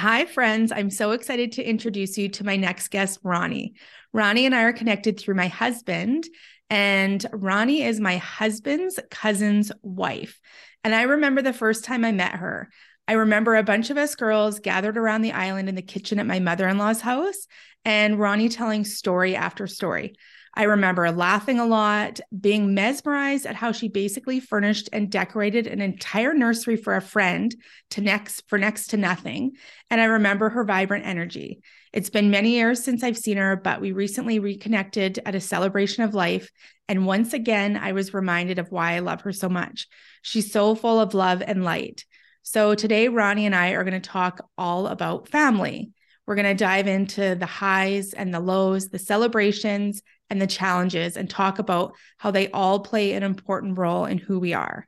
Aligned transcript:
Hi, 0.00 0.24
friends. 0.24 0.72
I'm 0.72 0.88
so 0.88 1.10
excited 1.10 1.52
to 1.52 1.62
introduce 1.62 2.16
you 2.16 2.30
to 2.30 2.46
my 2.46 2.56
next 2.56 2.88
guest, 2.88 3.18
Ronnie. 3.22 3.74
Ronnie 4.14 4.46
and 4.46 4.54
I 4.54 4.62
are 4.62 4.72
connected 4.72 5.20
through 5.20 5.34
my 5.34 5.48
husband, 5.48 6.24
and 6.70 7.22
Ronnie 7.34 7.82
is 7.82 8.00
my 8.00 8.16
husband's 8.16 8.98
cousin's 9.10 9.70
wife. 9.82 10.40
And 10.84 10.94
I 10.94 11.02
remember 11.02 11.42
the 11.42 11.52
first 11.52 11.84
time 11.84 12.06
I 12.06 12.12
met 12.12 12.32
her. 12.32 12.70
I 13.08 13.12
remember 13.12 13.56
a 13.56 13.62
bunch 13.62 13.90
of 13.90 13.98
us 13.98 14.14
girls 14.14 14.58
gathered 14.58 14.96
around 14.96 15.20
the 15.20 15.32
island 15.32 15.68
in 15.68 15.74
the 15.74 15.82
kitchen 15.82 16.18
at 16.18 16.24
my 16.24 16.40
mother 16.40 16.66
in 16.66 16.78
law's 16.78 17.02
house, 17.02 17.46
and 17.84 18.18
Ronnie 18.18 18.48
telling 18.48 18.86
story 18.86 19.36
after 19.36 19.66
story. 19.66 20.14
I 20.60 20.64
remember 20.64 21.10
laughing 21.10 21.58
a 21.58 21.64
lot, 21.64 22.20
being 22.38 22.74
mesmerized 22.74 23.46
at 23.46 23.54
how 23.54 23.72
she 23.72 23.88
basically 23.88 24.40
furnished 24.40 24.90
and 24.92 25.10
decorated 25.10 25.66
an 25.66 25.80
entire 25.80 26.34
nursery 26.34 26.76
for 26.76 26.94
a 26.94 27.00
friend 27.00 27.56
to 27.92 28.02
next 28.02 28.46
for 28.46 28.58
next 28.58 28.88
to 28.88 28.98
nothing. 28.98 29.52
And 29.88 30.02
I 30.02 30.04
remember 30.04 30.50
her 30.50 30.64
vibrant 30.64 31.06
energy. 31.06 31.62
It's 31.94 32.10
been 32.10 32.30
many 32.30 32.50
years 32.50 32.84
since 32.84 33.02
I've 33.02 33.16
seen 33.16 33.38
her, 33.38 33.56
but 33.56 33.80
we 33.80 33.92
recently 33.92 34.38
reconnected 34.38 35.18
at 35.24 35.34
a 35.34 35.40
celebration 35.40 36.04
of 36.04 36.12
life. 36.12 36.50
And 36.88 37.06
once 37.06 37.32
again, 37.32 37.78
I 37.78 37.92
was 37.92 38.12
reminded 38.12 38.58
of 38.58 38.70
why 38.70 38.96
I 38.96 38.98
love 38.98 39.22
her 39.22 39.32
so 39.32 39.48
much. 39.48 39.88
She's 40.20 40.52
so 40.52 40.74
full 40.74 41.00
of 41.00 41.14
love 41.14 41.42
and 41.42 41.64
light. 41.64 42.04
So 42.42 42.74
today, 42.74 43.08
Ronnie 43.08 43.46
and 43.46 43.54
I 43.54 43.70
are 43.70 43.84
going 43.84 43.98
to 43.98 44.10
talk 44.10 44.46
all 44.58 44.88
about 44.88 45.26
family. 45.26 45.92
We're 46.26 46.34
going 46.34 46.54
to 46.54 46.64
dive 46.64 46.86
into 46.86 47.34
the 47.34 47.46
highs 47.46 48.12
and 48.12 48.32
the 48.32 48.40
lows, 48.40 48.90
the 48.90 48.98
celebrations 48.98 50.02
and 50.30 50.40
the 50.40 50.46
challenges, 50.46 51.16
and 51.16 51.28
talk 51.28 51.58
about 51.58 51.94
how 52.18 52.30
they 52.30 52.48
all 52.50 52.80
play 52.80 53.12
an 53.12 53.22
important 53.22 53.76
role 53.76 54.04
in 54.06 54.18
who 54.18 54.38
we 54.38 54.54
are. 54.54 54.86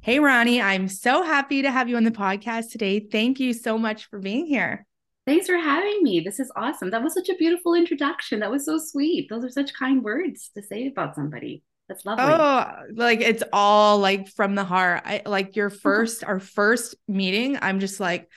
Hey, 0.00 0.18
Ronnie, 0.18 0.60
I'm 0.60 0.88
so 0.88 1.22
happy 1.22 1.62
to 1.62 1.70
have 1.70 1.88
you 1.88 1.96
on 1.96 2.02
the 2.04 2.10
podcast 2.10 2.72
today. 2.72 2.98
Thank 2.98 3.38
you 3.38 3.52
so 3.52 3.78
much 3.78 4.10
for 4.10 4.18
being 4.18 4.46
here. 4.46 4.84
Thanks 5.26 5.46
for 5.46 5.56
having 5.56 6.02
me. 6.02 6.18
This 6.18 6.40
is 6.40 6.50
awesome. 6.56 6.90
That 6.90 7.04
was 7.04 7.14
such 7.14 7.28
a 7.28 7.36
beautiful 7.36 7.74
introduction. 7.74 8.40
That 8.40 8.50
was 8.50 8.64
so 8.64 8.78
sweet. 8.78 9.28
Those 9.30 9.44
are 9.44 9.50
such 9.50 9.72
kind 9.72 10.02
words 10.02 10.50
to 10.56 10.62
say 10.62 10.88
about 10.88 11.14
somebody. 11.14 11.62
That's 11.88 12.04
lovely. 12.04 12.24
Oh, 12.24 12.72
like 12.94 13.20
it's 13.20 13.44
all 13.52 13.98
like 13.98 14.28
from 14.28 14.56
the 14.56 14.64
heart. 14.64 15.02
I 15.04 15.22
like 15.24 15.54
your 15.54 15.70
first, 15.70 16.24
our 16.24 16.40
first 16.40 16.96
meeting. 17.06 17.56
I'm 17.62 17.78
just 17.78 18.00
like, 18.00 18.28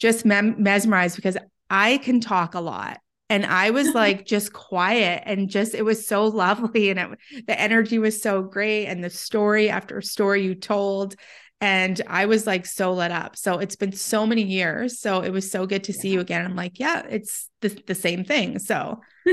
just 0.00 0.24
mem- 0.24 0.60
mesmerized 0.60 1.14
because 1.14 1.36
I 1.70 1.98
can 1.98 2.20
talk 2.20 2.56
a 2.56 2.60
lot 2.60 2.98
and 3.32 3.46
I 3.46 3.70
was 3.70 3.94
like 3.94 4.26
just 4.34 4.52
quiet 4.52 5.22
and 5.24 5.48
just 5.48 5.74
it 5.74 5.82
was 5.82 6.06
so 6.06 6.26
lovely 6.26 6.90
and 6.90 7.00
it, 7.00 7.46
the 7.46 7.58
energy 7.58 7.98
was 7.98 8.20
so 8.20 8.42
great 8.42 8.86
and 8.86 9.02
the 9.02 9.08
story 9.08 9.70
after 9.70 10.02
story 10.02 10.42
you 10.42 10.54
told 10.54 11.16
and 11.62 12.00
I 12.08 12.26
was 12.26 12.44
like 12.44 12.66
so 12.66 12.92
lit 12.92 13.12
up. 13.12 13.36
So 13.36 13.58
it's 13.60 13.76
been 13.76 13.92
so 13.92 14.26
many 14.26 14.42
years. 14.42 14.98
So 14.98 15.20
it 15.20 15.30
was 15.30 15.48
so 15.48 15.64
good 15.64 15.84
to 15.84 15.92
see 15.92 16.08
you 16.08 16.18
again. 16.18 16.44
I'm 16.44 16.56
like, 16.56 16.80
yeah, 16.80 17.06
it's 17.08 17.48
the, 17.60 17.68
the 17.86 17.94
same 17.94 18.24
thing. 18.24 18.58
So 18.58 19.00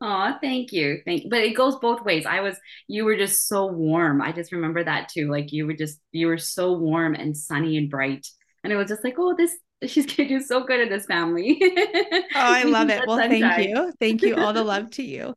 Oh, 0.00 0.34
thank 0.40 0.72
you. 0.72 0.98
Thank 1.04 1.24
you. 1.24 1.30
But 1.30 1.40
it 1.40 1.56
goes 1.56 1.76
both 1.76 2.04
ways. 2.04 2.26
I 2.26 2.40
was 2.40 2.56
you 2.86 3.04
were 3.04 3.16
just 3.16 3.48
so 3.48 3.66
warm. 3.66 4.22
I 4.22 4.32
just 4.32 4.52
remember 4.52 4.84
that 4.84 5.08
too. 5.08 5.30
Like 5.30 5.52
you 5.52 5.66
were 5.66 5.74
just 5.74 5.98
you 6.12 6.28
were 6.28 6.38
so 6.38 6.72
warm 6.72 7.14
and 7.14 7.36
sunny 7.36 7.76
and 7.76 7.90
bright. 7.90 8.26
And 8.62 8.72
it 8.72 8.76
was 8.76 8.88
just 8.88 9.04
like, 9.04 9.16
oh, 9.18 9.34
this 9.36 9.54
she's 9.90 10.06
gonna 10.06 10.28
do 10.28 10.40
so 10.40 10.64
good 10.64 10.80
in 10.80 10.88
this 10.88 11.06
family. 11.06 11.58
oh, 11.62 12.22
I 12.34 12.64
love 12.64 12.90
it. 12.90 13.06
well, 13.06 13.18
thank 13.18 13.68
you. 13.68 13.92
Thank 14.00 14.22
you. 14.22 14.36
All 14.36 14.52
the 14.52 14.64
love 14.74 14.90
to 14.92 15.02
you. 15.02 15.34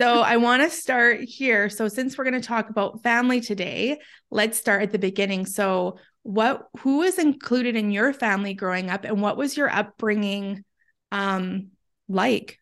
So 0.00 0.20
I 0.20 0.36
want 0.36 0.62
to 0.62 0.70
start 0.70 1.20
here. 1.20 1.68
So 1.68 1.86
since 1.86 2.18
we're 2.18 2.24
going 2.24 2.40
to 2.40 2.46
talk 2.46 2.70
about 2.70 3.02
family 3.04 3.40
today, 3.40 4.00
let's 4.30 4.58
start 4.58 4.82
at 4.82 4.90
the 4.90 4.98
beginning. 4.98 5.46
So 5.46 5.98
what 6.22 6.68
who 6.80 6.98
was 6.98 7.18
included 7.18 7.76
in 7.76 7.90
your 7.90 8.12
family 8.12 8.52
growing 8.52 8.90
up 8.90 9.04
and 9.04 9.22
what 9.22 9.36
was 9.36 9.56
your 9.56 9.70
upbringing 9.70 10.64
um 11.12 11.68
like? 12.08 12.58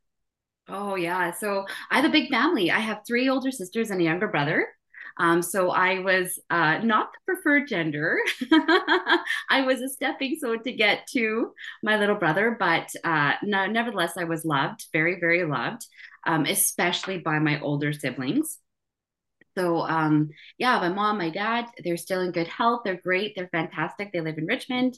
Oh 0.68 0.96
yeah. 0.96 1.32
So 1.32 1.64
I 1.90 1.96
have 1.96 2.04
a 2.04 2.12
big 2.12 2.30
family. 2.30 2.70
I 2.70 2.80
have 2.80 3.00
three 3.06 3.28
older 3.28 3.50
sisters 3.50 3.90
and 3.90 4.00
a 4.00 4.04
younger 4.04 4.28
brother. 4.28 4.68
Um, 5.18 5.42
so 5.42 5.70
I 5.70 5.98
was 5.98 6.38
uh, 6.48 6.78
not 6.78 7.12
the 7.12 7.34
preferred 7.34 7.66
gender. 7.66 8.18
I 9.50 9.62
was 9.62 9.80
a 9.80 9.88
stepping 9.88 10.36
stone 10.36 10.62
to 10.62 10.72
get 10.72 11.06
to 11.12 11.52
my 11.82 11.98
little 11.98 12.14
brother, 12.14 12.56
but 12.58 12.90
uh, 13.04 13.32
no, 13.42 13.66
nevertheless, 13.66 14.16
I 14.16 14.24
was 14.24 14.44
loved, 14.44 14.86
very, 14.92 15.18
very 15.18 15.44
loved, 15.44 15.84
um, 16.26 16.44
especially 16.44 17.18
by 17.18 17.38
my 17.40 17.60
older 17.60 17.92
siblings. 17.92 18.58
So 19.56 19.80
um, 19.80 20.30
yeah, 20.56 20.78
my 20.78 20.88
mom, 20.88 21.18
my 21.18 21.30
dad, 21.30 21.66
they're 21.82 21.96
still 21.96 22.20
in 22.20 22.30
good 22.30 22.46
health. 22.46 22.82
They're 22.84 23.00
great. 23.02 23.34
They're 23.34 23.48
fantastic. 23.48 24.12
They 24.12 24.20
live 24.20 24.38
in 24.38 24.46
Richmond. 24.46 24.96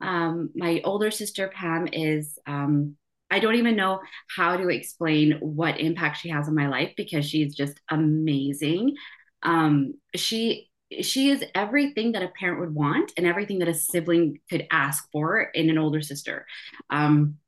Um, 0.00 0.50
my 0.54 0.80
older 0.84 1.10
sister 1.10 1.48
Pam 1.48 1.88
is 1.92 2.38
um, 2.46 2.96
I 3.30 3.40
don't 3.40 3.56
even 3.56 3.76
know 3.76 4.00
how 4.34 4.56
to 4.56 4.68
explain 4.68 5.38
what 5.40 5.80
impact 5.80 6.18
she 6.18 6.28
has 6.28 6.48
on 6.48 6.54
my 6.54 6.68
life 6.68 6.92
because 6.96 7.28
she's 7.28 7.54
just 7.54 7.80
amazing. 7.90 8.94
Um, 9.46 9.94
she 10.14 10.68
she 11.00 11.30
is 11.30 11.42
everything 11.54 12.12
that 12.12 12.22
a 12.22 12.28
parent 12.28 12.60
would 12.60 12.74
want 12.74 13.12
and 13.16 13.26
everything 13.26 13.60
that 13.60 13.68
a 13.68 13.74
sibling 13.74 14.38
could 14.50 14.66
ask 14.70 15.10
for 15.10 15.40
in 15.40 15.70
an 15.70 15.78
older 15.78 16.00
sister. 16.00 16.46
Um, 16.90 17.38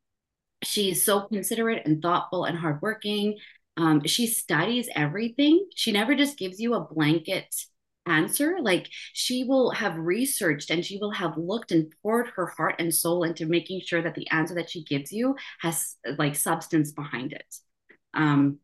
she's 0.65 1.05
so 1.05 1.23
considerate 1.23 1.87
and 1.87 2.03
thoughtful 2.03 2.45
and 2.45 2.59
hardworking. 2.59 3.39
Um, 3.77 4.05
she 4.07 4.27
studies 4.27 4.89
everything. 4.95 5.69
She 5.77 5.93
never 5.93 6.17
just 6.17 6.39
gives 6.39 6.59
you 6.59 6.75
a 6.75 6.81
blanket 6.81 7.55
answer. 8.07 8.57
Like 8.61 8.89
she 9.13 9.45
will 9.45 9.71
have 9.71 9.97
researched 9.97 10.71
and 10.71 10.85
she 10.85 10.99
will 10.99 11.13
have 11.13 11.37
looked 11.37 11.71
and 11.71 11.93
poured 12.03 12.29
her 12.35 12.47
heart 12.47 12.77
and 12.79 12.93
soul 12.93 13.23
into 13.23 13.47
making 13.47 13.83
sure 13.85 14.03
that 14.03 14.15
the 14.15 14.29
answer 14.31 14.55
that 14.55 14.71
she 14.71 14.83
gives 14.83 15.13
you 15.13 15.37
has 15.61 15.97
like 16.17 16.35
substance 16.35 16.91
behind 16.91 17.33
it. 17.33 17.55
Um, 18.15 18.59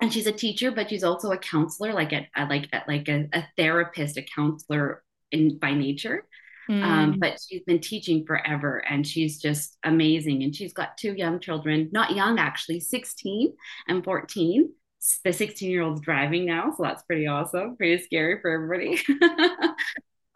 and 0.00 0.12
she's 0.12 0.26
a 0.26 0.32
teacher, 0.32 0.70
but 0.70 0.90
she's 0.90 1.04
also 1.04 1.32
a 1.32 1.38
counselor, 1.38 1.92
like 1.92 2.12
a, 2.12 2.28
a 2.36 2.46
like 2.46 2.68
a, 2.72 2.82
like 2.86 3.08
a, 3.08 3.28
a, 3.32 3.44
therapist, 3.56 4.16
a 4.16 4.22
counselor 4.22 5.02
in 5.32 5.58
by 5.58 5.74
nature. 5.74 6.24
Mm. 6.70 6.82
Um, 6.82 7.18
but 7.18 7.40
she's 7.40 7.62
been 7.62 7.80
teaching 7.80 8.26
forever, 8.26 8.78
and 8.78 9.06
she's 9.06 9.40
just 9.40 9.78
amazing. 9.84 10.42
And 10.42 10.54
she's 10.54 10.72
got 10.72 10.98
two 10.98 11.14
young 11.14 11.40
children, 11.40 11.88
not 11.92 12.14
young 12.14 12.38
actually, 12.38 12.80
sixteen 12.80 13.54
and 13.88 14.04
fourteen 14.04 14.70
the 15.24 15.32
16 15.32 15.70
year 15.70 15.82
old's 15.82 16.00
driving 16.00 16.44
now 16.44 16.72
so 16.76 16.82
that's 16.82 17.04
pretty 17.04 17.26
awesome 17.26 17.76
pretty 17.76 18.02
scary 18.02 18.40
for 18.40 18.50
everybody 18.50 19.00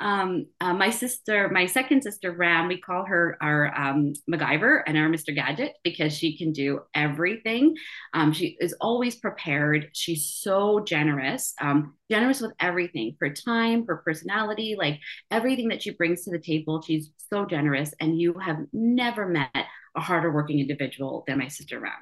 um, 0.03 0.47
uh, 0.61 0.75
my 0.75 0.91
sister 0.91 1.49
my 1.51 1.65
second 1.65 2.03
sister 2.03 2.33
ram 2.33 2.67
we 2.67 2.81
call 2.81 3.05
her 3.05 3.39
our 3.41 3.73
um, 3.75 4.13
macgyver 4.31 4.83
and 4.87 4.99
our 4.99 5.09
mr 5.09 5.35
gadget 5.35 5.75
because 5.85 6.13
she 6.13 6.37
can 6.37 6.53
do 6.53 6.81
everything 6.95 7.75
um, 8.13 8.33
she 8.33 8.57
is 8.61 8.75
always 8.81 9.17
prepared 9.17 9.89
she's 9.93 10.27
so 10.27 10.81
generous 10.81 11.55
um, 11.61 11.95
generous 12.11 12.41
with 12.41 12.53
everything, 12.61 13.17
her 13.21 13.31
time 13.31 13.87
her 13.87 13.99
personality 13.99 14.75
like 14.77 14.99
everything 15.31 15.69
that 15.69 15.83
she 15.83 15.91
brings 15.91 16.25
to 16.25 16.31
the 16.31 16.39
table 16.39 16.83
she's 16.83 17.11
so 17.33 17.47
generous 17.47 17.95
and 18.01 18.21
you 18.21 18.35
have 18.35 18.59
never 18.73 19.29
met 19.29 19.67
a 19.97 20.01
harder 20.01 20.33
working 20.33 20.59
individual 20.59 21.23
than 21.27 21.39
my 21.39 21.49
sister 21.49 21.79
ram 21.79 21.93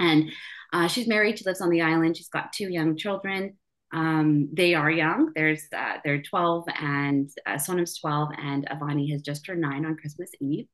and 0.00 0.32
uh, 0.72 0.88
she's 0.88 1.06
married. 1.06 1.38
She 1.38 1.44
lives 1.44 1.60
on 1.60 1.70
the 1.70 1.82
island. 1.82 2.16
She's 2.16 2.28
got 2.28 2.52
two 2.52 2.68
young 2.68 2.96
children. 2.96 3.56
Um, 3.92 4.48
they 4.52 4.74
are 4.74 4.90
young. 4.90 5.32
There's 5.34 5.62
uh, 5.76 5.96
they're 6.04 6.22
12 6.22 6.64
and 6.80 7.30
uh, 7.46 7.54
Sonam's 7.54 7.98
12 7.98 8.30
and 8.38 8.68
Avani 8.68 9.10
has 9.12 9.22
just 9.22 9.44
turned 9.44 9.60
nine 9.60 9.84
on 9.84 9.96
Christmas 9.96 10.30
Eve. 10.40 10.66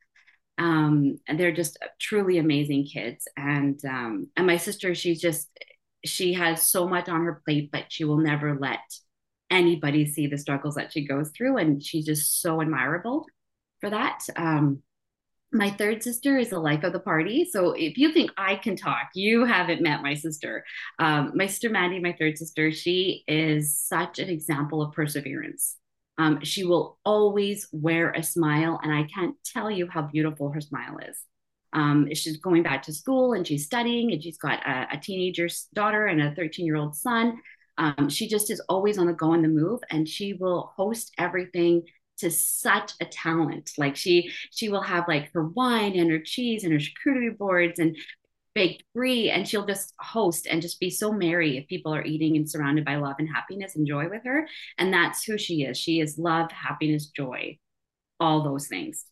Um, 0.59 1.19
and 1.29 1.39
they're 1.39 1.53
just 1.53 1.79
truly 2.01 2.39
amazing 2.39 2.87
kids. 2.87 3.27
And 3.37 3.79
um, 3.85 4.29
and 4.37 4.47
my 4.47 4.57
sister, 4.57 4.95
she's 4.95 5.21
just 5.21 5.49
she 6.05 6.35
has 6.35 6.71
so 6.71 6.89
much 6.89 7.09
on 7.09 7.25
her 7.25 7.43
plate, 7.45 7.71
but 7.73 7.87
she 7.89 8.05
will 8.05 8.19
never 8.19 8.57
let 8.59 8.81
anybody 9.51 10.07
see 10.07 10.27
the 10.27 10.39
struggles 10.39 10.75
that 10.75 10.93
she 10.93 11.07
goes 11.07 11.31
through. 11.37 11.57
And 11.59 11.83
she's 11.83 12.07
just 12.07 12.41
so 12.41 12.61
admirable 12.61 13.27
for 13.81 13.91
that. 13.91 14.21
Um, 14.37 14.83
my 15.53 15.71
third 15.71 16.03
sister 16.03 16.37
is 16.37 16.51
the 16.51 16.59
life 16.59 16.83
of 16.83 16.93
the 16.93 17.01
party. 17.01 17.45
So 17.51 17.73
if 17.73 17.97
you 17.97 18.13
think 18.13 18.31
I 18.37 18.57
can 18.57 18.77
talk, 18.77 19.11
you 19.15 19.45
haven't 19.45 19.81
met 19.81 20.03
my 20.03 20.15
sister. 20.15 20.65
Um, 20.99 21.33
my 21.35 21.47
sister 21.47 21.71
Mandy, 21.71 22.01
my 22.01 22.15
third 22.19 22.37
sister, 22.37 22.73
she 22.73 23.25
is 23.29 23.79
such 23.79 24.19
an 24.19 24.29
example 24.29 24.83
of 24.83 24.93
perseverance. 24.93 25.77
Um, 26.19 26.43
she 26.43 26.65
will 26.65 26.99
always 27.05 27.69
wear 27.73 28.11
a 28.11 28.23
smile, 28.23 28.81
and 28.83 28.93
I 28.93 29.05
can't 29.05 29.37
tell 29.45 29.71
you 29.71 29.87
how 29.89 30.03
beautiful 30.03 30.51
her 30.51 30.61
smile 30.61 30.99
is. 30.99 31.17
Um, 31.73 32.09
she's 32.15 32.39
going 32.39 32.63
back 32.63 32.83
to 32.85 32.93
school 32.93 33.35
and 33.35 33.47
she's 33.47 33.67
studying, 33.67 34.13
and 34.13 34.23
she's 34.23 34.39
got 34.39 34.67
a, 34.67 34.89
a 34.93 34.99
teenager 34.99 35.49
daughter 35.75 36.07
and 36.07 36.23
a 36.23 36.35
13 36.35 36.65
year 36.65 36.77
old 36.77 36.97
son. 36.97 37.39
Um, 37.79 38.09
she 38.09 38.27
just 38.29 38.51
is 38.51 38.61
always 38.69 38.97
on 38.97 39.07
the 39.07 39.13
go 39.13 39.33
and 39.33 39.45
the 39.45 39.49
move, 39.49 39.81
and 39.91 40.09
she 40.09 40.33
will 40.33 40.73
host 40.77 41.13
everything 41.19 41.83
to 42.19 42.31
such 42.31 42.93
a 43.01 43.05
talent. 43.05 43.73
Like 43.79 43.97
she 43.97 44.31
she 44.51 44.69
will 44.69 44.83
have 44.83 45.09
like 45.09 45.33
her 45.33 45.47
wine 45.47 45.97
and 45.99 46.11
her 46.11 46.21
cheese 46.21 46.65
and 46.65 46.73
her 46.73 46.79
charcuterie 46.79 47.37
boards 47.37 47.79
and 47.79 47.97
baked 48.55 48.85
brie, 48.95 49.31
and 49.31 49.47
she'll 49.47 49.67
just 49.67 49.93
host 49.99 50.47
and 50.51 50.63
just 50.63 50.81
be 50.81 50.89
so 50.89 51.13
merry 51.13 51.59
if 51.59 51.69
people 51.69 51.95
are 51.95 52.05
eating 52.05 52.37
and 52.37 52.51
surrounded 52.51 52.87
by 52.87 52.97
love 52.97 53.17
and 53.19 53.29
happiness 53.29 53.77
and 53.77 53.87
joy 53.87 54.09
with 54.09 54.25
her. 54.25 54.49
And 54.79 54.93
that's 54.93 55.25
who 55.25 55.37
she 55.37 55.63
is. 55.63 55.77
She 55.77 56.01
is 56.01 56.19
love, 56.19 56.51
happiness, 56.51 57.07
joy, 57.09 57.59
all 58.19 58.43
those 58.43 58.67
things. 58.67 59.05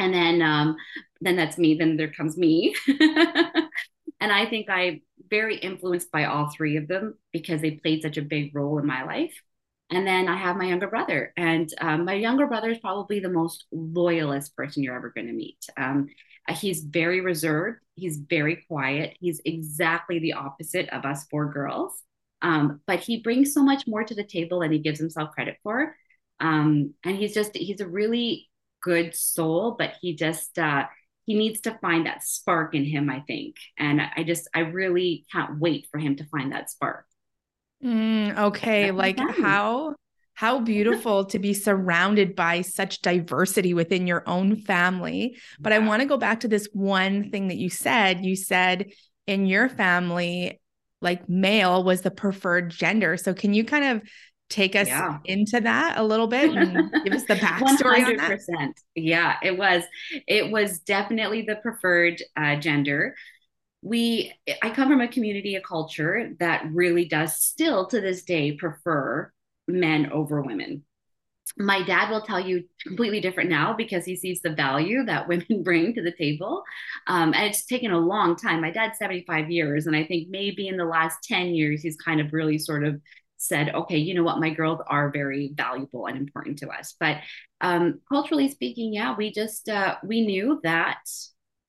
And 0.00 0.12
then 0.12 0.42
um, 0.42 0.76
then 1.20 1.36
that's 1.36 1.58
me. 1.58 1.76
Then 1.76 1.96
there 1.96 2.12
comes 2.12 2.36
me. 2.36 2.74
and 4.20 4.32
I 4.32 4.46
think 4.46 4.68
I'm 4.68 5.02
very 5.30 5.56
influenced 5.56 6.10
by 6.10 6.24
all 6.24 6.50
three 6.50 6.76
of 6.76 6.88
them 6.88 7.14
because 7.32 7.60
they 7.60 7.72
played 7.72 8.02
such 8.02 8.16
a 8.16 8.22
big 8.22 8.54
role 8.54 8.78
in 8.78 8.86
my 8.86 9.04
life. 9.04 9.34
And 9.90 10.06
then 10.06 10.28
I 10.28 10.36
have 10.36 10.56
my 10.56 10.66
younger 10.66 10.88
brother, 10.88 11.32
and 11.36 11.72
um, 11.80 12.04
my 12.04 12.14
younger 12.14 12.48
brother 12.48 12.70
is 12.70 12.78
probably 12.78 13.20
the 13.20 13.28
most 13.28 13.66
loyalist 13.70 14.56
person 14.56 14.82
you're 14.82 14.96
ever 14.96 15.10
going 15.10 15.28
to 15.28 15.32
meet. 15.32 15.64
Um, 15.76 16.08
he's 16.48 16.82
very 16.82 17.20
reserved. 17.20 17.78
He's 17.94 18.16
very 18.16 18.64
quiet. 18.68 19.16
He's 19.20 19.40
exactly 19.44 20.18
the 20.18 20.34
opposite 20.34 20.88
of 20.90 21.04
us 21.04 21.26
four 21.30 21.52
girls. 21.52 22.02
Um, 22.42 22.80
but 22.86 23.00
he 23.00 23.22
brings 23.22 23.54
so 23.54 23.62
much 23.62 23.86
more 23.86 24.04
to 24.04 24.14
the 24.14 24.24
table 24.24 24.60
than 24.60 24.72
he 24.72 24.78
gives 24.78 24.98
himself 24.98 25.30
credit 25.32 25.56
for. 25.62 25.94
Um, 26.40 26.94
and 27.04 27.16
he's 27.16 27.32
just 27.32 27.56
he's 27.56 27.80
a 27.80 27.88
really 27.88 28.48
good 28.82 29.14
soul, 29.14 29.76
but 29.78 29.94
he 30.00 30.14
just 30.14 30.58
uh, 30.58 30.84
he 31.24 31.34
needs 31.34 31.60
to 31.62 31.78
find 31.80 32.06
that 32.06 32.22
spark 32.22 32.74
in 32.74 32.84
him, 32.84 33.10
I 33.10 33.20
think. 33.20 33.56
And 33.78 34.00
I 34.00 34.22
just 34.22 34.48
I 34.54 34.60
really 34.60 35.26
can't 35.32 35.58
wait 35.58 35.88
for 35.90 35.98
him 35.98 36.16
to 36.16 36.24
find 36.26 36.52
that 36.52 36.70
spark. 36.70 37.06
Mm, 37.84 38.38
okay, 38.38 38.90
like 38.90 39.18
how 39.18 39.94
how 40.34 40.60
beautiful 40.64 41.24
to 41.26 41.38
be 41.38 41.54
surrounded 41.54 42.36
by 42.36 42.62
such 42.62 43.02
diversity 43.02 43.74
within 43.74 44.06
your 44.06 44.22
own 44.26 44.56
family. 44.56 45.36
But 45.58 45.72
I 45.72 45.78
want 45.78 46.02
to 46.02 46.08
go 46.08 46.16
back 46.16 46.40
to 46.40 46.48
this 46.48 46.68
one 46.72 47.30
thing 47.30 47.48
that 47.48 47.56
you 47.56 47.70
said. 47.70 48.24
You 48.24 48.36
said 48.36 48.90
in 49.26 49.46
your 49.46 49.68
family, 49.68 50.60
like 51.00 51.28
male 51.28 51.84
was 51.84 52.02
the 52.02 52.10
preferred 52.10 52.70
gender. 52.70 53.16
So 53.16 53.34
can 53.34 53.54
you 53.54 53.64
kind 53.64 53.84
of 53.84 54.08
take 54.48 54.76
us 54.76 54.86
yeah. 54.86 55.18
into 55.24 55.60
that 55.60 55.98
a 55.98 56.02
little 56.02 56.28
bit 56.28 56.54
and 56.54 56.92
give 57.04 57.12
us 57.12 57.24
the 57.24 57.34
backstory 57.36 58.16
100%. 58.16 58.72
Yeah, 58.94 59.36
it 59.42 59.58
was. 59.58 59.82
It 60.26 60.50
was 60.50 60.78
definitely 60.80 61.42
the 61.42 61.56
preferred 61.56 62.22
uh, 62.36 62.56
gender 62.56 63.14
we 63.86 64.32
i 64.62 64.70
come 64.70 64.88
from 64.88 65.00
a 65.00 65.06
community 65.06 65.54
a 65.54 65.60
culture 65.60 66.32
that 66.40 66.66
really 66.72 67.04
does 67.04 67.36
still 67.36 67.86
to 67.86 68.00
this 68.00 68.24
day 68.24 68.52
prefer 68.52 69.30
men 69.68 70.10
over 70.12 70.42
women. 70.42 70.82
My 71.58 71.82
dad 71.82 72.10
will 72.10 72.22
tell 72.22 72.40
you 72.40 72.64
completely 72.82 73.20
different 73.20 73.50
now 73.50 73.72
because 73.72 74.04
he 74.04 74.16
sees 74.16 74.42
the 74.42 74.50
value 74.50 75.04
that 75.04 75.28
women 75.28 75.62
bring 75.62 75.94
to 75.94 76.02
the 76.02 76.12
table. 76.12 76.62
Um, 77.06 77.32
and 77.34 77.44
it's 77.44 77.64
taken 77.64 77.92
a 77.92 77.98
long 77.98 78.36
time. 78.36 78.60
My 78.60 78.70
dad's 78.70 78.98
75 78.98 79.50
years 79.50 79.86
and 79.86 79.96
i 79.96 80.04
think 80.04 80.28
maybe 80.28 80.68
in 80.68 80.76
the 80.76 80.84
last 80.84 81.22
10 81.24 81.54
years 81.54 81.82
he's 81.82 81.96
kind 81.96 82.20
of 82.20 82.32
really 82.32 82.58
sort 82.58 82.84
of 82.84 83.00
said 83.38 83.74
okay 83.74 83.98
you 83.98 84.14
know 84.14 84.22
what? 84.22 84.40
My 84.40 84.50
girls 84.50 84.80
are 84.88 85.10
very 85.10 85.52
valuable 85.54 86.06
and 86.06 86.16
important 86.16 86.58
to 86.58 86.70
us. 86.70 86.94
But 86.98 87.18
um, 87.60 88.00
culturally 88.08 88.48
speaking 88.48 88.92
yeah 88.92 89.14
we 89.16 89.32
just 89.32 89.68
uh, 89.68 89.96
we 90.02 90.26
knew 90.26 90.60
that 90.62 90.98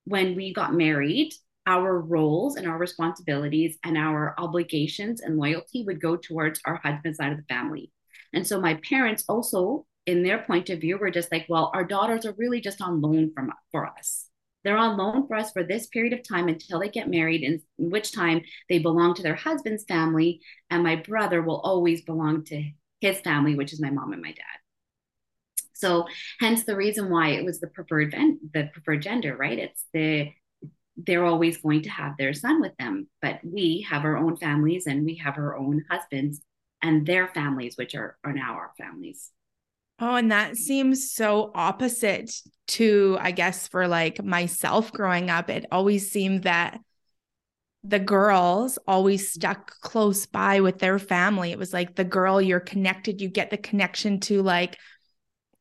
when 0.06 0.36
we 0.36 0.54
got 0.54 0.74
married 0.74 1.34
our 1.68 2.00
roles 2.00 2.56
and 2.56 2.66
our 2.66 2.78
responsibilities 2.78 3.78
and 3.84 3.98
our 3.98 4.34
obligations 4.40 5.22
and 5.22 5.38
loyalty 5.38 5.84
would 5.86 6.02
go 6.02 6.16
towards 6.16 6.62
our 6.66 6.78
husband 6.78 7.16
side 7.16 7.34
of 7.34 7.38
the 7.38 7.54
family. 7.54 7.92
And 8.34 8.48
so 8.48 8.60
my 8.60 8.76
parents 8.76 9.26
also, 9.28 9.86
in 10.06 10.24
their 10.24 10.40
point 10.40 10.70
of 10.70 10.80
view, 10.80 10.98
were 10.98 11.12
just 11.12 11.32
like, 11.32 11.46
well, 11.50 11.70
our 11.76 11.84
daughters 11.84 12.26
are 12.26 12.34
really 12.38 12.62
just 12.62 12.82
on 12.82 13.02
loan 13.02 13.34
from 13.36 13.52
for 13.72 13.86
us. 13.86 14.30
They're 14.64 14.78
on 14.78 14.98
loan 14.98 15.28
for 15.28 15.36
us 15.36 15.52
for 15.52 15.64
this 15.64 15.88
period 15.88 16.14
of 16.14 16.28
time 16.28 16.48
until 16.48 16.80
they 16.80 16.90
get 16.90 17.10
married, 17.10 17.44
in 17.44 17.62
which 17.78 18.14
time 18.14 18.42
they 18.70 18.80
belong 18.80 19.14
to 19.16 19.24
their 19.24 19.36
husband's 19.36 19.84
family, 19.84 20.42
and 20.70 20.84
my 20.84 20.96
brother 20.96 21.42
will 21.42 21.60
always 21.60 22.02
belong 22.02 22.44
to 22.46 22.72
his 23.02 23.20
family, 23.20 23.56
which 23.56 23.74
is 23.74 23.82
my 23.82 23.90
mom 23.90 24.14
and 24.14 24.22
my 24.22 24.32
dad. 24.32 24.58
So, 25.74 26.08
hence 26.40 26.64
the 26.64 26.76
reason 26.76 27.10
why 27.10 27.30
it 27.30 27.46
was 27.46 27.60
the 27.60 27.68
preferred 27.68 28.12
the 28.12 28.70
preferred 28.74 29.04
gender, 29.04 29.38
right? 29.38 29.60
It's 29.60 29.86
the 29.94 30.32
they're 30.98 31.26
always 31.26 31.58
going 31.58 31.84
to 31.84 31.90
have 31.90 32.18
their 32.18 32.34
son 32.34 32.60
with 32.62 32.76
them. 32.78 33.08
But 33.22 33.40
we 33.44 33.86
have 33.90 34.04
our 34.04 34.18
own 34.18 34.36
families 34.38 34.88
and 34.88 35.06
we 35.06 35.16
have 35.16 35.38
our 35.38 35.56
own 35.56 35.86
husbands 35.90 36.42
and 36.82 37.06
their 37.06 37.28
families, 37.28 37.78
which 37.78 37.96
are, 37.96 38.18
are 38.24 38.34
now 38.34 38.54
our 38.56 38.72
families. 38.78 39.32
Oh, 40.00 40.16
and 40.16 40.32
that 40.32 40.58
seems 40.58 41.12
so 41.12 41.52
opposite 41.56 42.32
to, 42.68 43.18
I 43.20 43.32
guess, 43.32 43.68
for 43.68 43.88
like 43.88 44.24
myself 44.24 44.92
growing 44.92 45.30
up. 45.30 45.50
It 45.50 45.66
always 45.72 46.12
seemed 46.12 46.44
that 46.44 46.80
the 47.84 48.00
girls 48.00 48.78
always 48.88 49.32
stuck 49.32 49.80
close 49.82 50.26
by 50.26 50.60
with 50.60 50.80
their 50.80 51.00
family. 51.00 51.52
It 51.52 51.58
was 51.58 51.74
like 51.74 51.96
the 51.96 52.04
girl 52.04 52.42
you're 52.42 52.60
connected, 52.60 53.22
you 53.22 53.30
get 53.30 53.50
the 53.50 53.58
connection 53.58 54.20
to 54.22 54.44
like 54.44 54.78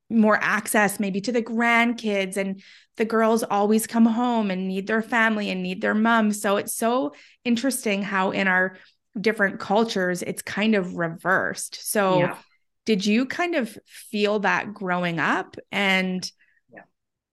more 0.09 0.39
access 0.41 1.01
maybe 1.01 1.21
to 1.21 1.33
the 1.33 1.43
grandkids 1.43 2.37
and 2.37 2.63
the 2.97 3.05
girls 3.05 3.43
always 3.43 3.87
come 3.87 4.07
home 4.07 4.51
and 4.51 4.69
need 4.69 4.87
their 4.87 5.03
family 5.03 5.51
and 5.51 5.63
need 5.63 5.81
their 5.81 5.95
mom 5.95 6.33
so 6.33 6.57
it's 6.57 6.75
so 6.75 7.13
interesting 7.45 8.03
how 8.03 8.31
in 8.31 8.47
our 8.47 8.77
different 9.21 9.59
cultures 9.59 10.23
it's 10.23 10.43
kind 10.43 10.75
of 10.75 10.97
reversed 10.97 11.77
so 11.91 12.21
yeah. 12.21 12.37
did 12.85 13.05
you 13.05 13.27
kind 13.27 13.55
of 13.55 13.77
feel 13.87 14.39
that 14.41 14.73
growing 14.73 15.19
up 15.19 15.57
and 15.73 16.31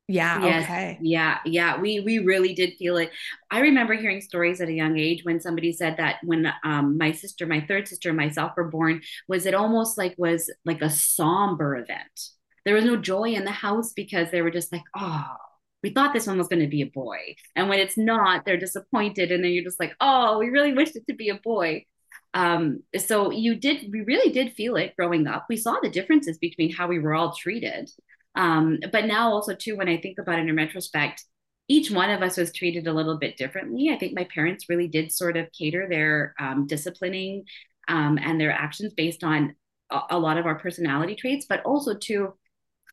yeah. 0.08 0.44
Yes. 0.44 0.64
Okay. 0.66 0.98
Yeah. 1.02 1.38
Yeah. 1.46 1.80
We 1.80 2.02
we 2.02 2.20
really 2.20 2.54
did 2.54 2.74
feel 2.74 2.98
it. 2.98 3.10
I 3.50 3.62
remember 3.62 3.94
hearing 3.94 4.20
stories 4.20 4.60
at 4.60 4.68
a 4.68 4.74
young 4.74 4.98
age 4.98 5.24
when 5.24 5.40
somebody 5.40 5.72
said 5.72 5.98
that 5.98 6.18
when 6.24 6.52
um, 6.66 6.98
my 6.98 7.14
sister, 7.14 7.48
my 7.48 7.62
third 7.62 7.88
sister, 7.88 8.10
and 8.10 8.18
myself 8.18 8.52
were 8.58 8.68
born, 8.68 9.02
was 9.30 9.46
it 9.46 9.54
almost 9.54 9.98
like 9.98 10.14
was 10.18 10.52
like 10.66 10.82
a 10.82 10.90
somber 10.90 11.78
event 11.78 12.30
there 12.66 12.76
was 12.76 12.86
no 12.86 12.96
joy 12.96 13.34
in 13.34 13.46
the 13.46 13.52
house 13.52 13.94
because 13.94 14.32
they 14.32 14.42
were 14.42 14.52
just 14.52 14.72
like, 14.72 14.84
oh, 14.96 15.36
we 15.84 15.90
thought 15.90 16.14
this 16.14 16.28
one 16.28 16.38
was 16.38 16.48
going 16.48 16.62
to 16.62 16.68
be 16.68 16.82
a 16.82 16.88
boy. 16.88 17.36
And 17.56 17.68
when 17.70 17.80
it's 17.80 17.98
not, 17.98 18.46
they're 18.46 18.58
disappointed. 18.58 19.32
And 19.32 19.44
then 19.44 19.52
you're 19.52 19.66
just 19.66 19.80
like, 19.80 19.96
oh, 20.00 20.40
we 20.40 20.50
really 20.50 20.74
wished 20.74 20.96
it 20.96 21.06
to 21.08 21.16
be 21.16 21.30
a 21.30 21.36
boy. 21.36 21.86
Um, 22.34 22.84
so 22.98 23.32
you 23.32 23.56
did, 23.56 23.92
we 23.92 24.02
really 24.02 24.32
did 24.32 24.54
feel 24.54 24.78
it 24.78 24.96
growing 24.98 25.28
up. 25.28 25.46
We 25.50 25.58
saw 25.58 25.78
the 25.82 25.90
differences 25.90 26.38
between 26.38 26.74
how 26.74 26.88
we 26.88 27.00
were 27.00 27.14
all 27.14 27.36
treated. 27.36 27.90
Um, 28.36 28.80
but 28.92 29.06
now 29.06 29.32
also 29.32 29.54
too, 29.54 29.76
when 29.76 29.90
I 29.90 29.98
think 29.98 30.18
about 30.18 30.40
it 30.40 30.48
in 30.48 30.56
retrospect, 30.56 31.24
each 31.68 31.92
one 31.92 32.10
of 32.10 32.22
us 32.22 32.38
was 32.38 32.52
treated 32.52 32.88
a 32.88 32.94
little 32.94 33.18
bit 33.18 33.38
differently. 33.38 33.90
I 33.90 33.98
think 33.98 34.16
my 34.16 34.28
parents 34.34 34.70
really 34.70 34.88
did 34.88 35.12
sort 35.12 35.38
of 35.38 35.52
cater 35.58 35.88
their 35.88 36.34
um, 36.40 36.66
disciplining 36.68 37.44
um, 37.88 38.18
and 38.22 38.40
their 38.40 38.52
actions 38.52 38.94
based 38.94 39.24
on 39.24 39.56
a, 39.90 40.00
a, 40.12 40.20
lot 40.20 40.38
of 40.38 40.46
our 40.46 40.60
personality 40.60 41.16
traits, 41.16 41.46
but 41.48 41.64
also 41.64 41.96
too 41.96 42.34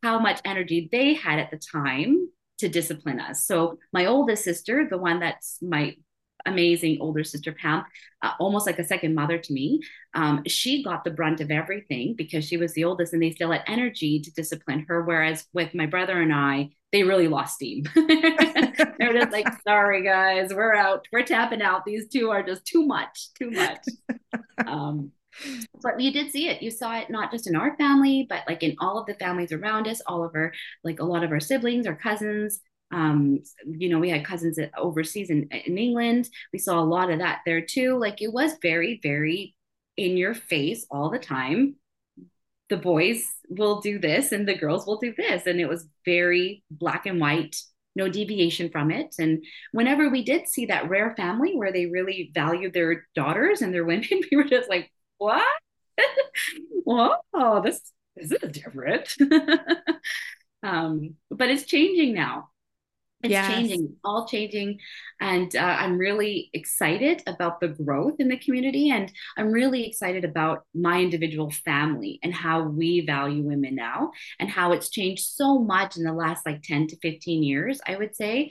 how 0.02 0.18
much 0.18 0.40
energy 0.44 0.88
they 0.90 1.14
had 1.14 1.38
at 1.38 1.50
the 1.50 1.58
time 1.58 2.28
to 2.58 2.68
discipline 2.68 3.20
us. 3.20 3.44
So 3.44 3.78
my 3.92 4.06
oldest 4.06 4.44
sister, 4.44 4.86
the 4.88 4.98
one 4.98 5.20
that's 5.20 5.58
my 5.62 5.96
amazing 6.46 6.98
older 7.00 7.24
sister 7.24 7.52
Pam, 7.52 7.84
uh, 8.22 8.32
almost 8.38 8.66
like 8.66 8.78
a 8.78 8.84
second 8.84 9.14
mother 9.14 9.38
to 9.38 9.52
me. 9.52 9.80
Um, 10.14 10.42
she 10.46 10.82
got 10.82 11.04
the 11.04 11.10
brunt 11.10 11.40
of 11.40 11.50
everything 11.50 12.14
because 12.16 12.44
she 12.44 12.56
was 12.56 12.72
the 12.74 12.84
oldest, 12.84 13.12
and 13.12 13.22
they 13.22 13.30
still 13.30 13.52
had 13.52 13.62
energy 13.66 14.20
to 14.20 14.32
discipline 14.32 14.86
her. 14.88 15.02
Whereas 15.02 15.46
with 15.52 15.74
my 15.74 15.86
brother 15.86 16.20
and 16.20 16.32
I, 16.32 16.70
they 16.92 17.02
really 17.02 17.28
lost 17.28 17.54
steam. 17.54 17.84
They're 17.94 19.12
just 19.12 19.32
like, 19.32 19.46
sorry 19.64 20.02
guys, 20.04 20.52
we're 20.52 20.74
out, 20.74 21.06
we're 21.12 21.22
tapping 21.22 21.62
out. 21.62 21.84
These 21.84 22.08
two 22.08 22.30
are 22.30 22.42
just 22.42 22.64
too 22.66 22.86
much, 22.86 23.28
too 23.38 23.50
much. 23.50 23.84
Um, 24.66 25.12
but 25.82 26.00
you 26.00 26.12
did 26.12 26.30
see 26.30 26.48
it. 26.48 26.62
You 26.62 26.70
saw 26.70 26.96
it 26.98 27.10
not 27.10 27.30
just 27.30 27.46
in 27.46 27.56
our 27.56 27.76
family 27.76 28.26
but 28.28 28.42
like 28.48 28.62
in 28.62 28.76
all 28.78 28.98
of 28.98 29.06
the 29.06 29.14
families 29.14 29.52
around 29.52 29.88
us 29.88 30.02
all 30.06 30.24
of 30.24 30.34
our 30.34 30.52
like 30.84 31.00
a 31.00 31.04
lot 31.04 31.24
of 31.24 31.30
our 31.30 31.40
siblings 31.40 31.86
our 31.86 31.96
cousins. 31.96 32.60
Um 32.92 33.40
you 33.66 33.88
know 33.88 33.98
we 33.98 34.10
had 34.10 34.24
cousins 34.24 34.58
overseas 34.76 35.30
in, 35.30 35.48
in 35.50 35.78
england. 35.78 36.28
We 36.52 36.58
saw 36.58 36.80
a 36.80 36.84
lot 36.84 37.10
of 37.10 37.20
that 37.20 37.40
there 37.46 37.60
too. 37.62 37.96
Like 37.96 38.20
it 38.22 38.32
was 38.32 38.52
very 38.62 39.00
very 39.02 39.54
in 39.96 40.16
your 40.16 40.34
face 40.34 40.86
all 40.90 41.10
the 41.10 41.18
time. 41.18 41.76
The 42.68 42.76
boys 42.76 43.24
will 43.48 43.80
do 43.80 43.98
this 43.98 44.32
and 44.32 44.46
the 44.46 44.56
girls 44.56 44.86
will 44.86 44.98
do 44.98 45.12
this. 45.16 45.46
And 45.46 45.60
it 45.60 45.68
was 45.68 45.86
very 46.04 46.62
black 46.70 47.06
and 47.06 47.20
white 47.20 47.56
no 47.96 48.08
deviation 48.08 48.70
from 48.70 48.90
it. 48.90 49.16
And 49.18 49.44
whenever 49.72 50.08
we 50.08 50.24
did 50.24 50.48
see 50.48 50.66
that 50.66 50.88
rare 50.88 51.14
family 51.16 51.54
where 51.56 51.72
they 51.72 51.86
really 51.86 52.30
valued 52.34 52.72
their 52.72 53.06
daughters 53.14 53.62
and 53.62 53.74
their 53.74 53.84
women 53.92 54.08
we 54.30 54.36
were 54.36 54.44
just 54.44 54.68
like 54.68 54.90
what? 55.20 55.46
Whoa, 56.84 57.62
this, 57.62 57.92
this 58.16 58.32
is 58.32 58.50
different. 58.50 59.14
um, 60.62 61.14
but 61.30 61.50
it's 61.50 61.64
changing 61.64 62.14
now. 62.14 62.48
it's 63.22 63.32
yes. 63.32 63.52
changing 63.52 63.96
all 64.02 64.26
changing 64.26 64.78
and 65.20 65.54
uh, 65.54 65.76
i'm 65.78 65.98
really 65.98 66.48
excited 66.54 67.22
about 67.26 67.60
the 67.60 67.68
growth 67.68 68.14
in 68.18 68.28
the 68.28 68.38
community 68.38 68.88
and 68.90 69.12
i'm 69.36 69.52
really 69.52 69.86
excited 69.86 70.24
about 70.24 70.62
my 70.74 71.00
individual 71.00 71.50
family 71.50 72.18
and 72.22 72.32
how 72.32 72.62
we 72.62 73.04
value 73.04 73.42
women 73.42 73.74
now 73.74 74.10
and 74.38 74.48
how 74.48 74.72
it's 74.72 74.88
changed 74.88 75.22
so 75.22 75.58
much 75.58 75.98
in 75.98 76.02
the 76.02 76.14
last 76.14 76.46
like 76.46 76.62
10 76.62 76.86
to 76.86 76.96
15 77.02 77.42
years 77.42 77.78
i 77.86 77.94
would 77.94 78.16
say 78.16 78.50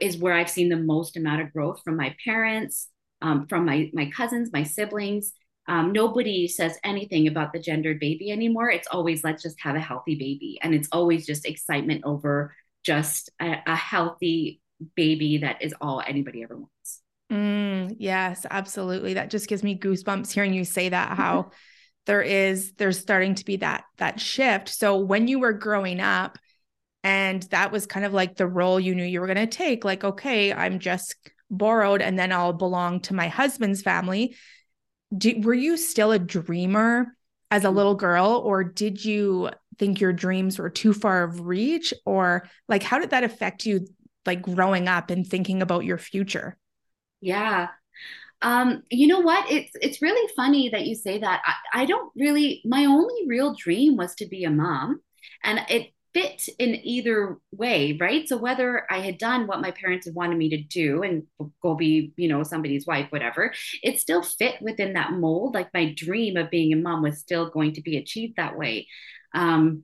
is 0.00 0.16
where 0.16 0.34
i've 0.34 0.50
seen 0.56 0.68
the 0.68 0.76
most 0.76 1.16
amount 1.16 1.42
of 1.42 1.52
growth 1.52 1.80
from 1.84 1.96
my 1.96 2.14
parents 2.24 2.88
um, 3.20 3.48
from 3.48 3.64
my 3.64 3.90
my 3.92 4.08
cousins 4.10 4.50
my 4.52 4.62
siblings 4.62 5.32
um, 5.68 5.92
nobody 5.92 6.48
says 6.48 6.78
anything 6.82 7.28
about 7.28 7.52
the 7.52 7.60
gendered 7.60 8.00
baby 8.00 8.30
anymore 8.30 8.70
it's 8.70 8.88
always 8.90 9.22
let's 9.22 9.42
just 9.42 9.60
have 9.60 9.76
a 9.76 9.80
healthy 9.80 10.16
baby 10.16 10.58
and 10.62 10.74
it's 10.74 10.88
always 10.90 11.26
just 11.26 11.46
excitement 11.46 12.02
over 12.04 12.54
just 12.84 13.30
a, 13.40 13.56
a 13.66 13.76
healthy 13.76 14.60
baby 14.94 15.38
that 15.38 15.62
is 15.62 15.74
all 15.80 16.02
anybody 16.06 16.42
ever 16.42 16.56
wants. 16.56 17.02
Mm, 17.30 17.96
yes, 17.98 18.46
absolutely. 18.50 19.14
That 19.14 19.30
just 19.30 19.48
gives 19.48 19.62
me 19.62 19.78
goosebumps 19.78 20.32
hearing 20.32 20.54
you 20.54 20.64
say 20.64 20.88
that. 20.88 21.16
How 21.16 21.50
there 22.06 22.22
is 22.22 22.72
there's 22.78 22.98
starting 22.98 23.34
to 23.36 23.44
be 23.44 23.56
that 23.56 23.84
that 23.98 24.20
shift. 24.20 24.68
So 24.68 24.98
when 24.98 25.28
you 25.28 25.38
were 25.38 25.52
growing 25.52 26.00
up, 26.00 26.38
and 27.04 27.42
that 27.44 27.70
was 27.70 27.86
kind 27.86 28.04
of 28.04 28.12
like 28.12 28.36
the 28.36 28.46
role 28.46 28.80
you 28.80 28.94
knew 28.94 29.04
you 29.04 29.20
were 29.20 29.26
going 29.26 29.36
to 29.36 29.46
take. 29.46 29.84
Like, 29.84 30.02
okay, 30.02 30.52
I'm 30.52 30.78
just 30.78 31.14
borrowed, 31.50 32.02
and 32.02 32.18
then 32.18 32.32
I'll 32.32 32.52
belong 32.52 33.00
to 33.02 33.14
my 33.14 33.28
husband's 33.28 33.82
family. 33.82 34.34
Do, 35.16 35.40
were 35.40 35.54
you 35.54 35.76
still 35.76 36.12
a 36.12 36.18
dreamer 36.18 37.16
as 37.50 37.64
a 37.64 37.68
mm. 37.68 37.74
little 37.74 37.94
girl, 37.94 38.42
or 38.44 38.64
did 38.64 39.04
you 39.04 39.50
think 39.78 40.00
your 40.00 40.12
dreams 40.12 40.58
were 40.58 40.70
too 40.70 40.92
far 40.92 41.22
of 41.22 41.46
reach 41.46 41.94
or 42.04 42.48
like 42.68 42.82
how 42.82 42.98
did 42.98 43.10
that 43.10 43.24
affect 43.24 43.64
you 43.64 43.86
like 44.26 44.42
growing 44.42 44.88
up 44.88 45.10
and 45.10 45.26
thinking 45.26 45.62
about 45.62 45.84
your 45.84 45.98
future? 45.98 46.56
Yeah. 47.20 47.68
Um 48.42 48.82
you 48.90 49.06
know 49.06 49.20
what? 49.20 49.50
It's 49.50 49.70
it's 49.80 50.02
really 50.02 50.28
funny 50.36 50.68
that 50.70 50.86
you 50.86 50.94
say 50.94 51.18
that. 51.18 51.42
I, 51.44 51.82
I 51.82 51.84
don't 51.86 52.12
really 52.16 52.62
my 52.64 52.84
only 52.84 53.26
real 53.26 53.54
dream 53.54 53.96
was 53.96 54.14
to 54.16 54.26
be 54.26 54.44
a 54.44 54.50
mom 54.50 55.00
and 55.44 55.60
it 55.68 55.88
fit 56.14 56.48
in 56.58 56.74
either 56.82 57.38
way, 57.52 57.96
right? 58.00 58.28
So 58.28 58.36
whether 58.36 58.86
I 58.90 59.00
had 59.00 59.18
done 59.18 59.46
what 59.46 59.60
my 59.60 59.70
parents 59.70 60.06
had 60.06 60.14
wanted 60.14 60.38
me 60.38 60.50
to 60.50 60.62
do 60.62 61.02
and 61.02 61.24
go 61.62 61.74
be, 61.74 62.12
you 62.16 62.28
know, 62.28 62.42
somebody's 62.42 62.86
wife, 62.86 63.06
whatever, 63.10 63.52
it 63.82 64.00
still 64.00 64.22
fit 64.22 64.60
within 64.60 64.94
that 64.94 65.12
mold. 65.12 65.54
Like 65.54 65.68
my 65.74 65.92
dream 65.94 66.36
of 66.36 66.50
being 66.50 66.72
a 66.72 66.76
mom 66.76 67.02
was 67.02 67.18
still 67.18 67.50
going 67.50 67.74
to 67.74 67.82
be 67.82 67.96
achieved 67.96 68.34
that 68.36 68.56
way. 68.56 68.86
Um, 69.34 69.82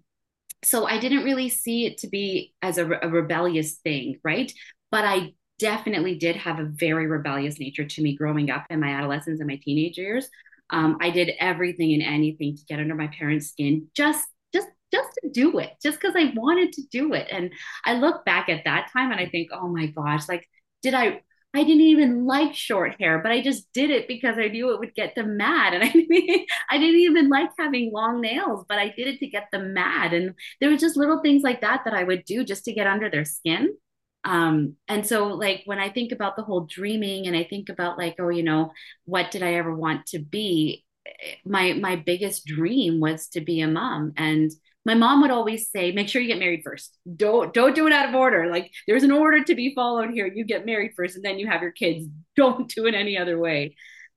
so 0.64 0.86
I 0.86 0.98
didn't 0.98 1.24
really 1.24 1.50
see 1.50 1.86
it 1.86 1.98
to 1.98 2.08
be 2.08 2.54
as 2.62 2.78
a, 2.78 2.86
a 2.86 3.08
rebellious 3.08 3.74
thing, 3.74 4.18
right? 4.24 4.52
But 4.90 5.04
I 5.04 5.34
definitely 5.58 6.16
did 6.16 6.36
have 6.36 6.58
a 6.58 6.64
very 6.64 7.06
rebellious 7.06 7.60
nature 7.60 7.84
to 7.84 8.02
me 8.02 8.16
growing 8.16 8.50
up 8.50 8.64
in 8.70 8.80
my 8.80 8.88
adolescence 8.88 9.40
and 9.40 9.48
my 9.48 9.60
teenage 9.62 9.98
years. 9.98 10.28
Um, 10.70 10.96
I 11.00 11.10
did 11.10 11.32
everything 11.38 11.92
and 11.92 12.02
anything 12.02 12.56
to 12.56 12.64
get 12.64 12.80
under 12.80 12.94
my 12.94 13.08
parents' 13.08 13.50
skin, 13.50 13.88
just 13.94 14.26
just 14.94 15.10
to 15.22 15.30
do 15.30 15.58
it, 15.58 15.72
just 15.82 16.00
because 16.00 16.14
I 16.16 16.32
wanted 16.36 16.72
to 16.74 16.82
do 16.90 17.14
it. 17.14 17.28
And 17.30 17.52
I 17.84 17.94
look 17.94 18.24
back 18.24 18.48
at 18.48 18.64
that 18.64 18.90
time 18.92 19.10
and 19.10 19.20
I 19.20 19.26
think, 19.26 19.50
oh 19.52 19.68
my 19.68 19.86
gosh, 19.86 20.28
like 20.28 20.48
did 20.82 20.94
I 20.94 21.20
I 21.56 21.62
didn't 21.62 21.82
even 21.82 22.26
like 22.26 22.52
short 22.54 22.96
hair, 23.00 23.20
but 23.20 23.30
I 23.30 23.40
just 23.40 23.72
did 23.72 23.90
it 23.90 24.08
because 24.08 24.36
I 24.38 24.48
knew 24.48 24.72
it 24.72 24.80
would 24.80 24.94
get 24.94 25.14
them 25.14 25.36
mad. 25.36 25.72
And 25.72 25.84
I 25.88 25.88
didn't, 25.88 26.46
I 26.68 26.78
didn't 26.78 27.00
even 27.00 27.28
like 27.28 27.50
having 27.56 27.92
long 27.92 28.20
nails, 28.20 28.64
but 28.68 28.78
I 28.78 28.88
did 28.88 29.06
it 29.06 29.20
to 29.20 29.28
get 29.28 29.48
them 29.52 29.72
mad. 29.72 30.12
And 30.12 30.34
there 30.60 30.70
were 30.70 30.76
just 30.76 30.96
little 30.96 31.20
things 31.22 31.44
like 31.44 31.60
that 31.60 31.82
that 31.84 31.94
I 31.94 32.02
would 32.02 32.24
do 32.24 32.44
just 32.44 32.64
to 32.64 32.72
get 32.72 32.88
under 32.88 33.08
their 33.08 33.24
skin. 33.24 33.76
Um, 34.24 34.76
and 34.88 35.06
so 35.06 35.28
like 35.28 35.62
when 35.66 35.78
I 35.78 35.90
think 35.90 36.10
about 36.10 36.34
the 36.36 36.42
whole 36.42 36.62
dreaming 36.62 37.26
and 37.26 37.36
I 37.36 37.44
think 37.44 37.68
about 37.68 37.98
like, 37.98 38.16
oh, 38.18 38.30
you 38.30 38.42
know, 38.42 38.72
what 39.04 39.30
did 39.30 39.42
I 39.44 39.54
ever 39.54 39.74
want 39.74 40.06
to 40.06 40.18
be? 40.18 40.84
My 41.44 41.74
my 41.74 41.96
biggest 41.96 42.46
dream 42.46 42.98
was 42.98 43.28
to 43.28 43.40
be 43.40 43.60
a 43.60 43.68
mom. 43.68 44.14
And 44.16 44.50
my 44.84 44.94
mom 44.94 45.22
would 45.22 45.30
always 45.30 45.70
say 45.70 45.92
make 45.92 46.08
sure 46.08 46.20
you 46.20 46.28
get 46.28 46.38
married 46.38 46.62
first. 46.62 46.96
Don't 47.16 47.54
don't 47.54 47.74
do 47.74 47.86
it 47.86 47.92
out 47.92 48.08
of 48.08 48.14
order. 48.14 48.50
Like 48.50 48.70
there's 48.86 49.02
an 49.02 49.12
order 49.12 49.42
to 49.42 49.54
be 49.54 49.74
followed 49.74 50.10
here. 50.10 50.26
You 50.26 50.44
get 50.44 50.66
married 50.66 50.92
first 50.94 51.16
and 51.16 51.24
then 51.24 51.38
you 51.38 51.46
have 51.46 51.62
your 51.62 51.72
kids. 51.72 52.06
Don't 52.36 52.68
do 52.68 52.86
it 52.86 52.94
any 52.94 53.16
other 53.16 53.38
way. 53.38 53.76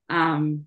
Um 0.10 0.66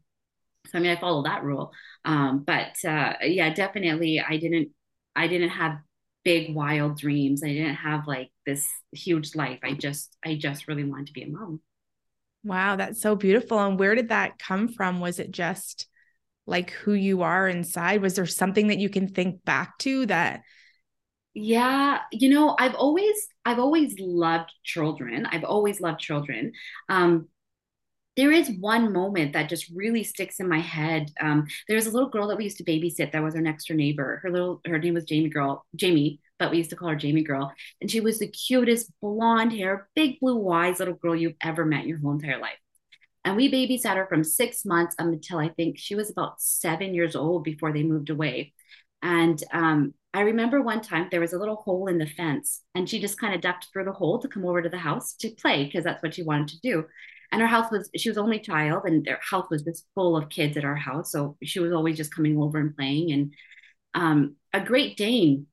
so 0.67 0.79
i 0.79 0.81
mean 0.81 0.91
i 0.97 1.01
follow 1.01 1.25
that 1.25 1.43
rule. 1.43 1.73
Um 2.05 2.45
but 2.47 2.77
uh 2.87 3.15
yeah 3.23 3.53
definitely 3.53 4.21
i 4.21 4.37
didn't 4.37 4.71
i 5.17 5.27
didn't 5.27 5.51
have 5.51 5.79
big 6.25 6.55
wild 6.55 6.99
dreams. 6.99 7.43
I 7.43 7.49
didn't 7.49 7.77
have 7.77 8.07
like 8.07 8.31
this 8.47 8.69
huge 8.93 9.35
life. 9.35 9.59
I 9.63 9.73
just 9.73 10.17
i 10.25 10.35
just 10.35 10.69
really 10.69 10.85
wanted 10.85 11.09
to 11.09 11.13
be 11.13 11.23
a 11.23 11.29
mom. 11.29 11.61
Wow 12.43 12.77
that's 12.77 13.03
so 13.03 13.17
beautiful. 13.17 13.59
And 13.59 13.79
where 13.79 13.95
did 13.95 14.09
that 14.09 14.39
come 14.39 14.69
from? 14.69 15.01
Was 15.01 15.19
it 15.19 15.31
just 15.31 15.87
like 16.51 16.71
who 16.71 16.93
you 16.93 17.23
are 17.23 17.49
inside? 17.49 18.03
Was 18.03 18.15
there 18.17 18.27
something 18.27 18.67
that 18.67 18.79
you 18.79 18.91
can 18.91 19.09
think 19.09 19.45
back 19.45 19.79
to 19.79 20.05
that? 20.07 20.43
Yeah, 21.33 22.01
you 22.11 22.29
know, 22.29 22.57
I've 22.59 22.75
always 22.75 23.15
I've 23.45 23.61
always 23.61 23.95
loved 23.99 24.53
children. 24.65 25.27
I've 25.27 25.45
always 25.45 25.81
loved 25.81 26.01
children. 26.01 26.53
Um, 26.89 27.29
there 28.17 28.33
is 28.33 28.51
one 28.59 28.93
moment 28.93 29.33
that 29.33 29.49
just 29.49 29.71
really 29.75 30.03
sticks 30.03 30.41
in 30.41 30.49
my 30.49 30.59
head. 30.59 31.11
Um, 31.21 31.47
there 31.69 31.77
was 31.77 31.87
a 31.87 31.91
little 31.93 32.11
girl 32.11 32.29
that 32.29 32.37
we 32.37 32.45
used 32.45 32.59
to 32.59 32.65
babysit 32.65 33.13
that 33.13 33.23
was 33.23 33.35
our 33.37 33.41
next 33.41 33.69
door 33.69 33.77
neighbor. 33.77 34.21
Her 34.23 34.31
little 34.31 34.61
her 34.67 34.79
name 34.79 34.95
was 34.95 35.05
Jamie 35.05 35.29
girl, 35.31 35.65
Jamie, 35.77 36.21
but 36.39 36.51
we 36.51 36.59
used 36.59 36.71
to 36.71 36.77
call 36.77 36.89
her 36.89 36.97
Jamie 36.97 37.23
girl. 37.23 37.53
And 37.81 37.91
she 37.91 38.01
was 38.01 38.19
the 38.19 38.27
cutest 38.29 38.91
blonde 39.01 39.53
hair, 39.53 39.89
big 39.95 40.19
blue 40.21 40.51
eyes 40.51 40.81
little 40.81 40.95
girl 40.95 41.15
you've 41.15 41.37
ever 41.41 41.65
met 41.65 41.87
your 41.87 41.99
whole 41.99 42.13
entire 42.13 42.41
life. 42.41 42.59
And 43.25 43.37
we 43.37 43.51
babysat 43.51 43.97
her 43.97 44.07
from 44.07 44.25
six 44.25 44.65
months 44.65 44.95
until 44.99 45.39
I 45.39 45.49
think 45.51 45.79
she 45.79 45.95
was 45.95 46.11
about 46.11 46.41
seven 46.41 46.95
years 46.95 47.15
old 47.15 47.45
before 47.45 47.73
they 47.73 47.83
moved 47.83 48.11
away. 48.11 48.55
And 49.03 49.43
um, 49.53 49.95
I 50.13 50.23
remember 50.23 50.61
one 50.61 50.81
time 50.81 51.09
there 51.11 51.21
was 51.21 51.33
a 51.33 51.39
little 51.39 51.57
hole 51.57 51.87
in 51.87 51.99
the 51.99 52.07
fence, 52.07 52.63
and 52.75 52.89
she 52.89 53.01
just 53.01 53.21
kind 53.21 53.35
of 53.35 53.41
ducked 53.41 53.69
through 53.73 53.85
the 53.85 53.93
hole 53.93 54.19
to 54.19 54.29
come 54.29 54.45
over 54.45 54.63
to 54.63 54.69
the 54.69 54.79
house 54.79 55.15
to 55.21 55.31
play 55.31 55.65
because 55.65 55.85
that's 55.85 56.03
what 56.03 56.15
she 56.15 56.23
wanted 56.23 56.49
to 56.49 56.61
do. 56.61 56.85
And 57.33 57.41
her 57.41 57.47
house 57.47 57.71
was, 57.71 57.89
she 57.97 58.09
was 58.09 58.19
only 58.19 58.41
child, 58.41 58.83
and 58.87 59.05
their 59.05 59.21
house 59.23 59.47
was 59.51 59.63
just 59.63 59.87
full 59.95 60.17
of 60.17 60.29
kids 60.31 60.57
at 60.57 60.65
our 60.65 60.75
house. 60.75 61.13
So 61.13 61.37
she 61.43 61.61
was 61.61 61.73
always 61.73 61.97
just 61.97 62.15
coming 62.15 62.37
over 62.39 62.59
and 62.59 62.77
playing. 62.77 63.13
And 63.13 63.35
um, 63.95 64.37
a 64.53 64.61
Great 64.61 64.97
Dane 64.97 65.47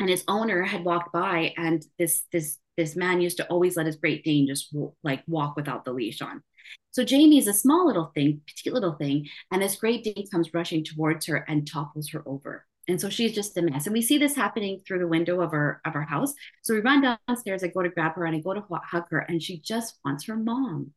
and 0.00 0.08
his 0.08 0.24
owner 0.26 0.62
had 0.62 0.84
walked 0.84 1.12
by, 1.12 1.54
and 1.56 1.84
this, 1.98 2.24
this, 2.32 2.58
this 2.76 2.96
man 2.96 3.20
used 3.20 3.36
to 3.36 3.46
always 3.46 3.76
let 3.76 3.86
his 3.86 3.96
Great 3.96 4.24
Dane 4.24 4.46
just 4.48 4.74
like 5.04 5.22
walk 5.26 5.54
without 5.54 5.84
the 5.84 5.92
leash 5.92 6.20
on. 6.20 6.42
So 6.90 7.04
Jamie 7.04 7.38
is 7.38 7.46
a 7.46 7.52
small 7.52 7.86
little 7.86 8.10
thing, 8.14 8.40
petite 8.46 8.72
little 8.72 8.94
thing, 8.94 9.28
and 9.50 9.62
this 9.62 9.76
Great 9.76 10.04
Dane 10.04 10.26
comes 10.30 10.52
rushing 10.54 10.84
towards 10.84 11.26
her 11.26 11.36
and 11.48 11.70
topples 11.70 12.10
her 12.10 12.22
over. 12.26 12.66
And 12.88 13.00
so 13.00 13.10
she's 13.10 13.34
just 13.34 13.56
a 13.58 13.62
mess. 13.62 13.86
And 13.86 13.92
we 13.92 14.00
see 14.00 14.16
this 14.16 14.34
happening 14.34 14.80
through 14.80 15.00
the 15.00 15.06
window 15.06 15.42
of 15.42 15.52
our 15.52 15.80
of 15.84 15.94
our 15.94 16.02
house. 16.02 16.32
So 16.62 16.74
we 16.74 16.80
run 16.80 17.02
downstairs. 17.28 17.62
I 17.62 17.68
go 17.68 17.82
to 17.82 17.90
grab 17.90 18.14
her 18.14 18.24
and 18.24 18.34
I 18.34 18.40
go 18.40 18.54
to 18.54 18.64
hug 18.84 19.04
her, 19.10 19.18
and 19.18 19.42
she 19.42 19.60
just 19.60 19.98
wants 20.04 20.24
her 20.24 20.36
mom. 20.36 20.92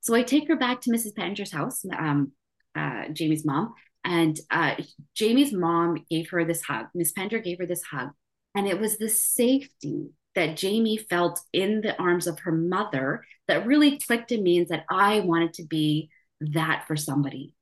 So 0.00 0.14
I 0.14 0.22
take 0.22 0.48
her 0.48 0.56
back 0.56 0.80
to 0.82 0.90
Mrs. 0.90 1.14
Penninger's 1.14 1.52
house, 1.52 1.84
um, 1.96 2.32
uh, 2.74 3.08
Jamie's 3.12 3.44
mom, 3.44 3.74
and 4.04 4.38
uh, 4.50 4.74
Jamie's 5.14 5.52
mom 5.52 6.04
gave 6.10 6.30
her 6.30 6.44
this 6.44 6.62
hug. 6.62 6.86
Miss 6.94 7.12
Penninger 7.12 7.42
gave 7.42 7.58
her 7.58 7.66
this 7.66 7.82
hug, 7.82 8.10
and 8.54 8.66
it 8.66 8.80
was 8.80 8.98
the 8.98 9.08
safety 9.08 10.10
that 10.34 10.56
Jamie 10.56 10.96
felt 10.96 11.40
in 11.52 11.80
the 11.80 11.98
arms 12.00 12.26
of 12.26 12.40
her 12.40 12.52
mother 12.52 13.24
that 13.48 13.66
really 13.66 13.98
clicked 13.98 14.32
in 14.32 14.42
me 14.42 14.58
and 14.58 14.68
said, 14.68 14.84
I 14.90 15.20
wanted 15.20 15.54
to 15.54 15.64
be 15.64 16.10
that 16.40 16.84
for 16.86 16.96
somebody. 16.96 17.54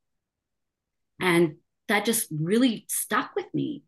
And 1.21 1.57
that 1.89 2.05
just 2.05 2.29
really 2.31 2.87
stuck 2.89 3.35
with 3.37 3.47
me. 3.53 3.83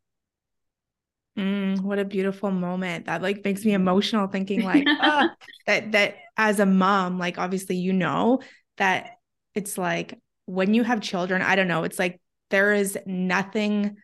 Mm, 1.38 1.80
what 1.80 1.98
a 1.98 2.04
beautiful 2.04 2.50
moment. 2.50 3.06
That 3.06 3.22
like 3.22 3.44
makes 3.44 3.64
me 3.64 3.72
emotional 3.72 4.28
thinking 4.28 4.62
like 4.62 4.84
oh, 4.86 5.28
that 5.66 5.92
that 5.92 6.16
as 6.36 6.60
a 6.60 6.66
mom, 6.66 7.18
like 7.18 7.38
obviously 7.38 7.76
you 7.76 7.92
know 7.92 8.40
that 8.76 9.18
it's 9.54 9.76
like 9.76 10.20
when 10.46 10.74
you 10.74 10.84
have 10.84 11.00
children, 11.00 11.42
I 11.42 11.56
don't 11.56 11.68
know, 11.68 11.84
it's 11.84 11.98
like 11.98 12.20
there 12.50 12.72
is 12.72 12.96
nothing 13.06 13.96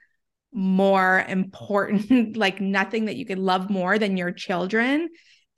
more 0.53 1.25
important, 1.29 2.37
like 2.37 2.61
nothing 2.61 3.07
that 3.07 3.17
you 3.17 3.27
could 3.27 3.39
love 3.39 3.71
more 3.71 3.99
than 3.99 4.17
your 4.17 4.33
children. 4.33 5.09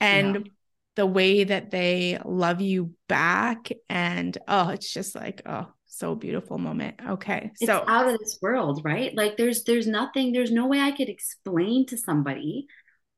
And 0.01 0.35
yeah. 0.35 0.53
the 0.97 1.07
way 1.07 1.45
that 1.45 1.71
they 1.71 2.19
love 2.25 2.61
you 2.61 2.95
back. 3.09 3.71
And 3.89 4.37
oh, 4.49 4.71
it's 4.71 4.93
just 4.93 5.15
like, 5.15 5.43
oh, 5.47 5.69
so 5.87 6.15
beautiful 6.15 6.59
moment. 6.59 6.97
Okay. 7.07 7.53
It's 7.61 7.67
so 7.67 7.85
out 7.87 8.09
of 8.09 8.19
this 8.19 8.39
world, 8.43 8.81
right? 8.85 9.15
Like 9.15 9.37
there's 9.37 9.65
there's 9.65 9.87
nothing, 9.87 10.33
there's 10.33 10.51
no 10.51 10.67
way 10.67 10.81
I 10.81 10.91
could 10.91 11.09
explain 11.09 11.87
to 11.87 11.97
somebody 11.97 12.67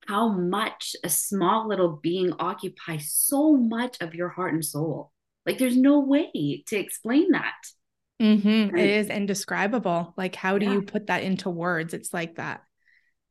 how 0.07 0.29
much 0.29 0.95
a 1.03 1.09
small 1.09 1.69
little 1.69 1.99
being 2.03 2.33
occupies 2.39 3.13
so 3.15 3.57
much 3.57 3.97
of 4.01 4.15
your 4.15 4.29
heart 4.29 4.53
and 4.53 4.65
soul. 4.65 5.13
Like 5.47 5.59
there's 5.59 5.77
no 5.77 6.01
way 6.01 6.63
to 6.67 6.77
explain 6.77 7.33
that. 7.33 7.55
Mm-hmm. 8.21 8.77
It 8.77 8.91
is 8.91 9.09
indescribable. 9.09 10.15
Like, 10.17 10.35
how 10.35 10.59
do 10.59 10.67
yeah. 10.67 10.73
you 10.73 10.83
put 10.83 11.09
that 11.09 11.23
into 11.23 11.51
words? 11.51 11.95
It's 11.95 12.15
like 12.15 12.37
that, 12.37 12.63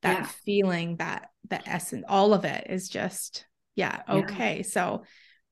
that 0.02 0.20
yeah. 0.20 0.28
feeling, 0.46 0.98
that 0.98 1.30
the 1.50 1.68
essence, 1.68 2.04
all 2.08 2.34
of 2.34 2.46
it 2.46 2.68
is 2.70 2.90
just 2.90 3.46
Yeah. 3.76 4.02
Okay. 4.08 4.58
Yeah. 4.58 4.64
So 4.64 5.04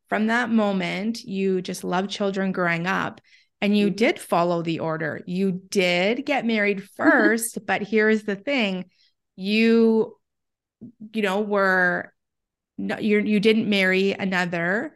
from 0.10 0.28
that 0.28 0.50
moment, 0.50 1.24
you 1.24 1.62
just 1.62 1.84
love 1.84 2.08
children 2.10 2.52
growing 2.52 2.88
up 2.88 3.22
and 3.62 3.78
you 3.78 3.88
mm-hmm. 3.88 3.96
did 3.96 4.20
follow 4.20 4.62
the 4.62 4.80
order. 4.80 5.22
You 5.26 5.52
did 5.52 6.26
get 6.26 6.46
married 6.46 6.84
first, 6.96 7.66
but 7.66 7.82
here's 7.82 8.24
the 8.24 8.36
thing 8.36 8.86
you, 9.36 10.18
you 11.14 11.22
know, 11.22 11.42
were 11.42 12.14
no, 12.78 12.98
you 12.98 13.20
you 13.20 13.40
didn't 13.40 13.70
marry 13.70 14.12
another 14.12 14.96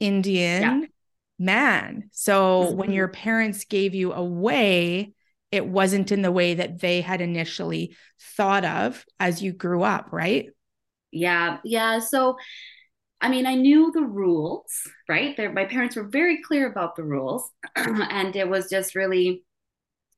Indian. 0.00 0.88
Man. 1.40 2.10
So 2.12 2.64
mm-hmm. 2.64 2.76
when 2.76 2.92
your 2.92 3.08
parents 3.08 3.64
gave 3.64 3.94
you 3.94 4.12
away, 4.12 5.14
it 5.50 5.66
wasn't 5.66 6.12
in 6.12 6.22
the 6.22 6.30
way 6.30 6.54
that 6.54 6.80
they 6.80 7.00
had 7.00 7.20
initially 7.20 7.96
thought 8.36 8.64
of 8.64 9.04
as 9.18 9.42
you 9.42 9.52
grew 9.52 9.82
up, 9.82 10.12
right? 10.12 10.50
Yeah. 11.10 11.58
Yeah. 11.64 11.98
So, 11.98 12.36
I 13.20 13.30
mean, 13.30 13.46
I 13.46 13.54
knew 13.54 13.90
the 13.90 14.02
rules, 14.02 14.70
right? 15.08 15.36
They're, 15.36 15.52
my 15.52 15.64
parents 15.64 15.96
were 15.96 16.08
very 16.08 16.42
clear 16.42 16.70
about 16.70 16.94
the 16.94 17.04
rules. 17.04 17.50
and 17.74 18.36
it 18.36 18.48
was 18.48 18.68
just 18.68 18.94
really, 18.94 19.42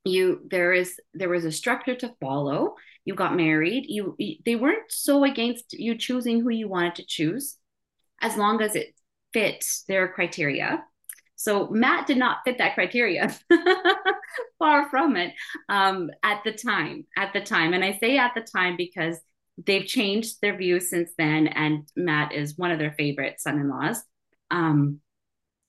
you, 0.04 0.40
there 0.50 0.72
is, 0.72 0.98
there 1.14 1.28
was 1.28 1.44
a 1.44 1.52
structure 1.52 1.94
to 1.94 2.14
follow. 2.20 2.74
You 3.04 3.14
got 3.14 3.36
married. 3.36 3.84
You, 3.88 4.16
they 4.44 4.56
weren't 4.56 4.90
so 4.90 5.24
against 5.24 5.72
you 5.72 5.96
choosing 5.96 6.40
who 6.40 6.50
you 6.50 6.68
wanted 6.68 6.96
to 6.96 7.06
choose 7.06 7.56
as 8.20 8.36
long 8.36 8.60
as 8.60 8.74
it 8.74 8.94
fit 9.32 9.64
their 9.88 10.08
criteria. 10.08 10.84
So 11.42 11.66
Matt 11.70 12.06
did 12.06 12.18
not 12.18 12.38
fit 12.44 12.58
that 12.58 12.74
criteria. 12.74 13.34
Far 14.60 14.88
from 14.88 15.16
it. 15.16 15.34
Um, 15.68 16.08
at 16.22 16.44
the 16.44 16.52
time, 16.52 17.04
at 17.16 17.32
the 17.32 17.40
time, 17.40 17.74
and 17.74 17.84
I 17.84 17.98
say 17.98 18.16
at 18.16 18.30
the 18.36 18.42
time 18.42 18.76
because 18.76 19.18
they've 19.66 19.84
changed 19.84 20.36
their 20.40 20.56
views 20.56 20.88
since 20.88 21.10
then, 21.18 21.48
and 21.48 21.88
Matt 21.96 22.32
is 22.32 22.56
one 22.56 22.70
of 22.70 22.78
their 22.78 22.92
favorite 22.92 23.40
son-in-laws. 23.40 24.04
Um, 24.52 25.00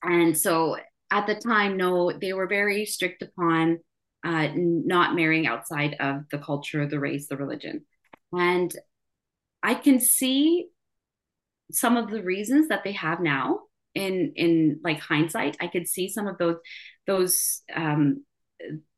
and 0.00 0.38
so 0.38 0.76
at 1.10 1.26
the 1.26 1.34
time, 1.34 1.76
no, 1.76 2.12
they 2.12 2.32
were 2.32 2.46
very 2.46 2.86
strict 2.86 3.22
upon 3.22 3.80
uh, 4.24 4.50
not 4.54 5.16
marrying 5.16 5.48
outside 5.48 5.96
of 5.98 6.22
the 6.30 6.38
culture, 6.38 6.86
the 6.86 7.00
race, 7.00 7.26
the 7.26 7.36
religion, 7.36 7.84
and 8.32 8.72
I 9.60 9.74
can 9.74 9.98
see 9.98 10.68
some 11.72 11.96
of 11.96 12.12
the 12.12 12.22
reasons 12.22 12.68
that 12.68 12.84
they 12.84 12.92
have 12.92 13.18
now 13.18 13.62
in 13.94 14.32
in 14.36 14.80
like 14.82 14.98
hindsight 14.98 15.56
i 15.60 15.66
could 15.66 15.86
see 15.86 16.08
some 16.08 16.26
of 16.26 16.36
those 16.38 16.56
those 17.06 17.62
um 17.74 18.24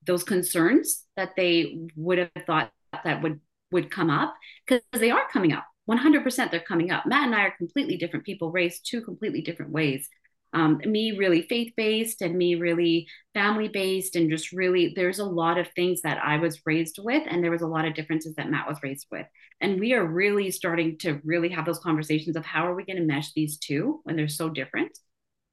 those 0.07 0.25
concerns 0.25 1.05
that 1.17 1.31
they 1.37 1.79
would 1.97 2.19
have 2.19 2.31
thought 2.47 2.71
that 3.05 3.23
would 3.23 3.41
would 3.73 3.91
come 3.91 4.11
up 4.11 4.35
because 4.67 4.83
they 4.93 5.11
are 5.11 5.29
coming 5.33 5.53
up. 5.53 5.67
100% 5.91 6.50
they're 6.50 6.61
coming 6.61 6.91
up. 6.91 7.07
Matt 7.07 7.26
and 7.26 7.35
i 7.35 7.43
are 7.43 7.55
completely 7.57 7.97
different 7.97 8.25
people 8.25 8.50
raised 8.50 8.87
two 8.88 9.03
completely 9.03 9.41
different 9.41 9.73
ways 9.73 10.09
um, 10.57 10.81
me 10.87 11.17
really 11.19 11.43
faith 11.43 11.73
based 11.77 12.23
and 12.23 12.37
me 12.37 12.55
really 12.55 13.07
family 13.35 13.69
based 13.69 14.17
and 14.17 14.31
just 14.31 14.53
really 14.53 14.93
there's 14.97 15.19
a 15.19 15.25
lot 15.25 15.59
of 15.59 15.69
things 15.77 16.01
that 16.01 16.19
i 16.25 16.39
was 16.39 16.61
raised 16.65 16.99
with 17.03 17.23
and 17.29 17.45
there 17.45 17.51
was 17.51 17.63
a 17.63 17.67
lot 17.67 17.85
of 17.85 17.95
differences 17.95 18.35
that 18.35 18.51
matt 18.51 18.67
was 18.67 18.79
raised 18.83 19.07
with. 19.11 19.27
And 19.61 19.81
we 19.81 19.95
are 19.95 20.05
really 20.05 20.51
starting 20.51 20.99
to 20.99 21.21
really 21.25 21.49
have 21.51 21.65
those 21.65 21.79
conversations 21.79 22.37
of 22.37 22.45
how 22.45 22.67
are 22.67 22.75
we 22.75 22.85
going 22.85 22.99
to 22.99 23.05
mesh 23.05 23.33
these 23.33 23.59
two 23.59 24.01
when 24.05 24.17
they're 24.17 24.29
so 24.29 24.49
different? 24.49 24.99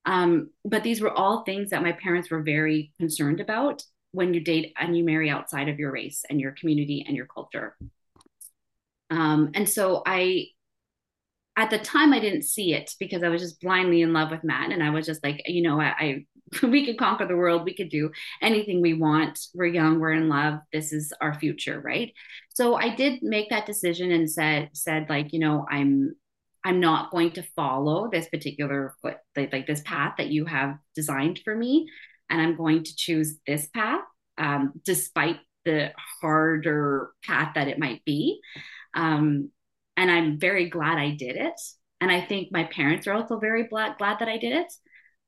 Um, 0.06 0.50
but 0.66 0.84
these 0.84 1.02
were 1.02 1.12
all 1.12 1.44
things 1.44 1.70
that 1.70 1.84
my 1.84 1.94
parents 1.94 2.30
were 2.30 2.42
very 2.42 2.92
concerned 3.00 3.40
about 3.40 3.84
when 4.12 4.34
you 4.34 4.42
date 4.42 4.74
and 4.78 4.98
you 4.98 5.04
marry 5.04 5.30
outside 5.30 5.70
of 5.70 5.80
your 5.80 5.92
race 5.92 6.24
and 6.30 6.42
your 6.42 6.52
community 6.52 7.06
and 7.08 7.16
your 7.16 7.26
culture. 7.26 7.76
Um, 9.10 9.52
and 9.54 9.70
so 9.70 10.02
i 10.06 10.48
at 11.56 11.70
the 11.70 11.78
time 11.78 12.14
I 12.14 12.20
didn't 12.20 12.44
see 12.44 12.74
it 12.74 12.96
because 13.00 13.24
I 13.24 13.30
was 13.30 13.42
just 13.42 13.62
blindly 13.62 14.02
in 14.02 14.14
love 14.14 14.32
with 14.32 14.44
Matt 14.44 14.72
and 14.72 14.82
I 14.82 14.90
was 14.90 15.06
just 15.06 15.24
like, 15.24 15.42
you 15.46 15.62
know, 15.62 15.80
I, 15.80 15.94
I 16.00 16.26
we 16.64 16.86
could 16.86 16.98
conquer 16.98 17.28
the 17.28 17.38
world, 17.38 17.64
we 17.64 17.76
could 17.76 17.90
do 17.90 18.12
anything 18.42 18.82
we 18.82 18.94
want. 18.94 19.40
We're 19.54 19.66
young, 19.68 20.00
we're 20.00 20.14
in 20.14 20.30
love. 20.30 20.60
This 20.72 20.92
is 20.92 21.14
our 21.22 21.34
future, 21.34 21.80
right? 21.80 22.12
So 22.50 22.76
I 22.76 22.96
did 22.96 23.24
make 23.24 23.50
that 23.50 23.66
decision 23.66 24.12
and 24.12 24.30
said 24.30 24.70
said 24.74 25.08
like, 25.10 25.34
you 25.34 25.40
know, 25.40 25.66
I'm 25.70 26.16
I'm 26.66 26.80
not 26.80 27.12
going 27.12 27.32
to 27.32 27.44
follow 27.56 28.10
this 28.10 28.28
particular 28.30 28.96
like, 29.04 29.20
like 29.36 29.68
this 29.68 29.82
path 29.82 30.14
that 30.18 30.30
you 30.30 30.46
have 30.46 30.78
designed 30.96 31.42
for 31.44 31.56
me 31.56 31.88
and 32.30 32.42
I'm 32.42 32.56
going 32.56 32.84
to 32.84 32.96
choose 32.96 33.38
this 33.46 33.68
path 33.68 34.02
um, 34.38 34.74
despite 34.84 35.40
the 35.66 35.92
harder 36.22 37.12
path 37.24 37.54
that 37.56 37.68
it 37.68 37.80
might 37.80 38.04
be. 38.06 38.40
Um, 38.96 39.52
and 39.98 40.10
I'm 40.12 40.40
very 40.40 40.70
glad 40.70 40.98
I 40.98 41.12
did 41.12 41.36
it. 41.36 41.60
And 42.02 42.12
I 42.12 42.22
think 42.22 42.50
my 42.52 42.66
parents 42.66 43.08
are 43.08 43.14
also 43.14 43.40
very 43.40 43.68
glad, 43.68 43.98
glad 43.98 44.20
that 44.20 44.28
I 44.28 44.38
did 44.38 44.54
it 44.54 44.74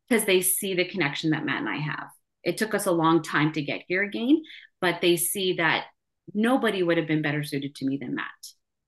because 0.10 0.26
they 0.26 0.42
see 0.42 0.74
the 0.74 0.86
connection 0.86 1.32
that 1.32 1.46
Matt 1.46 1.62
and 1.62 1.70
I 1.70 1.78
have. 1.78 2.08
It 2.44 2.58
took 2.58 2.74
us 2.74 2.86
a 2.86 2.92
long 2.92 3.24
time 3.24 3.54
to 3.54 3.62
get 3.62 3.84
here 3.88 4.04
again, 4.04 4.44
but 4.82 5.02
they 5.02 5.16
see 5.16 5.54
that 5.54 5.86
nobody 6.34 6.84
would 6.84 6.98
have 6.98 7.08
been 7.08 7.22
better 7.22 7.44
suited 7.44 7.76
to 7.76 7.86
me 7.86 7.98
than 7.98 8.16
Matt. 8.16 8.26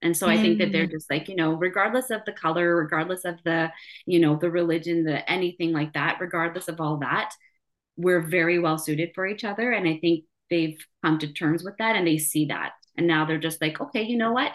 And 0.01 0.15
so 0.15 0.27
I 0.27 0.37
think 0.37 0.59
that 0.59 0.71
they're 0.71 0.87
mm. 0.87 0.91
just 0.91 1.09
like, 1.09 1.27
you 1.27 1.35
know, 1.35 1.53
regardless 1.53 2.11
of 2.11 2.21
the 2.25 2.31
color, 2.31 2.75
regardless 2.75 3.25
of 3.25 3.35
the, 3.43 3.71
you 4.05 4.19
know, 4.19 4.35
the 4.35 4.51
religion, 4.51 5.03
the 5.03 5.27
anything 5.29 5.73
like 5.73 5.93
that, 5.93 6.17
regardless 6.19 6.67
of 6.67 6.79
all 6.79 6.97
that, 6.97 7.33
we're 7.95 8.21
very 8.21 8.59
well 8.59 8.77
suited 8.77 9.11
for 9.15 9.25
each 9.25 9.43
other. 9.43 9.71
And 9.71 9.87
I 9.87 9.97
think 9.97 10.25
they've 10.51 10.77
come 11.03 11.17
to 11.19 11.33
terms 11.33 11.63
with 11.63 11.77
that 11.77 11.95
and 11.95 12.05
they 12.05 12.19
see 12.19 12.45
that. 12.45 12.73
And 12.95 13.07
now 13.07 13.25
they're 13.25 13.39
just 13.39 13.59
like, 13.59 13.81
okay, 13.81 14.03
you 14.03 14.17
know 14.17 14.33
what? 14.33 14.51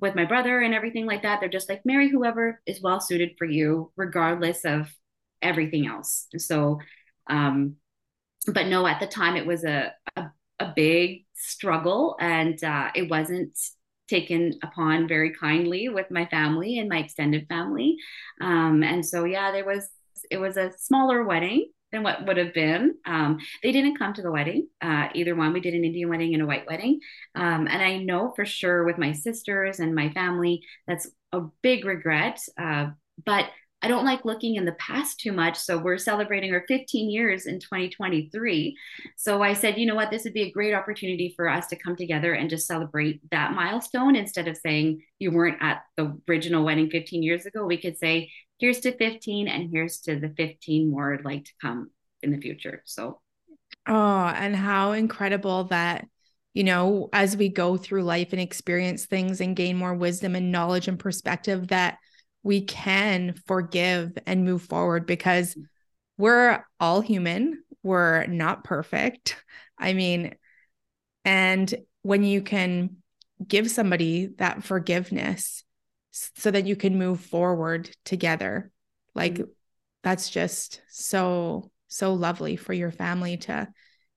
With 0.00 0.14
my 0.14 0.24
brother 0.24 0.60
and 0.60 0.74
everything 0.74 1.06
like 1.06 1.22
that, 1.22 1.40
they're 1.40 1.48
just 1.48 1.68
like, 1.68 1.84
marry 1.84 2.08
whoever 2.08 2.60
is 2.66 2.80
well 2.82 3.00
suited 3.00 3.32
for 3.38 3.44
you, 3.44 3.92
regardless 3.96 4.64
of 4.64 4.88
everything 5.42 5.86
else. 5.86 6.26
So, 6.36 6.80
um, 7.28 7.76
but 8.46 8.66
no, 8.66 8.86
at 8.86 9.00
the 9.00 9.06
time 9.06 9.36
it 9.36 9.46
was 9.46 9.64
a, 9.64 9.92
a, 10.16 10.26
a 10.58 10.72
big 10.74 11.26
struggle 11.34 12.16
and 12.20 12.62
uh, 12.64 12.88
it 12.94 13.10
wasn't 13.10 13.58
taken 14.08 14.58
upon 14.62 15.06
very 15.06 15.32
kindly 15.32 15.88
with 15.88 16.10
my 16.10 16.26
family 16.26 16.78
and 16.78 16.88
my 16.88 16.98
extended 16.98 17.46
family. 17.48 17.96
Um, 18.40 18.82
and 18.82 19.04
so, 19.04 19.24
yeah, 19.24 19.52
there 19.52 19.66
was, 19.66 19.88
it 20.30 20.38
was 20.38 20.56
a 20.56 20.72
smaller 20.78 21.24
wedding 21.24 21.70
than 21.92 22.02
what 22.02 22.26
would 22.26 22.36
have 22.36 22.54
been. 22.54 22.94
Um, 23.04 23.38
they 23.62 23.72
didn't 23.72 23.98
come 23.98 24.14
to 24.14 24.22
the 24.22 24.30
wedding, 24.30 24.68
uh, 24.80 25.08
either 25.14 25.34
one. 25.34 25.52
We 25.52 25.60
did 25.60 25.74
an 25.74 25.84
Indian 25.84 26.08
wedding 26.08 26.34
and 26.34 26.42
a 26.42 26.46
white 26.46 26.66
wedding. 26.66 27.00
Um, 27.34 27.66
and 27.66 27.82
I 27.82 27.98
know 27.98 28.32
for 28.36 28.44
sure 28.44 28.84
with 28.84 28.98
my 28.98 29.12
sisters 29.12 29.80
and 29.80 29.94
my 29.94 30.10
family, 30.10 30.62
that's 30.86 31.08
a 31.32 31.42
big 31.62 31.84
regret. 31.84 32.40
Uh, 32.58 32.88
but 33.24 33.46
I 33.82 33.88
don't 33.88 34.04
like 34.04 34.26
looking 34.26 34.56
in 34.56 34.66
the 34.66 34.72
past 34.72 35.20
too 35.20 35.32
much. 35.32 35.56
So 35.56 35.78
we're 35.78 35.96
celebrating 35.96 36.52
our 36.52 36.64
15 36.68 37.10
years 37.10 37.46
in 37.46 37.58
2023. 37.60 38.76
So 39.16 39.42
I 39.42 39.54
said, 39.54 39.78
you 39.78 39.86
know 39.86 39.94
what, 39.94 40.10
this 40.10 40.24
would 40.24 40.34
be 40.34 40.42
a 40.42 40.50
great 40.50 40.74
opportunity 40.74 41.32
for 41.34 41.48
us 41.48 41.66
to 41.68 41.76
come 41.76 41.96
together 41.96 42.34
and 42.34 42.50
just 42.50 42.66
celebrate 42.66 43.20
that 43.30 43.52
milestone 43.52 44.16
instead 44.16 44.48
of 44.48 44.56
saying 44.58 45.02
you 45.18 45.30
weren't 45.30 45.62
at 45.62 45.82
the 45.96 46.14
original 46.28 46.62
wedding 46.62 46.90
15 46.90 47.22
years 47.22 47.46
ago. 47.46 47.64
We 47.64 47.78
could 47.78 47.96
say, 47.96 48.30
here's 48.60 48.80
to 48.80 48.96
15 48.96 49.48
and 49.48 49.70
here's 49.72 50.00
to 50.00 50.20
the 50.20 50.28
15 50.28 50.90
more 50.90 51.14
I'd 51.14 51.24
like 51.24 51.44
to 51.44 51.52
come 51.60 51.90
in 52.22 52.30
the 52.30 52.38
future. 52.38 52.82
So, 52.84 53.20
oh, 53.88 54.26
and 54.26 54.54
how 54.54 54.92
incredible 54.92 55.64
that, 55.64 56.06
you 56.52 56.64
know, 56.64 57.08
as 57.12 57.36
we 57.36 57.48
go 57.48 57.76
through 57.76 58.04
life 58.04 58.32
and 58.32 58.40
experience 58.40 59.06
things 59.06 59.40
and 59.40 59.56
gain 59.56 59.76
more 59.76 59.94
wisdom 59.94 60.36
and 60.36 60.52
knowledge 60.52 60.88
and 60.88 60.98
perspective, 60.98 61.68
that 61.68 61.98
we 62.42 62.62
can 62.62 63.34
forgive 63.46 64.16
and 64.26 64.44
move 64.44 64.62
forward 64.62 65.06
because 65.06 65.56
we're 66.18 66.64
all 66.78 67.00
human. 67.00 67.62
We're 67.82 68.26
not 68.26 68.64
perfect. 68.64 69.42
I 69.78 69.94
mean, 69.94 70.34
and 71.24 71.72
when 72.02 72.24
you 72.24 72.42
can 72.42 72.96
give 73.46 73.70
somebody 73.70 74.26
that 74.38 74.64
forgiveness 74.64 75.64
so 76.10 76.50
that 76.50 76.66
you 76.66 76.76
can 76.76 76.98
move 76.98 77.20
forward 77.20 77.90
together, 78.04 78.70
like 79.14 79.34
mm-hmm. 79.34 79.50
that's 80.02 80.30
just 80.30 80.82
so 80.88 81.70
so 81.88 82.14
lovely 82.14 82.56
for 82.56 82.72
your 82.72 82.90
family 82.90 83.36
to 83.36 83.68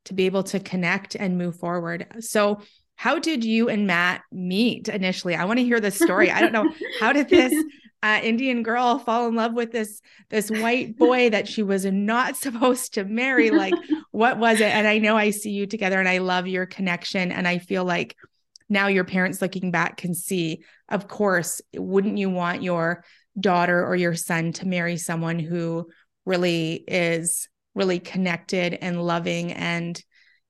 to 0.06 0.13
be 0.13 0.25
able 0.25 0.43
to 0.43 0.60
connect 0.60 1.15
and 1.15 1.38
move 1.38 1.56
forward. 1.58 2.08
So 2.19 2.62
how 2.95 3.19
did 3.19 3.43
you 3.43 3.69
and 3.69 3.88
Matt 3.88 4.21
meet 4.32 4.89
initially? 4.89 5.36
I 5.36 5.45
want 5.45 5.60
to 5.60 5.65
hear 5.65 5.79
the 5.79 5.91
story. 5.91 6.29
I 6.32 6.41
don't 6.41 6.51
know 6.51 6.71
how 6.99 7.13
did 7.13 7.29
this 7.29 7.53
uh, 8.03 8.19
Indian 8.21 8.63
girl 8.63 8.99
fall 8.99 9.27
in 9.27 9.36
love 9.36 9.53
with 9.53 9.71
this 9.71 10.01
this 10.29 10.51
white 10.51 10.97
boy 10.97 11.29
that 11.29 11.47
she 11.47 11.63
was 11.63 11.86
not 11.86 12.36
supposed 12.38 12.93
to 12.95 13.06
marry. 13.06 13.49
Like, 13.49 13.73
what 14.12 14.38
was 14.38 14.60
it? 14.60 14.69
And 14.69 14.88
I 14.88 14.99
know 14.99 15.17
I 15.17 15.32
see 15.32 15.51
you 15.51 15.65
together, 15.65 15.99
and 15.99 16.08
I 16.08 16.19
love 16.19 16.47
your 16.47 16.65
connection. 16.65 17.32
And 17.32 17.47
I 17.47 17.58
feel 17.58 17.86
like 17.86 18.15
now 18.69 18.88
your 18.88 19.06
parents 19.06 19.41
looking 19.41 19.71
back 19.71 19.97
can 19.97 20.13
see. 20.13 20.63
Of 20.93 21.08
course, 21.08 21.60
wouldn't 21.75 22.17
you 22.17 22.29
want 22.29 22.62
your 22.62 23.03
daughter 23.39 23.84
or 23.86 23.95
your 23.95 24.13
son 24.13 24.53
to 24.53 24.67
marry 24.67 24.95
someone 24.97 25.39
who 25.39 25.89
really 26.23 26.84
is 26.88 27.49
really 27.73 27.99
connected 27.99 28.75
and 28.75 29.01
loving 29.01 29.51
and 29.51 30.01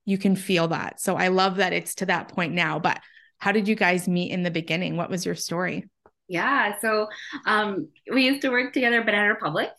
you 0.04 0.18
can 0.18 0.36
feel 0.36 0.68
that. 0.68 1.00
So 1.00 1.16
I 1.16 1.28
love 1.28 1.56
that 1.56 1.72
it's 1.72 1.94
to 1.96 2.06
that 2.06 2.28
point 2.28 2.52
now. 2.52 2.78
But 2.78 3.00
how 3.38 3.52
did 3.52 3.68
you 3.68 3.74
guys 3.74 4.06
meet 4.06 4.32
in 4.32 4.42
the 4.42 4.50
beginning? 4.50 4.98
What 4.98 5.08
was 5.08 5.24
your 5.24 5.34
story? 5.34 5.88
Yeah. 6.28 6.78
So 6.80 7.08
um, 7.46 7.88
we 8.12 8.26
used 8.26 8.42
to 8.42 8.50
work 8.50 8.74
together 8.74 9.00
at 9.00 9.06
Banana 9.06 9.28
Republic. 9.32 9.70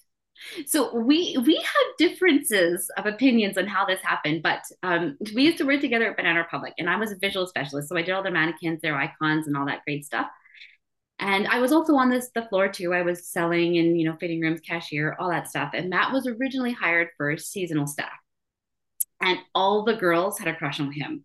So 0.66 0.94
we 0.94 1.38
we 1.46 1.56
have 1.56 1.98
differences 1.98 2.90
of 2.98 3.06
opinions 3.06 3.58
on 3.58 3.68
how 3.68 3.86
this 3.86 4.02
happened, 4.02 4.44
but 4.44 4.64
um, 4.84 5.18
we 5.34 5.44
used 5.44 5.60
to 5.60 5.64
work 5.64 5.80
together 5.80 6.10
at 6.10 6.18
Banana 6.18 6.40
Republic, 6.40 6.74
and 6.78 6.90
I 6.90 6.98
was 6.98 7.14
a 7.14 7.16
visual 7.16 7.48
specialist, 7.48 7.88
so 7.88 7.96
I 7.96 8.02
did 8.02 8.12
all 8.12 8.22
their 8.22 8.34
mannequins, 8.34 8.82
their 8.82 8.98
icons, 8.98 9.48
and 9.48 9.56
all 9.56 9.66
that 9.68 9.86
great 9.86 10.04
stuff. 10.04 10.28
And 11.20 11.48
I 11.48 11.60
was 11.60 11.72
also 11.72 11.96
on 11.96 12.10
this 12.10 12.30
the 12.36 12.44
floor 12.44 12.68
too. 12.68 12.94
I 12.94 13.02
was 13.02 13.28
selling 13.28 13.78
and 13.78 14.00
you 14.00 14.06
know 14.08 14.18
fitting 14.20 14.42
rooms, 14.42 14.60
cashier, 14.60 15.16
all 15.20 15.30
that 15.30 15.50
stuff. 15.50 15.72
And 15.74 15.90
Matt 15.90 16.12
was 16.14 16.28
originally 16.28 16.74
hired 16.74 17.10
for 17.18 17.38
seasonal 17.38 17.88
staff, 17.88 18.12
and 19.22 19.40
all 19.54 19.84
the 19.86 19.96
girls 19.96 20.38
had 20.40 20.48
a 20.48 20.56
crush 20.56 20.80
on 20.80 20.92
him. 20.92 21.24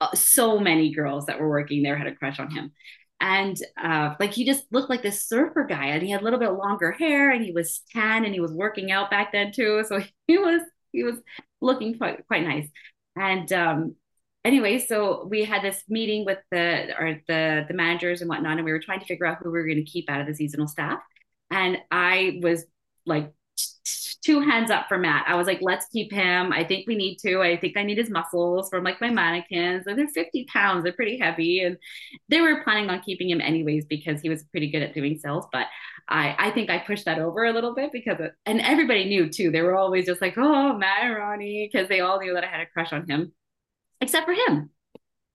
Uh, 0.00 0.12
so 0.14 0.58
many 0.58 0.92
girls 0.92 1.26
that 1.26 1.38
were 1.38 1.48
working 1.48 1.82
there 1.82 1.96
had 1.96 2.08
a 2.08 2.14
crush 2.14 2.40
on 2.40 2.50
him 2.50 2.72
and 3.20 3.56
uh, 3.82 4.14
like 4.20 4.32
he 4.32 4.44
just 4.44 4.64
looked 4.70 4.90
like 4.90 5.02
this 5.02 5.26
surfer 5.26 5.64
guy 5.64 5.86
and 5.86 6.02
he 6.02 6.10
had 6.10 6.20
a 6.20 6.24
little 6.24 6.38
bit 6.38 6.52
longer 6.52 6.92
hair 6.92 7.30
and 7.30 7.44
he 7.44 7.52
was 7.52 7.80
tan 7.92 8.24
and 8.24 8.34
he 8.34 8.40
was 8.40 8.52
working 8.52 8.90
out 8.90 9.10
back 9.10 9.32
then 9.32 9.52
too 9.52 9.82
so 9.86 10.00
he 10.26 10.38
was 10.38 10.60
he 10.92 11.02
was 11.04 11.16
looking 11.60 11.96
quite 11.96 12.26
quite 12.26 12.44
nice 12.44 12.68
and 13.16 13.52
um 13.52 13.96
anyway 14.44 14.78
so 14.78 15.26
we 15.30 15.44
had 15.44 15.62
this 15.62 15.82
meeting 15.88 16.24
with 16.24 16.38
the 16.50 16.94
or 16.98 17.20
the 17.28 17.64
the 17.68 17.74
managers 17.74 18.20
and 18.20 18.28
whatnot 18.28 18.56
and 18.56 18.64
we 18.64 18.72
were 18.72 18.80
trying 18.80 19.00
to 19.00 19.06
figure 19.06 19.26
out 19.26 19.38
who 19.40 19.50
we 19.50 19.58
were 19.58 19.66
going 19.66 19.76
to 19.76 19.90
keep 19.90 20.08
out 20.10 20.20
of 20.20 20.26
the 20.26 20.34
seasonal 20.34 20.68
staff 20.68 21.00
and 21.50 21.78
i 21.90 22.38
was 22.42 22.64
like 23.06 23.32
two 24.24 24.40
hands 24.40 24.70
up 24.70 24.86
for 24.88 24.96
Matt. 24.96 25.26
I 25.28 25.34
was 25.34 25.46
like, 25.46 25.58
let's 25.60 25.86
keep 25.86 26.10
him. 26.10 26.52
I 26.52 26.64
think 26.64 26.86
we 26.86 26.96
need 26.96 27.18
to. 27.18 27.42
I 27.42 27.58
think 27.58 27.76
I 27.76 27.82
need 27.82 27.98
his 27.98 28.08
muscles 28.08 28.70
from 28.70 28.82
like 28.82 29.00
my 29.00 29.10
mannequins. 29.10 29.84
they're 29.84 30.08
50 30.08 30.46
pounds. 30.46 30.82
They're 30.82 30.92
pretty 30.92 31.18
heavy. 31.18 31.60
And 31.60 31.76
they 32.30 32.40
were 32.40 32.62
planning 32.64 32.88
on 32.88 33.00
keeping 33.00 33.28
him 33.28 33.40
anyways 33.40 33.84
because 33.84 34.22
he 34.22 34.30
was 34.30 34.42
pretty 34.44 34.70
good 34.70 34.82
at 34.82 34.94
doing 34.94 35.18
sales. 35.18 35.46
But 35.52 35.66
I, 36.08 36.34
I 36.38 36.50
think 36.52 36.70
I 36.70 36.78
pushed 36.78 37.04
that 37.04 37.18
over 37.18 37.44
a 37.44 37.52
little 37.52 37.74
bit 37.74 37.92
because, 37.92 38.18
of, 38.18 38.30
and 38.46 38.60
everybody 38.62 39.04
knew 39.04 39.28
too. 39.28 39.50
They 39.50 39.62
were 39.62 39.76
always 39.76 40.06
just 40.06 40.22
like, 40.22 40.38
oh, 40.38 40.76
Matt 40.76 41.04
and 41.04 41.16
Ronnie, 41.16 41.68
because 41.70 41.88
they 41.88 42.00
all 42.00 42.18
knew 42.18 42.32
that 42.34 42.44
I 42.44 42.48
had 42.48 42.60
a 42.60 42.66
crush 42.66 42.92
on 42.92 43.08
him, 43.08 43.32
except 44.04 44.26
for 44.26 44.34
him. 44.34 44.70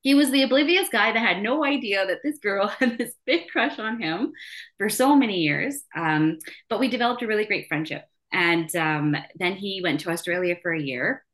He 0.02 0.16
was 0.16 0.32
the 0.32 0.44
oblivious 0.44 0.88
guy 0.90 1.12
that 1.12 1.20
had 1.20 1.42
no 1.42 1.66
idea 1.66 2.06
that 2.06 2.20
this 2.24 2.40
girl 2.40 2.68
had 2.80 2.98
this 2.98 3.14
big 3.26 3.50
crush 3.50 3.78
on 3.80 4.02
him 4.02 4.32
for 4.78 4.90
so 4.90 5.16
many 5.16 5.40
years. 5.40 5.84
Um, 5.96 6.38
but 6.70 6.80
we 6.80 6.88
developed 6.88 7.22
a 7.22 7.28
really 7.28 7.46
great 7.46 7.68
friendship. 7.68 8.06
And 8.32 8.74
um, 8.76 9.16
then 9.36 9.56
he 9.56 9.82
went 9.84 10.02
to 10.02 10.12
Australia 10.12 10.56
for 10.62 10.72
a 10.72 10.82
year. 10.82 11.26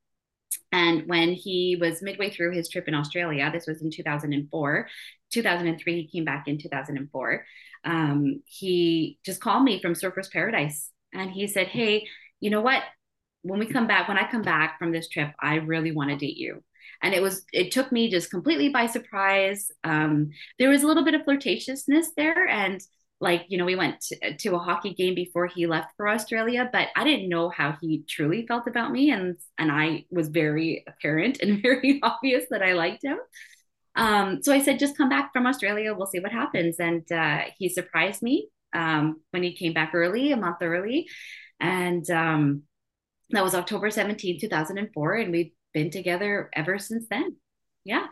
And 0.71 1.03
when 1.07 1.33
he 1.33 1.77
was 1.79 2.01
midway 2.01 2.29
through 2.29 2.53
his 2.53 2.69
trip 2.69 2.87
in 2.87 2.95
Australia, 2.95 3.49
this 3.51 3.67
was 3.67 3.81
in 3.81 3.91
2004, 3.91 4.87
2003, 5.31 6.01
he 6.01 6.07
came 6.07 6.25
back 6.25 6.47
in 6.47 6.57
2004. 6.57 7.45
Um, 7.83 8.41
he 8.45 9.19
just 9.25 9.41
called 9.41 9.63
me 9.63 9.81
from 9.81 9.93
Surfers 9.93 10.31
Paradise 10.31 10.89
and 11.13 11.29
he 11.29 11.47
said, 11.47 11.67
Hey, 11.67 12.07
you 12.39 12.49
know 12.49 12.61
what? 12.61 12.81
When 13.43 13.59
we 13.59 13.67
come 13.67 13.85
back, 13.85 14.07
when 14.07 14.17
I 14.17 14.29
come 14.29 14.41
back 14.41 14.79
from 14.79 14.91
this 14.91 15.07
trip, 15.07 15.31
I 15.39 15.55
really 15.55 15.91
want 15.91 16.09
to 16.09 16.17
date 16.17 16.37
you. 16.37 16.63
And 17.05 17.13
it 17.13 17.21
was, 17.21 17.45
it 17.53 17.71
took 17.71 17.91
me 17.91 18.09
just 18.09 18.31
completely 18.31 18.69
by 18.69 18.87
surprise. 18.87 19.69
Um, 19.83 20.31
there 20.57 20.69
was 20.69 20.81
a 20.81 20.87
little 20.87 21.05
bit 21.05 21.13
of 21.13 21.21
flirtatiousness 21.21 22.07
there. 22.17 22.47
And 22.47 22.81
like 23.21 23.45
you 23.47 23.57
know 23.57 23.65
we 23.65 23.75
went 23.75 24.01
to, 24.01 24.35
to, 24.35 24.55
a 24.55 24.59
hockey 24.59 24.93
game 24.93 25.15
before 25.15 25.47
he 25.47 25.67
left 25.67 25.93
for 25.95 26.09
australia 26.09 26.69
but 26.73 26.89
i 26.97 27.03
didn't 27.05 27.29
know 27.29 27.47
how 27.49 27.73
he 27.79 28.03
truly 28.09 28.45
felt 28.45 28.67
about 28.67 28.91
me. 28.91 29.11
And 29.11 29.37
and 29.57 29.71
i 29.71 30.03
was 30.09 30.27
very 30.27 30.83
apparent 30.87 31.39
and 31.41 31.61
very 31.69 32.01
obvious 32.03 32.43
that 32.49 32.61
i 32.61 32.73
liked 32.73 33.03
him. 33.03 33.17
Um, 33.95 34.43
so 34.43 34.51
i 34.51 34.61
said 34.61 34.79
just 34.79 34.97
come 34.97 35.09
back 35.09 35.31
from 35.31 35.47
australia. 35.47 35.93
We'll 35.93 36.07
see 36.07 36.19
what 36.19 36.31
happens. 36.31 36.75
And 36.79 37.09
uh, 37.11 37.43
he 37.57 37.69
surprised 37.69 38.21
me 38.21 38.49
um, 38.73 39.21
when 39.31 39.43
he 39.43 39.55
came 39.55 39.73
back 39.73 39.91
early 39.93 40.33
a 40.33 40.37
month 40.37 40.57
early. 40.61 41.07
And 41.61 42.09
um, 42.09 42.63
that 43.29 43.43
was 43.43 43.55
october 43.55 43.89
17 43.89 44.39
2004 44.39 45.13
and 45.15 45.31
we've 45.31 45.51
been 45.75 45.91
together 45.91 46.49
ever 46.55 46.79
since 46.79 47.05
then 47.09 47.35
yeah 47.83 48.07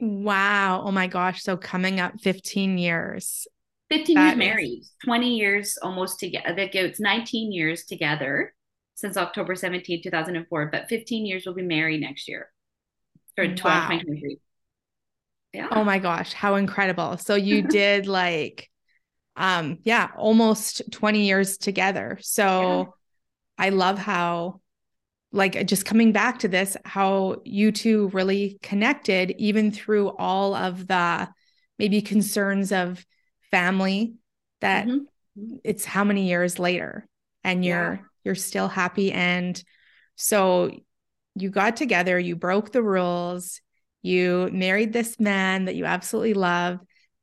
Wow. 0.00 0.82
Oh 0.84 0.92
my 0.92 1.06
gosh. 1.06 1.42
So 1.42 1.56
coming 1.56 2.00
up 2.00 2.20
15 2.20 2.78
years. 2.78 3.46
15 3.90 4.14
that 4.14 4.22
years 4.22 4.32
is... 4.32 4.38
married, 4.38 4.82
20 5.04 5.36
years 5.36 5.78
almost 5.82 6.20
together. 6.20 6.54
That 6.54 6.72
goes 6.72 7.00
19 7.00 7.52
years 7.52 7.84
together 7.84 8.54
since 8.94 9.16
October 9.16 9.54
17, 9.54 10.02
2004, 10.02 10.66
but 10.66 10.88
15 10.88 11.26
years 11.26 11.46
will 11.46 11.54
be 11.54 11.62
married 11.62 12.00
next 12.00 12.28
year. 12.28 12.50
Or 13.36 13.46
12, 13.46 13.64
wow. 13.64 13.88
2023. 13.88 14.38
Yeah. 15.54 15.68
Oh 15.70 15.84
my 15.84 15.98
gosh, 15.98 16.32
how 16.32 16.56
incredible. 16.56 17.16
So 17.16 17.34
you 17.34 17.62
did 17.68 18.06
like 18.06 18.70
um 19.36 19.78
yeah, 19.84 20.10
almost 20.16 20.82
20 20.90 21.26
years 21.26 21.56
together. 21.58 22.18
So 22.20 22.94
yeah. 23.58 23.66
I 23.66 23.68
love 23.70 23.98
how 23.98 24.60
like 25.32 25.66
just 25.66 25.84
coming 25.84 26.12
back 26.12 26.38
to 26.38 26.48
this 26.48 26.76
how 26.84 27.36
you 27.44 27.70
two 27.70 28.08
really 28.08 28.58
connected 28.62 29.34
even 29.38 29.70
through 29.70 30.08
all 30.16 30.54
of 30.54 30.86
the 30.86 31.28
maybe 31.78 32.00
concerns 32.00 32.72
of 32.72 33.04
family 33.50 34.14
that 34.60 34.86
mm-hmm. 34.86 35.56
it's 35.64 35.84
how 35.84 36.04
many 36.04 36.28
years 36.28 36.58
later 36.58 37.06
and 37.44 37.64
you're 37.64 37.94
yeah. 37.94 38.06
you're 38.24 38.34
still 38.34 38.68
happy 38.68 39.12
and 39.12 39.62
so 40.16 40.70
you 41.34 41.50
got 41.50 41.76
together 41.76 42.18
you 42.18 42.34
broke 42.34 42.72
the 42.72 42.82
rules 42.82 43.60
you 44.02 44.48
married 44.52 44.92
this 44.92 45.20
man 45.20 45.66
that 45.66 45.74
you 45.74 45.84
absolutely 45.84 46.34
love 46.34 46.78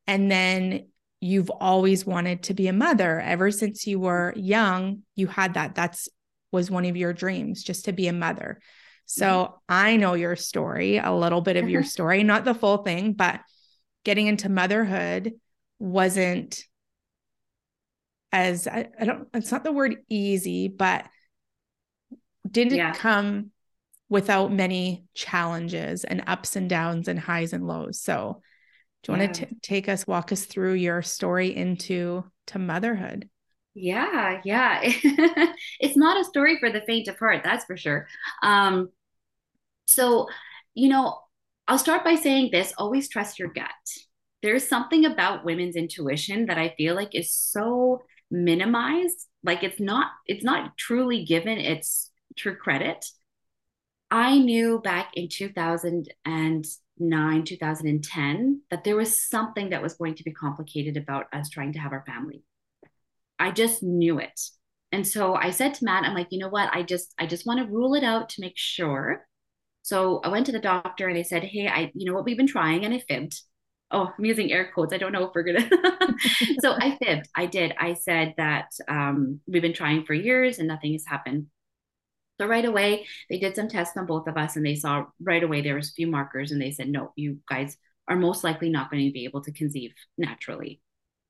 and 0.08 0.30
then 0.30 0.88
you've 1.22 1.50
always 1.50 2.06
wanted 2.06 2.44
to 2.44 2.54
be 2.54 2.68
a 2.68 2.74
mother 2.74 3.20
ever 3.20 3.50
since 3.50 3.88
you 3.88 4.00
were 4.00 4.32
young 4.36 5.00
you 5.16 5.26
had 5.26 5.56
that 5.56 5.74
that's 5.74 6.08
was 6.56 6.72
one 6.72 6.86
of 6.86 6.98
your 6.98 7.14
dreams 7.14 7.62
just 7.62 7.86
to 7.86 7.94
be 7.94 8.08
a 8.08 8.14
mother. 8.14 8.60
So 9.08 9.62
i 9.70 9.98
know 9.98 10.16
your 10.16 10.36
story 10.36 10.98
a 10.98 11.14
little 11.14 11.42
bit 11.42 11.58
of 11.58 11.70
your 11.70 11.82
uh-huh. 11.82 11.90
story 11.90 12.24
not 12.24 12.44
the 12.44 12.56
full 12.56 12.78
thing 12.80 13.14
but 13.14 13.40
getting 14.04 14.26
into 14.26 14.50
motherhood 14.50 15.34
wasn't 15.78 16.64
as 18.32 18.68
I, 18.68 18.88
I, 19.00 19.06
don't 19.06 19.28
it's 19.32 19.52
not 19.52 19.64
the 19.64 19.72
word 19.72 19.98
easy 20.10 20.70
but 20.70 21.06
didn't 22.50 22.78
yeah. 22.78 22.94
come 22.94 23.52
without 24.10 24.52
many 24.52 25.06
challenges 25.14 26.04
and 26.04 26.24
ups 26.28 26.56
and 26.56 26.70
downs 26.70 27.08
and 27.08 27.20
highs 27.20 27.54
and 27.54 27.66
lows. 27.66 28.00
So 28.00 28.42
do 29.04 29.12
you 29.12 29.18
yeah. 29.18 29.26
want 29.26 29.36
to 29.36 29.48
take 29.62 29.90
us 29.90 30.08
walk 30.08 30.32
us 30.32 30.46
through 30.46 30.74
your 30.74 31.02
story 31.02 31.56
into 31.56 32.24
to 32.48 32.60
motherhood 32.60 33.30
yeah 33.76 34.42
yeah 34.44 34.80
it's 35.80 35.98
not 35.98 36.20
a 36.20 36.24
story 36.24 36.58
for 36.60 36.72
the 36.72 36.82
faint 36.88 37.08
of 37.08 37.20
heart 37.20 37.42
that's 37.44 37.66
for 37.66 37.78
sure 37.78 38.08
um 38.42 38.90
so 39.86 40.28
you 40.74 40.90
know 40.90 41.20
i'll 41.68 41.78
start 41.78 42.04
by 42.04 42.16
saying 42.16 42.50
this 42.52 42.74
always 42.78 43.10
trust 43.10 43.38
your 43.38 43.50
gut 43.50 43.70
there's 44.46 44.68
something 44.68 45.06
about 45.06 45.44
women's 45.44 45.76
intuition 45.76 46.46
that 46.46 46.60
I 46.60 46.76
feel 46.78 46.94
like 46.94 47.16
is 47.16 47.34
so 47.34 48.04
minimized. 48.30 49.26
Like 49.44 49.64
it's 49.64 49.80
not, 49.80 50.12
it's 50.28 50.44
not 50.44 50.78
truly 50.78 51.26
given 51.26 51.58
its 51.58 52.12
true 52.38 52.56
credit. 52.56 53.04
I 54.12 54.38
knew 54.38 54.80
back 54.80 55.14
in 55.16 55.30
2009, 55.30 57.44
2010, 57.44 58.62
that 58.70 58.84
there 58.84 58.96
was 58.96 59.20
something 59.20 59.72
that 59.72 59.82
was 59.82 59.96
going 59.96 60.14
to 60.14 60.24
be 60.24 60.32
complicated 60.32 60.96
about 60.96 61.26
us 61.34 61.50
trying 61.50 61.74
to 61.74 61.80
have 61.80 61.92
our 61.92 62.04
family. 62.06 62.44
I 63.40 63.52
just 63.52 63.84
knew 63.84 64.20
it. 64.20 64.40
And 64.92 65.06
so 65.06 65.36
I 65.36 65.50
said 65.50 65.74
to 65.76 65.86
Matt, 65.86 66.06
I'm 66.06 66.14
like, 66.14 66.28
you 66.32 66.40
know 66.40 66.50
what? 66.50 66.70
I 66.74 66.84
just, 66.84 67.14
I 67.20 67.26
just 67.26 67.46
want 67.46 67.60
to 67.60 67.74
rule 67.74 67.96
it 67.96 68.04
out 68.04 68.30
to 68.30 68.42
make 68.42 68.58
sure. 68.58 69.26
So 69.82 70.22
I 70.24 70.30
went 70.30 70.46
to 70.48 70.52
the 70.52 70.60
doctor 70.60 71.08
and 71.08 71.18
they 71.18 71.24
said, 71.24 71.44
Hey, 71.44 71.68
I, 71.68 71.92
you 71.94 72.06
know 72.06 72.14
what, 72.14 72.26
we've 72.26 72.38
been 72.38 72.48
trying 72.48 72.86
and 72.86 72.94
I 72.94 73.00
fibbed 73.00 73.36
oh, 73.92 74.12
I'm 74.18 74.26
using 74.26 74.52
air 74.52 74.72
quotes. 74.74 74.94
I 74.94 74.98
don't 74.98 75.12
know 75.12 75.26
if 75.26 75.32
we're 75.34 75.44
gonna. 75.44 75.70
so 76.60 76.74
I 76.74 76.98
fibbed. 77.02 77.30
I 77.36 77.46
did. 77.46 77.74
I 77.80 77.94
said 77.94 78.34
that 78.38 78.72
um, 78.88 79.40
we've 79.48 79.62
been 79.62 79.74
trying 79.74 80.06
for 80.06 80.14
years 80.14 80.60
and 80.60 80.68
nothing 80.68 80.94
has 80.94 81.06
happened. 81.06 81.48
So 82.40 82.48
right 82.48 82.66
away, 82.66 83.06
they 83.30 83.40
did 83.40 83.56
some 83.56 83.70
tests 83.70 83.96
on 83.96 84.06
both 84.06 84.28
of 84.28 84.36
us, 84.36 84.58
and 84.58 84.66
they 84.66 84.76
saw 84.76 85.06
right 85.22 85.42
away 85.42 85.62
there 85.62 85.76
was 85.76 85.90
a 85.90 85.94
few 85.94 86.08
markers, 86.08 86.52
and 86.52 86.62
they 86.62 86.72
said, 86.72 86.90
no, 86.90 87.14
you 87.16 87.38
guys 87.50 87.78
are 88.10 88.18
most 88.18 88.44
likely 88.44 88.70
not 88.70 88.92
going 88.92 89.06
to 89.06 89.14
be 89.14 89.24
able 89.24 89.42
to 89.44 89.54
conceive 89.54 89.94
naturally. 90.18 90.82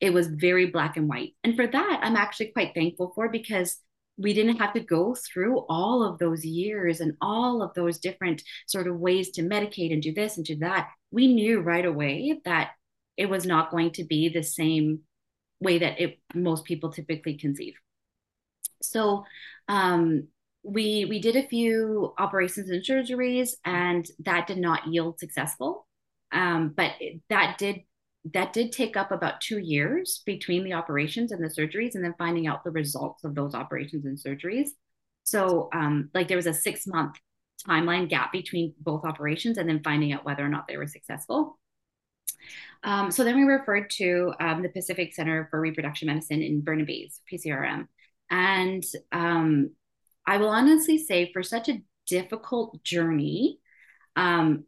It 0.01 0.13
was 0.13 0.27
very 0.27 0.67
black 0.67 0.97
and 0.97 1.07
white, 1.07 1.33
and 1.43 1.55
for 1.55 1.67
that, 1.67 1.99
I'm 2.03 2.15
actually 2.15 2.47
quite 2.47 2.73
thankful 2.73 3.11
for 3.15 3.29
because 3.29 3.77
we 4.17 4.33
didn't 4.33 4.57
have 4.57 4.73
to 4.73 4.79
go 4.79 5.13
through 5.15 5.59
all 5.67 6.01
of 6.01 6.19
those 6.19 6.45
years 6.45 7.01
and 7.01 7.17
all 7.19 7.61
of 7.61 7.73
those 7.73 7.99
different 7.99 8.41
sort 8.65 8.87
of 8.87 8.97
ways 8.97 9.31
to 9.31 9.41
medicate 9.41 9.91
and 9.91 10.01
do 10.01 10.13
this 10.13 10.37
and 10.37 10.45
do 10.45 10.55
that 10.55 10.87
we 11.15 11.27
knew 11.27 11.61
right 11.61 11.85
away 11.85 12.41
that 12.43 12.71
it 13.15 13.29
was 13.29 13.45
not 13.45 13.71
going 13.71 13.91
to 13.91 14.03
be 14.03 14.27
the 14.27 14.43
same 14.43 14.99
way 15.61 15.79
that 15.79 15.99
it, 15.99 16.19
most 16.33 16.65
people 16.65 16.91
typically 16.91 17.37
conceive. 17.37 17.75
So 18.81 19.23
um, 19.69 20.27
we 20.63 21.05
we 21.05 21.19
did 21.19 21.37
a 21.37 21.47
few 21.47 22.13
operations 22.17 22.69
and 22.69 22.83
surgeries, 22.83 23.51
and 23.63 24.05
that 24.25 24.47
did 24.47 24.57
not 24.57 24.87
yield 24.87 25.19
successful. 25.19 25.87
Um, 26.33 26.73
but 26.75 26.91
that 27.29 27.57
did 27.57 27.83
that 28.33 28.53
did 28.53 28.71
take 28.71 28.97
up 28.97 29.11
about 29.11 29.41
two 29.41 29.59
years 29.59 30.23
between 30.25 30.63
the 30.63 30.73
operations 30.73 31.31
and 31.31 31.43
the 31.43 31.47
surgeries, 31.49 31.95
and 31.95 32.03
then 32.03 32.15
finding 32.17 32.47
out 32.47 32.63
the 32.63 32.71
results 32.71 33.23
of 33.23 33.35
those 33.35 33.53
operations 33.53 34.05
and 34.05 34.17
surgeries. 34.17 34.69
So, 35.23 35.69
um, 35.73 36.09
like, 36.13 36.27
there 36.27 36.37
was 36.37 36.47
a 36.47 36.53
six 36.53 36.87
month 36.87 37.15
timeline 37.67 38.09
gap 38.09 38.31
between 38.31 38.73
both 38.79 39.05
operations, 39.05 39.57
and 39.57 39.69
then 39.69 39.81
finding 39.83 40.11
out 40.11 40.25
whether 40.25 40.43
or 40.43 40.49
not 40.49 40.67
they 40.67 40.77
were 40.77 40.87
successful. 40.87 41.59
Um, 42.83 43.11
so 43.11 43.23
then 43.23 43.35
we 43.35 43.43
referred 43.43 43.89
to 43.91 44.33
um, 44.39 44.61
the 44.61 44.69
Pacific 44.69 45.13
Center 45.13 45.47
for 45.49 45.59
Reproduction 45.59 46.07
Medicine 46.07 46.41
in 46.41 46.61
Burnaby's 46.61 47.21
PCRM, 47.31 47.87
and 48.29 48.83
um, 49.11 49.71
I 50.25 50.37
will 50.37 50.49
honestly 50.49 50.97
say, 50.97 51.31
for 51.31 51.43
such 51.43 51.69
a 51.69 51.81
difficult 52.07 52.83
journey, 52.83 53.59
um, 54.15 54.65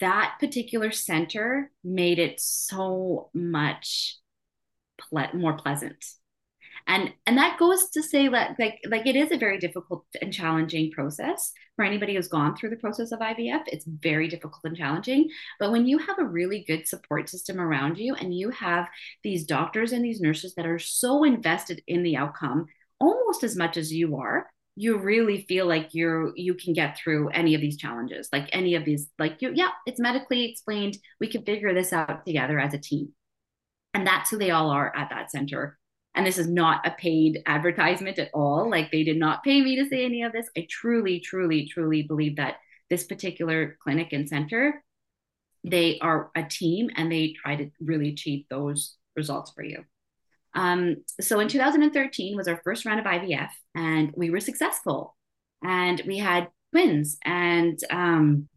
that 0.00 0.36
particular 0.38 0.92
center 0.92 1.70
made 1.82 2.18
it 2.18 2.40
so 2.40 3.30
much 3.34 4.16
ple- 4.98 5.34
more 5.34 5.54
pleasant. 5.54 6.04
And 6.86 7.12
and 7.26 7.38
that 7.38 7.58
goes 7.58 7.90
to 7.90 8.02
say 8.02 8.28
that 8.28 8.56
like 8.58 8.80
like 8.88 9.06
it 9.06 9.14
is 9.14 9.30
a 9.30 9.36
very 9.36 9.58
difficult 9.58 10.04
and 10.20 10.32
challenging 10.32 10.90
process. 10.90 11.52
For 11.76 11.84
anybody 11.84 12.14
who's 12.14 12.28
gone 12.28 12.56
through 12.56 12.70
the 12.70 12.76
process 12.76 13.12
of 13.12 13.20
IVF 13.20 13.62
it's 13.66 13.84
very 13.86 14.28
difficult 14.28 14.60
and 14.64 14.76
challenging. 14.76 15.28
But 15.60 15.70
when 15.70 15.86
you 15.86 15.98
have 15.98 16.18
a 16.18 16.24
really 16.24 16.64
good 16.66 16.88
support 16.88 17.28
system 17.28 17.60
around 17.60 17.98
you 17.98 18.14
and 18.14 18.36
you 18.36 18.50
have 18.50 18.88
these 19.22 19.46
doctors 19.46 19.92
and 19.92 20.04
these 20.04 20.20
nurses 20.20 20.54
that 20.56 20.66
are 20.66 20.78
so 20.80 21.24
invested 21.24 21.82
in 21.86 22.02
the 22.02 22.16
outcome 22.16 22.66
almost 23.00 23.42
as 23.42 23.56
much 23.56 23.76
as 23.76 23.92
you 23.92 24.16
are 24.16 24.46
you 24.74 24.98
really 24.98 25.44
feel 25.48 25.66
like 25.66 25.90
you're 25.92 26.32
you 26.34 26.54
can 26.54 26.72
get 26.72 26.96
through 26.96 27.28
any 27.28 27.54
of 27.54 27.60
these 27.60 27.76
challenges 27.76 28.28
like 28.32 28.48
any 28.52 28.74
of 28.74 28.84
these 28.84 29.08
like 29.18 29.36
you 29.40 29.52
yeah 29.54 29.68
it's 29.86 30.00
medically 30.00 30.44
explained. 30.50 30.96
We 31.20 31.28
can 31.28 31.44
figure 31.44 31.74
this 31.74 31.92
out 31.92 32.24
together 32.24 32.58
as 32.58 32.74
a 32.74 32.78
team. 32.78 33.12
And 33.94 34.06
that's 34.06 34.30
who 34.30 34.38
they 34.38 34.50
all 34.50 34.70
are 34.70 34.94
at 34.96 35.10
that 35.10 35.30
center. 35.30 35.78
And 36.14 36.26
this 36.26 36.38
is 36.38 36.48
not 36.48 36.86
a 36.86 36.90
paid 36.92 37.42
advertisement 37.46 38.18
at 38.18 38.30
all. 38.32 38.70
Like 38.70 38.90
they 38.90 39.04
did 39.04 39.18
not 39.18 39.44
pay 39.44 39.60
me 39.60 39.76
to 39.76 39.88
say 39.88 40.04
any 40.04 40.22
of 40.22 40.32
this. 40.32 40.48
I 40.56 40.66
truly 40.70 41.20
truly 41.20 41.68
truly 41.68 42.02
believe 42.02 42.36
that 42.36 42.56
this 42.90 43.04
particular 43.04 43.76
clinic 43.82 44.12
and 44.12 44.28
center 44.28 44.82
they 45.64 45.98
are 46.00 46.30
a 46.34 46.42
team 46.42 46.90
and 46.96 47.10
they 47.10 47.34
try 47.40 47.54
to 47.56 47.70
really 47.80 48.08
achieve 48.08 48.44
those 48.50 48.96
results 49.14 49.52
for 49.52 49.62
you 49.62 49.84
um, 50.54 50.96
so 51.20 51.40
in 51.40 51.48
2013 51.48 52.36
was 52.36 52.48
our 52.48 52.60
first 52.64 52.84
round 52.84 53.00
of 53.00 53.06
IVF, 53.06 53.50
and 53.74 54.12
we 54.16 54.30
were 54.30 54.40
successful, 54.40 55.16
and 55.62 56.02
we 56.06 56.18
had 56.18 56.48
twins, 56.72 57.18
and 57.24 57.78
um, 57.90 58.48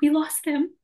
we 0.00 0.10
lost 0.10 0.44
them. 0.44 0.74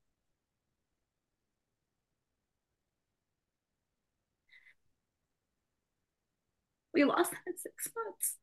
We 6.94 7.04
lost 7.04 7.30
them 7.32 7.40
in 7.46 7.58
six 7.58 7.90
months. 7.94 8.36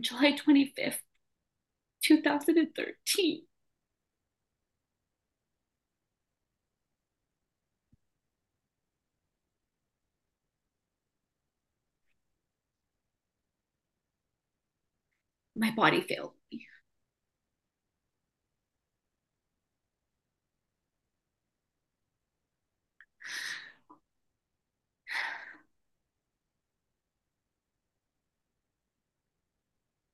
July 0.00 0.32
25th, 0.32 1.02
2013. 2.06 3.42
My 15.56 15.72
body 15.72 16.00
failed 16.02 16.34
me. 16.52 16.66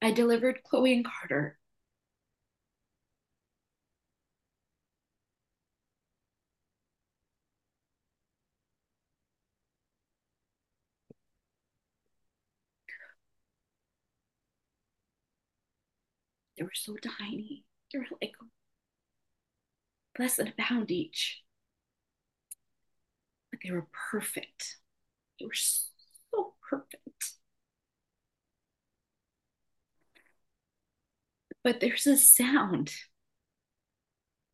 I 0.02 0.10
delivered 0.10 0.62
Chloe 0.64 0.92
and 0.92 1.04
Carter 1.04 1.58
They 16.56 16.64
were 16.64 16.70
so 16.74 16.96
tiny. 16.96 17.64
They 17.92 17.98
were 17.98 18.06
like 18.20 18.34
less 20.18 20.36
than 20.36 20.48
a 20.48 20.52
pound 20.58 20.90
each. 20.90 21.42
But 23.50 23.60
they 23.62 23.70
were 23.70 23.86
perfect. 24.10 24.78
They 25.38 25.46
were 25.46 25.52
so 25.54 26.54
perfect. 26.68 27.34
But 31.64 31.80
there's 31.80 32.06
a 32.06 32.16
sound. 32.16 32.92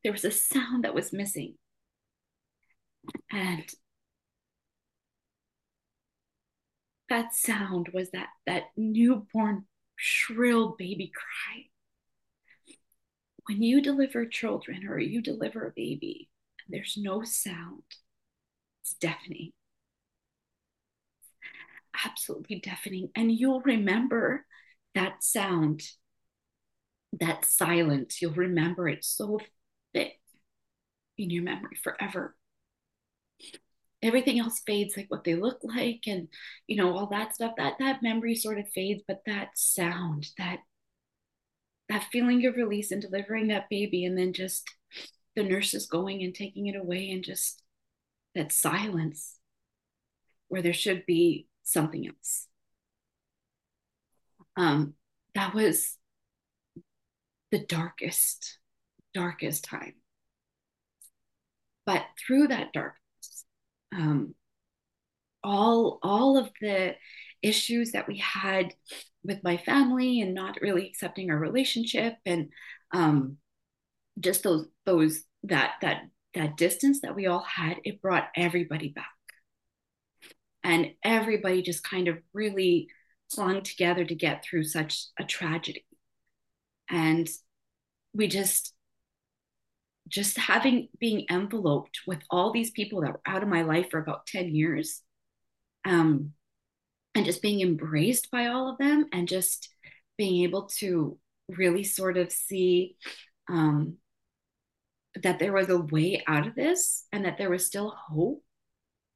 There 0.03 0.11
was 0.13 0.25
a 0.25 0.31
sound 0.33 0.83
that 0.85 0.95
was 0.95 1.13
missing. 1.13 1.57
And 3.31 3.65
that 7.09 7.35
sound 7.35 7.89
was 7.93 8.11
that 8.11 8.29
that 8.47 8.65
newborn 8.77 9.65
shrill 9.97 10.75
baby 10.79 11.11
cry 11.15 11.65
when 13.49 13.63
you 13.63 13.81
deliver 13.81 14.27
children 14.27 14.87
or 14.87 14.99
you 14.99 15.23
deliver 15.23 15.67
a 15.67 15.73
baby 15.75 16.29
and 16.67 16.75
there's 16.75 16.97
no 16.99 17.23
sound, 17.23 17.83
it's 18.83 18.95
deafening. 18.95 19.53
Absolutely 22.05 22.61
deafening. 22.61 23.09
And 23.17 23.33
you'll 23.33 23.63
remember 23.63 24.45
that 24.95 25.25
sound, 25.25 25.83
that 27.19 27.47
silence. 27.47 28.21
You'll 28.21 28.35
remember 28.35 28.87
it 28.89 29.05
so 29.05 29.41
thick 29.95 30.21
in 31.17 31.31
your 31.31 31.43
memory 31.43 31.77
forever. 31.83 32.37
Everything 34.03 34.39
else 34.39 34.61
fades, 34.65 34.97
like 34.97 35.11
what 35.11 35.25
they 35.25 35.35
look 35.35 35.59
like, 35.65 36.03
and 36.07 36.29
you 36.69 36.77
know 36.77 36.97
all 36.97 37.07
that 37.09 37.35
stuff. 37.35 37.55
That 37.57 37.75
that 37.81 38.01
memory 38.01 38.37
sort 38.37 38.59
of 38.59 38.69
fades, 38.73 39.03
but 39.09 39.23
that 39.27 39.49
sound, 39.57 40.29
that 40.39 40.59
that 41.89 42.07
feeling 42.13 42.45
of 42.47 42.57
release 42.57 42.91
and 42.91 43.01
delivering 43.01 43.49
that 43.49 43.69
baby 43.71 44.05
and 44.05 44.17
then 44.17 44.33
just 44.33 44.69
the 45.35 45.43
nurses 45.43 45.87
going 45.87 46.23
and 46.23 46.35
taking 46.35 46.67
it 46.67 46.77
away 46.77 47.11
and 47.11 47.25
just 47.25 47.63
that 48.35 48.53
silence 48.53 49.37
where 50.49 50.63
there 50.63 50.73
should 50.73 51.05
be 51.07 51.47
something 51.63 52.07
else. 52.07 52.47
Um 54.57 54.95
that 55.35 55.55
was 55.55 55.97
the 57.51 57.65
darkest 57.65 58.59
darkest 59.15 59.65
time. 59.65 59.95
But 61.87 62.05
through 62.19 62.49
that 62.49 62.73
darkness 62.73 63.45
um 63.97 64.35
all 65.43 65.99
all 66.03 66.37
of 66.37 66.51
the 66.61 66.95
issues 67.43 67.93
that 67.93 68.09
we 68.09 68.19
had 68.19 68.75
with 69.25 69.43
my 69.43 69.57
family 69.57 70.21
and 70.21 70.35
not 70.35 70.61
really 70.61 70.87
accepting 70.87 71.31
our 71.31 71.39
relationship 71.39 72.15
and 72.25 72.49
um, 72.93 73.37
just 74.21 74.43
those 74.43 74.67
those 74.87 75.23
that 75.45 75.75
that 75.83 76.03
that 76.35 76.57
distance 76.57 77.01
that 77.01 77.15
we 77.15 77.27
all 77.27 77.43
had 77.43 77.79
it 77.85 78.03
brought 78.03 78.29
everybody 78.37 78.89
back. 78.89 79.07
And 80.63 80.93
everybody 81.03 81.63
just 81.63 81.83
kind 81.83 82.09
of 82.09 82.19
really 82.33 82.89
clung 83.35 83.63
together 83.63 84.05
to 84.05 84.15
get 84.15 84.45
through 84.45 84.65
such 84.65 85.07
a 85.19 85.25
tragedy. 85.25 85.87
And 86.91 87.29
we 88.15 88.29
just 88.29 88.75
just 90.09 90.39
having 90.39 90.89
being 90.99 91.27
enveloped 91.31 92.01
with 92.07 92.21
all 92.31 92.53
these 92.53 92.71
people 92.71 93.03
that 93.03 93.13
were 93.13 93.21
out 93.27 93.43
of 93.43 93.49
my 93.49 93.63
life 93.63 93.91
for 93.91 93.99
about 93.99 94.27
10 94.27 94.55
years 94.55 95.03
um 95.85 96.33
and 97.19 97.27
just 97.27 97.43
being 97.43 97.61
embraced 97.61 98.31
by 98.31 98.47
all 98.47 98.71
of 98.71 98.79
them 98.79 99.07
and 99.13 99.27
just 99.27 99.71
being 100.17 100.45
able 100.45 100.67
to 100.67 101.19
really 101.49 101.83
sort 101.83 102.17
of 102.17 102.31
see 102.31 102.97
um, 103.49 103.97
that 105.21 105.41
there 105.41 105.53
was 105.53 105.69
a 105.69 105.81
way 105.81 106.23
out 106.29 106.47
of 106.47 106.55
this 106.55 107.07
and 107.13 107.25
that 107.25 107.37
there 107.37 107.51
was 107.51 107.67
still 107.67 107.93
hope 108.09 108.41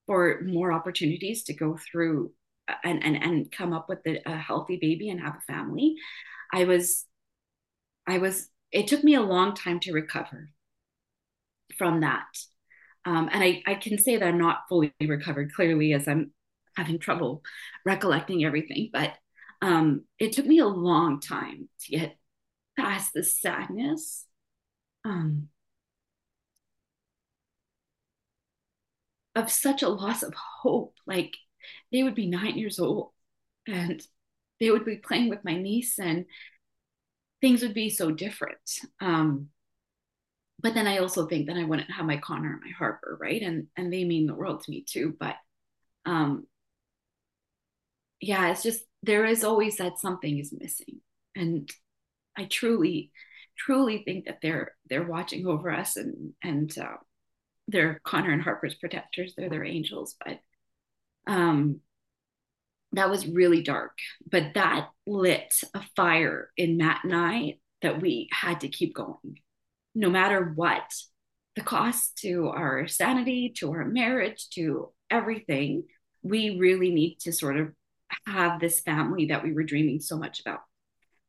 for 0.07 0.41
more 0.45 0.73
opportunities 0.73 1.45
to 1.45 1.55
go 1.55 1.77
through 1.77 2.33
and 2.83 3.05
and, 3.05 3.23
and 3.23 3.53
come 3.53 3.73
up 3.73 3.89
with 3.89 4.01
a, 4.05 4.21
a 4.27 4.37
healthy 4.37 4.79
baby 4.81 5.09
and 5.09 5.21
have 5.21 5.37
a 5.37 5.53
family. 5.53 5.95
I 6.53 6.65
was 6.65 7.07
i 8.09 8.19
was 8.19 8.49
it 8.73 8.89
took 8.89 9.05
me 9.05 9.15
a 9.15 9.23
long 9.23 9.55
time 9.55 9.79
to 9.81 9.93
recover 9.93 10.51
from 11.79 12.01
that. 12.01 12.27
Um, 13.05 13.29
and 13.33 13.45
I, 13.45 13.63
I 13.65 13.75
can 13.75 13.97
say 13.99 14.17
that 14.17 14.27
i'm 14.27 14.39
not 14.39 14.65
fully 14.69 14.93
recovered 15.01 15.53
clearly 15.55 15.93
as 15.93 16.07
i'm 16.07 16.33
having 16.77 16.99
trouble 16.99 17.43
recollecting 17.85 18.45
everything. 18.45 18.91
But 18.93 19.15
um, 19.61 20.05
it 20.19 20.33
took 20.33 20.47
me 20.47 20.59
a 20.59 20.67
long 20.67 21.21
time 21.21 21.69
to 21.83 21.91
get 21.91 22.17
past 22.79 23.13
the 23.15 23.23
sadness. 23.25 24.27
Um, 25.05 25.49
of 29.35 29.51
such 29.51 29.83
a 29.83 29.89
loss 29.89 30.23
of 30.23 30.35
hope. 30.35 30.95
Like 31.07 31.37
they 31.91 32.03
would 32.03 32.15
be 32.15 32.27
nine 32.27 32.59
years 32.59 32.79
old 32.79 33.11
and 33.67 34.01
they 34.61 34.71
would 34.71 34.85
be 34.85 34.97
playing 34.97 35.29
with 35.29 35.45
my 35.45 35.57
niece 35.57 35.99
and 35.99 36.27
things 37.41 37.63
would 37.63 37.75
be 37.75 37.91
so 37.91 38.11
different. 38.11 38.59
Um, 39.01 39.49
but 40.61 40.75
then 40.75 40.87
I 40.87 40.99
also 40.99 41.27
think 41.27 41.47
that 41.49 41.57
I 41.57 41.65
wouldn't 41.65 41.91
have 41.91 42.07
my 42.07 42.19
Connor 42.19 42.53
and 42.53 42.61
my 42.65 42.71
Harper, 42.71 43.19
right? 43.21 43.43
And 43.43 43.67
and 43.77 43.93
they 43.93 44.05
mean 44.05 44.27
the 44.27 44.35
world 44.35 44.63
to 44.63 44.71
me 44.71 44.85
too. 44.89 45.17
But 45.19 45.37
um 46.07 46.47
yeah, 48.23 48.51
it's 48.51 48.63
just 48.63 48.85
there 49.03 49.27
is 49.27 49.45
always 49.45 49.77
that 49.77 49.99
something 49.99 50.39
is 50.39 50.55
missing. 50.59 51.01
And 51.37 51.69
I 52.37 52.45
truly, 52.45 53.13
truly 53.59 54.03
think 54.05 54.27
that 54.27 54.39
they're 54.43 54.75
they're 54.89 55.07
watching 55.07 55.47
over 55.47 55.71
us 55.71 55.97
and 55.97 56.33
and 56.43 56.77
uh, 56.79 56.97
they're 57.69 58.01
Connor 58.05 58.33
and 58.33 58.43
Harper's 58.43 58.75
protectors. 58.75 59.35
They're 59.37 59.51
their 59.51 59.65
angels. 59.65 60.17
But 60.25 60.41
um 61.27 61.81
that 62.93 63.11
was 63.11 63.27
really 63.27 63.63
dark. 63.63 63.99
But 64.31 64.55
that 64.55 64.89
lit 65.07 65.55
a 65.75 65.83
fire 65.97 66.51
in 66.57 66.77
Matt 66.77 67.05
and 67.05 67.15
I 67.15 67.59
that 67.83 68.01
we 68.01 68.29
had 68.33 68.61
to 68.61 68.69
keep 68.69 68.95
going 68.95 69.39
no 69.95 70.11
matter 70.11 70.53
what 70.55 70.83
the 71.57 71.63
cost 71.63 72.17
to 72.19 72.49
our 72.49 72.87
sanity, 72.87 73.53
to 73.57 73.73
our 73.73 73.85
marriage, 73.85 74.49
to 74.51 74.91
everything, 75.11 75.85
we 76.23 76.59
really 76.59 76.91
need 76.91 77.19
to 77.21 77.33
sort 77.33 77.59
of 77.59 77.73
have 78.27 78.61
this 78.61 78.81
family 78.81 79.27
that 79.27 79.43
we 79.43 79.53
were 79.53 79.65
dreaming 79.65 80.01
so 80.01 80.19
much 80.19 80.41
about. 80.41 80.61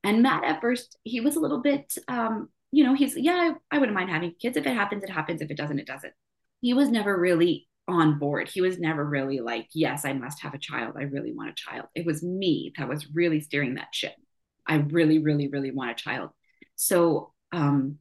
And 0.03 0.21
Matt, 0.21 0.43
at 0.43 0.61
first, 0.61 0.97
he 1.03 1.21
was 1.21 1.35
a 1.35 1.39
little 1.39 1.61
bit, 1.61 1.93
um, 2.07 2.49
you 2.71 2.83
know, 2.83 2.93
he's, 2.93 3.15
yeah, 3.15 3.53
I, 3.71 3.75
I 3.75 3.79
wouldn't 3.79 3.97
mind 3.97 4.09
having 4.09 4.33
kids. 4.39 4.57
If 4.57 4.65
it 4.65 4.73
happens, 4.73 5.03
it 5.03 5.09
happens. 5.09 5.41
If 5.41 5.49
it 5.49 5.57
doesn't, 5.57 5.79
it 5.79 5.87
doesn't. 5.87 6.13
He 6.61 6.73
was 6.73 6.89
never 6.89 7.17
really 7.17 7.67
on 7.87 8.19
board. 8.19 8.49
He 8.49 8.61
was 8.61 8.79
never 8.79 9.03
really 9.05 9.39
like, 9.39 9.67
yes, 9.73 10.05
I 10.05 10.13
must 10.13 10.41
have 10.41 10.53
a 10.53 10.59
child. 10.59 10.95
I 10.97 11.03
really 11.03 11.33
want 11.33 11.49
a 11.49 11.55
child. 11.55 11.85
It 11.95 12.05
was 12.05 12.23
me 12.23 12.73
that 12.77 12.89
was 12.89 13.13
really 13.13 13.41
steering 13.41 13.75
that 13.75 13.93
ship. 13.93 14.13
I 14.65 14.75
really, 14.75 15.19
really, 15.19 15.47
really 15.49 15.71
want 15.71 15.91
a 15.91 15.95
child. 15.95 16.29
So, 16.75 17.33
um, 17.51 17.97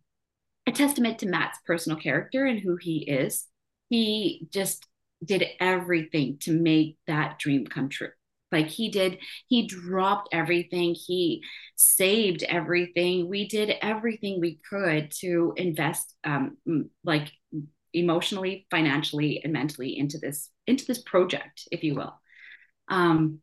a 0.67 0.73
testament 0.73 1.19
to 1.19 1.27
Matt's 1.27 1.59
personal 1.67 1.99
character 1.99 2.47
and 2.47 2.61
who 2.61 2.77
he 2.77 2.99
is. 2.99 3.47
He 3.89 4.47
just 4.51 4.87
did 5.25 5.45
everything 5.61 6.39
to 6.41 6.53
make 6.53 6.99
that 7.07 7.39
dream 7.39 7.67
come 7.67 7.89
true. 7.89 8.11
Like 8.53 8.69
he 8.69 8.91
did, 8.91 9.19
he 9.49 9.67
dropped 9.67 10.29
everything, 10.31 10.95
he 10.95 11.43
saved 11.75 12.45
everything. 12.45 13.29
We 13.29 13.49
did 13.49 13.75
everything 13.81 14.41
we 14.41 14.61
could 14.69 15.11
to 15.21 15.55
invest, 15.57 16.15
um, 16.23 16.59
like 17.03 17.33
emotionally, 17.95 18.67
financially, 18.71 19.41
and 19.43 19.53
mentally 19.53 19.99
into 19.99 20.19
this 20.19 20.51
into 20.67 20.85
this 20.85 21.03
project, 21.03 21.67
if 21.73 21.83
you 21.83 21.95
will. 21.95 22.15
Um, 22.89 23.41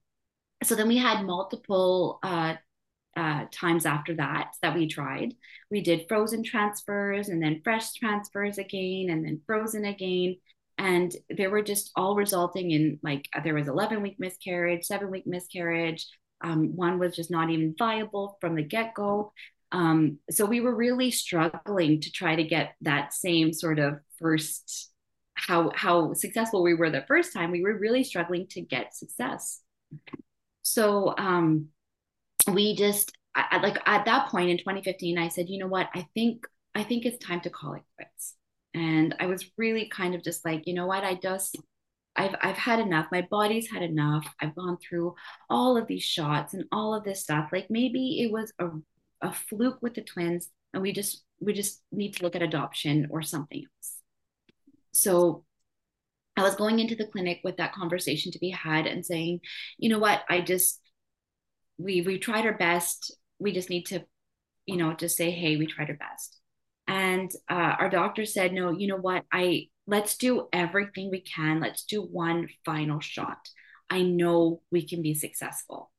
so 0.64 0.76
then 0.76 0.88
we 0.88 0.98
had 0.98 1.26
multiple 1.26 2.20
uh, 2.24 2.56
uh, 3.16 3.46
times 3.52 3.86
after 3.86 4.16
that 4.16 4.54
that 4.62 4.76
we 4.76 4.88
tried. 4.88 5.34
We 5.72 5.82
did 5.82 6.06
frozen 6.08 6.44
transfers 6.44 7.30
and 7.30 7.42
then 7.42 7.62
fresh 7.64 7.94
transfers 7.94 8.58
again 8.58 9.10
and 9.10 9.26
then 9.26 9.42
frozen 9.46 9.86
again. 9.86 10.38
And 10.80 11.14
they 11.36 11.48
were 11.48 11.62
just 11.62 11.92
all 11.96 12.16
resulting 12.16 12.72
in 12.72 13.00
like 13.04 13.28
there 13.44 13.54
was 13.54 13.68
11 13.68 14.02
week 14.02 14.16
miscarriage, 14.18 14.86
seven 14.86 15.12
week 15.12 15.28
miscarriage. 15.28 16.08
Um, 16.42 16.76
one 16.76 16.98
was 16.98 17.16
just 17.16 17.30
not 17.30 17.50
even 17.50 17.76
viable 17.78 18.38
from 18.42 18.56
the 18.56 18.64
get 18.64 18.96
go. 18.96 19.34
Um, 19.72 20.18
so 20.32 20.46
we 20.46 20.62
were 20.62 20.74
really 20.74 21.12
struggling 21.12 22.00
to 22.02 22.12
try 22.12 22.36
to 22.36 22.44
get 22.44 22.76
that 22.82 23.14
same 23.14 23.54
sort 23.54 23.78
of 23.78 24.00
first 24.18 24.90
how 25.36 25.72
how 25.76 26.14
successful 26.14 26.64
we 26.64 26.74
were 26.74 26.90
the 26.90 27.06
first 27.08 27.34
time. 27.34 27.52
We 27.52 27.62
were 27.62 27.78
really 27.78 28.04
struggling 28.04 28.48
to 28.48 28.62
get 28.62 28.96
success. 28.96 29.62
So 30.64 31.14
um, 31.18 31.70
we 32.48 32.76
just 32.76 33.12
I, 33.36 33.60
like 33.62 33.78
at 33.86 34.06
that 34.06 34.30
point 34.30 34.50
in 34.50 34.58
2015 34.58 35.18
i 35.18 35.28
said 35.28 35.50
you 35.50 35.60
know 35.60 35.68
what 35.68 35.88
i 35.94 36.08
think 36.14 36.48
i 36.74 36.84
think 36.84 37.06
it's 37.06 37.24
time 37.24 37.42
to 37.42 37.50
call 37.50 37.74
it 37.74 37.84
quits 37.96 38.36
and 38.74 39.16
i 39.20 39.26
was 39.26 39.50
really 39.58 39.90
kind 39.90 40.16
of 40.16 40.24
just 40.24 40.46
like 40.46 40.64
you 40.66 40.74
know 40.74 40.88
what 40.88 41.04
i 41.04 41.16
just 41.16 41.58
I've 42.16 42.36
I've 42.42 42.58
had 42.58 42.80
enough. 42.80 43.08
My 43.12 43.26
body's 43.30 43.72
had 43.72 43.82
enough. 43.82 44.28
I've 44.42 44.56
gone 44.56 44.78
through 44.78 45.16
all 45.50 45.78
of 45.78 45.88
these 45.88 46.04
shots 46.04 46.54
and 46.54 46.66
all 46.72 46.94
of 46.94 47.06
this 47.06 47.22
stuff. 47.22 47.50
Like 47.54 47.68
maybe 47.70 48.22
it 48.22 48.32
was 48.32 48.52
a, 48.60 48.70
a 49.22 49.32
fluke 49.32 49.82
with 49.82 49.94
the 49.94 50.02
twins 50.02 50.50
and 50.74 50.84
we 50.84 50.92
just 50.92 51.24
we 51.40 51.54
just 51.54 51.82
need 51.92 52.16
to 52.16 52.24
look 52.24 52.36
at 52.36 52.42
adoption 52.42 53.08
or 53.12 53.22
something 53.22 53.64
else. 53.64 53.94
So 54.92 55.46
I 56.36 56.44
was 56.44 56.56
going 56.56 56.80
into 56.80 56.96
the 56.96 57.08
clinic 57.08 57.40
with 57.44 57.58
that 57.58 57.74
conversation 57.74 58.32
to 58.34 58.40
be 58.40 58.50
had 58.50 58.86
and 58.88 59.06
saying, 59.06 59.42
you 59.78 59.90
know 59.90 60.00
what, 60.00 60.24
I 60.30 60.42
just 60.42 60.82
we 61.78 62.02
we 62.02 62.18
tried 62.20 62.46
our 62.46 62.58
best. 62.58 63.16
We 63.40 63.54
just 63.54 63.70
need 63.70 63.86
to, 63.88 64.06
you 64.66 64.78
know, 64.78 64.94
just 64.94 65.16
say, 65.16 65.32
hey, 65.32 65.58
we 65.58 65.68
tried 65.68 65.90
our 65.90 65.96
best. 65.96 66.39
And 67.10 67.32
uh, 67.50 67.76
our 67.80 67.90
doctor 67.90 68.26
said, 68.26 68.54
no, 68.54 68.72
you 68.72 68.88
know 68.88 68.98
what? 68.98 69.24
I 69.32 69.68
let's 69.88 70.18
do 70.18 70.48
everything 70.54 71.10
we 71.10 71.22
can. 71.22 71.60
Let's 71.60 71.84
do 71.84 72.02
one 72.02 72.50
final 72.66 73.00
shot. 73.00 73.40
I 73.90 74.04
know 74.04 74.62
we 74.72 74.88
can 74.88 75.02
be 75.02 75.16
successful. 75.16 75.92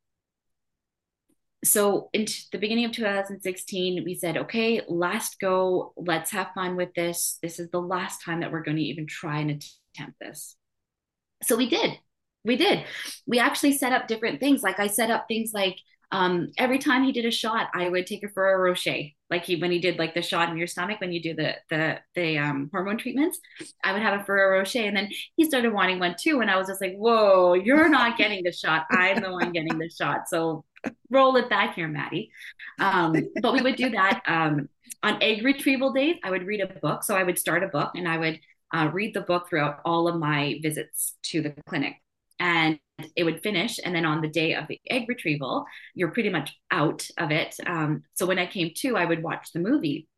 So 1.64 2.08
in 2.12 2.26
the 2.52 2.58
beginning 2.58 2.86
of 2.86 2.92
2016, 2.92 4.04
we 4.04 4.14
said, 4.14 4.36
okay, 4.36 4.82
last 4.88 5.40
go. 5.40 5.92
Let's 5.96 6.30
have 6.30 6.52
fun 6.54 6.76
with 6.76 6.94
this. 6.94 7.38
This 7.42 7.58
is 7.58 7.68
the 7.70 7.80
last 7.80 8.24
time 8.24 8.40
that 8.40 8.52
we're 8.52 8.62
going 8.62 8.78
to 8.78 8.82
even 8.82 9.06
try 9.06 9.40
and 9.40 9.50
attempt 9.50 10.18
this. 10.20 10.56
So 11.42 11.56
we 11.56 11.68
did 11.68 11.98
we 12.44 12.56
did 12.56 12.84
we 13.26 13.38
actually 13.38 13.72
set 13.72 13.92
up 13.92 14.08
different 14.08 14.40
things 14.40 14.62
like 14.62 14.80
i 14.80 14.86
set 14.86 15.10
up 15.10 15.26
things 15.28 15.50
like 15.52 15.76
um, 16.12 16.50
every 16.58 16.78
time 16.78 17.04
he 17.04 17.12
did 17.12 17.24
a 17.24 17.30
shot 17.30 17.68
i 17.74 17.88
would 17.88 18.06
take 18.06 18.22
it 18.22 18.32
for 18.34 18.52
a 18.52 18.58
rocher 18.58 19.02
like 19.30 19.44
he 19.44 19.56
when 19.56 19.70
he 19.70 19.78
did 19.78 19.98
like 19.98 20.14
the 20.14 20.22
shot 20.22 20.50
in 20.50 20.56
your 20.56 20.66
stomach 20.66 21.00
when 21.00 21.12
you 21.12 21.22
do 21.22 21.34
the 21.34 21.54
the 21.70 21.98
the 22.14 22.36
um, 22.36 22.68
hormone 22.72 22.98
treatments 22.98 23.38
i 23.84 23.92
would 23.92 24.02
have 24.02 24.20
a 24.20 24.24
ferrero 24.24 24.58
rocher 24.58 24.80
and 24.80 24.96
then 24.96 25.08
he 25.36 25.44
started 25.44 25.72
wanting 25.72 25.98
one 25.98 26.14
too. 26.18 26.40
And 26.40 26.50
i 26.50 26.56
was 26.56 26.68
just 26.68 26.80
like 26.80 26.94
whoa 26.96 27.54
you're 27.54 27.88
not 27.88 28.18
getting 28.18 28.42
the 28.42 28.52
shot. 28.52 28.86
I'm 28.90 29.22
the 29.22 29.30
one 29.30 29.52
getting 29.52 29.78
the 29.78 29.90
shot. 29.90 30.28
So 30.28 30.64
roll 31.10 31.36
it 31.36 31.48
back 31.48 31.74
here 31.74 31.88
maddie. 31.88 32.30
Um, 32.78 33.14
but 33.42 33.52
we 33.52 33.62
would 33.62 33.76
do 33.76 33.90
that 33.90 34.22
um, 34.26 34.68
on 35.02 35.22
egg 35.22 35.44
retrieval 35.44 35.92
days. 35.92 36.16
I 36.24 36.30
would 36.30 36.46
read 36.46 36.60
a 36.60 36.66
book. 36.66 37.04
So 37.04 37.16
i 37.16 37.22
would 37.22 37.38
start 37.38 37.62
a 37.62 37.68
book 37.68 37.92
and 37.94 38.08
i 38.08 38.18
would 38.18 38.40
uh, 38.72 38.90
read 38.92 39.14
the 39.14 39.20
book 39.20 39.48
throughout 39.48 39.80
all 39.84 40.08
of 40.08 40.16
my 40.18 40.58
visits 40.62 41.16
to 41.24 41.42
the 41.42 41.54
clinic. 41.66 41.94
And 42.38 42.78
it 43.16 43.24
would 43.24 43.42
finish. 43.42 43.78
And 43.84 43.94
then 43.94 44.04
on 44.04 44.20
the 44.20 44.28
day 44.28 44.54
of 44.54 44.66
the 44.68 44.80
egg 44.88 45.08
retrieval 45.08 45.64
you're 45.94 46.10
pretty 46.10 46.30
much 46.30 46.52
out 46.70 47.06
of 47.18 47.30
it. 47.30 47.56
Um, 47.66 48.02
so 48.14 48.26
when 48.26 48.38
i 48.38 48.46
came 48.46 48.70
to 48.76 48.96
i 48.96 49.04
would 49.04 49.22
watch 49.22 49.52
the 49.52 49.60
movie. 49.60 50.08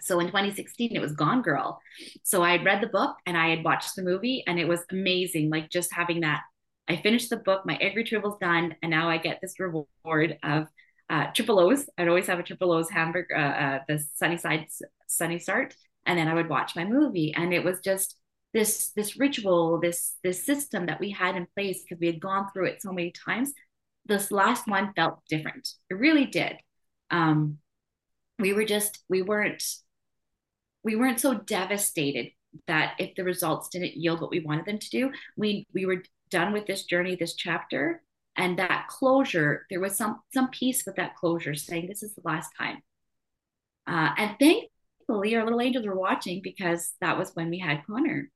So 0.00 0.20
in 0.20 0.26
2016 0.26 0.94
it 0.94 1.00
was 1.00 1.12
gone 1.12 1.42
girl. 1.42 1.80
So 2.22 2.42
i 2.42 2.52
had 2.52 2.64
read 2.64 2.82
the 2.82 2.88
book 2.88 3.16
and 3.26 3.36
i 3.36 3.48
had 3.50 3.64
watched 3.64 3.96
the 3.96 4.02
movie 4.02 4.44
and 4.46 4.58
it 4.58 4.68
was 4.68 4.80
amazing 4.90 5.50
like 5.50 5.70
just 5.70 5.92
having 5.92 6.20
that 6.20 6.42
i 6.88 6.96
finished 6.96 7.30
the 7.30 7.36
book 7.36 7.64
my 7.64 7.76
egg 7.76 7.96
retrieval's 7.96 8.38
done 8.40 8.74
and 8.82 8.90
now 8.90 9.08
i 9.08 9.18
get 9.18 9.40
this 9.40 9.58
reward 9.60 10.38
of 10.42 10.66
uh, 11.10 11.26
triple 11.34 11.58
o's. 11.58 11.90
I'd 11.98 12.08
always 12.08 12.28
have 12.28 12.38
a 12.38 12.42
triple 12.42 12.72
o's 12.72 12.88
hamburger 12.88 13.36
uh, 13.36 13.40
uh, 13.40 13.78
the 13.88 13.98
sunny 14.14 14.36
side 14.36 14.66
sunny 15.08 15.38
start. 15.38 15.74
And 16.06 16.18
then 16.18 16.28
i 16.28 16.34
would 16.34 16.48
watch 16.48 16.74
my 16.74 16.84
movie 16.84 17.34
and 17.34 17.52
it 17.52 17.64
was 17.64 17.80
just 17.80 18.16
this 18.52 18.90
this 18.96 19.18
ritual 19.18 19.80
this 19.80 20.16
this 20.24 20.44
system 20.44 20.86
that 20.86 21.00
we 21.00 21.10
had 21.10 21.36
in 21.36 21.46
place 21.54 21.82
because 21.82 22.00
we 22.00 22.06
had 22.06 22.20
gone 22.20 22.48
through 22.52 22.66
it 22.66 22.82
so 22.82 22.92
many 22.92 23.12
times 23.12 23.52
this 24.06 24.32
last 24.32 24.66
one 24.66 24.92
felt 24.94 25.20
different. 25.28 25.68
It 25.88 25.94
really 25.94 26.26
did. 26.26 26.56
Um 27.10 27.58
we 28.38 28.52
were 28.52 28.64
just 28.64 29.02
we 29.08 29.22
weren't 29.22 29.62
we 30.82 30.96
weren't 30.96 31.20
so 31.20 31.34
devastated 31.34 32.32
that 32.66 32.94
if 32.98 33.14
the 33.14 33.24
results 33.24 33.68
didn't 33.68 33.96
yield 33.96 34.20
what 34.20 34.30
we 34.30 34.40
wanted 34.40 34.66
them 34.66 34.78
to 34.78 34.90
do 34.90 35.12
we 35.36 35.66
we 35.72 35.86
were 35.86 36.02
done 36.30 36.52
with 36.52 36.66
this 36.66 36.84
journey 36.84 37.14
this 37.14 37.34
chapter 37.34 38.02
and 38.36 38.58
that 38.58 38.88
closure 38.88 39.66
there 39.70 39.80
was 39.80 39.96
some 39.96 40.20
some 40.32 40.48
peace 40.48 40.84
with 40.86 40.96
that 40.96 41.14
closure 41.16 41.54
saying 41.54 41.86
this 41.86 42.02
is 42.02 42.14
the 42.14 42.22
last 42.24 42.50
time. 42.58 42.82
Uh, 43.86 44.10
and 44.16 44.36
thankfully 44.38 45.36
our 45.36 45.44
little 45.44 45.60
angels 45.60 45.86
were 45.86 45.98
watching 45.98 46.40
because 46.42 46.94
that 47.00 47.18
was 47.18 47.30
when 47.34 47.50
we 47.50 47.58
had 47.58 47.84
connor 47.86 48.30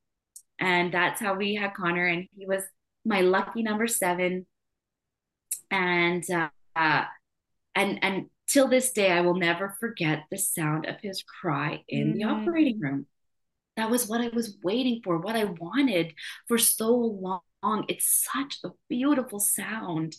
and 0.58 0.92
that's 0.92 1.20
how 1.20 1.34
we 1.34 1.54
had 1.54 1.74
Connor, 1.74 2.06
and 2.06 2.28
he 2.36 2.46
was 2.46 2.62
my 3.04 3.20
lucky 3.20 3.62
number 3.62 3.86
seven. 3.86 4.46
And 5.70 6.24
uh, 6.76 7.04
and 7.74 8.02
and 8.02 8.26
till 8.46 8.68
this 8.68 8.92
day, 8.92 9.10
I 9.10 9.22
will 9.22 9.34
never 9.36 9.76
forget 9.80 10.24
the 10.30 10.38
sound 10.38 10.86
of 10.86 10.96
his 11.02 11.22
cry 11.22 11.82
in 11.88 12.08
mm-hmm. 12.08 12.18
the 12.18 12.24
operating 12.24 12.80
room. 12.80 13.06
That 13.76 13.90
was 13.90 14.06
what 14.06 14.20
I 14.20 14.28
was 14.28 14.56
waiting 14.62 15.00
for, 15.02 15.18
what 15.18 15.34
I 15.36 15.44
wanted 15.44 16.14
for 16.46 16.58
so 16.58 16.94
long. 16.94 17.84
It's 17.88 18.28
such 18.32 18.58
a 18.64 18.70
beautiful 18.88 19.40
sound. 19.40 20.14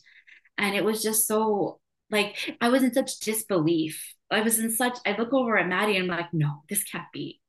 and 0.58 0.76
it 0.76 0.84
was 0.84 1.04
just 1.04 1.28
so 1.28 1.80
like 2.12 2.56
I 2.62 2.70
was 2.70 2.84
in 2.84 2.94
such 2.94 3.20
disbelief. 3.20 4.14
I 4.32 4.42
was 4.42 4.60
in 4.60 4.72
such 4.72 4.98
I 5.06 5.16
look 5.18 5.34
over 5.34 5.58
at 5.58 5.68
Maddie 5.68 5.98
and 5.98 6.12
I'm 6.12 6.18
like, 6.18 6.34
no, 6.34 6.64
this 6.70 6.84
can't 6.84 7.12
be. 7.14 7.42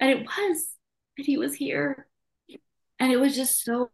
And 0.00 0.10
it 0.10 0.26
was. 0.26 0.75
He 1.16 1.36
was 1.38 1.54
here. 1.54 2.06
And 2.98 3.12
it 3.12 3.18
was 3.18 3.34
just 3.36 3.64
so 3.64 3.90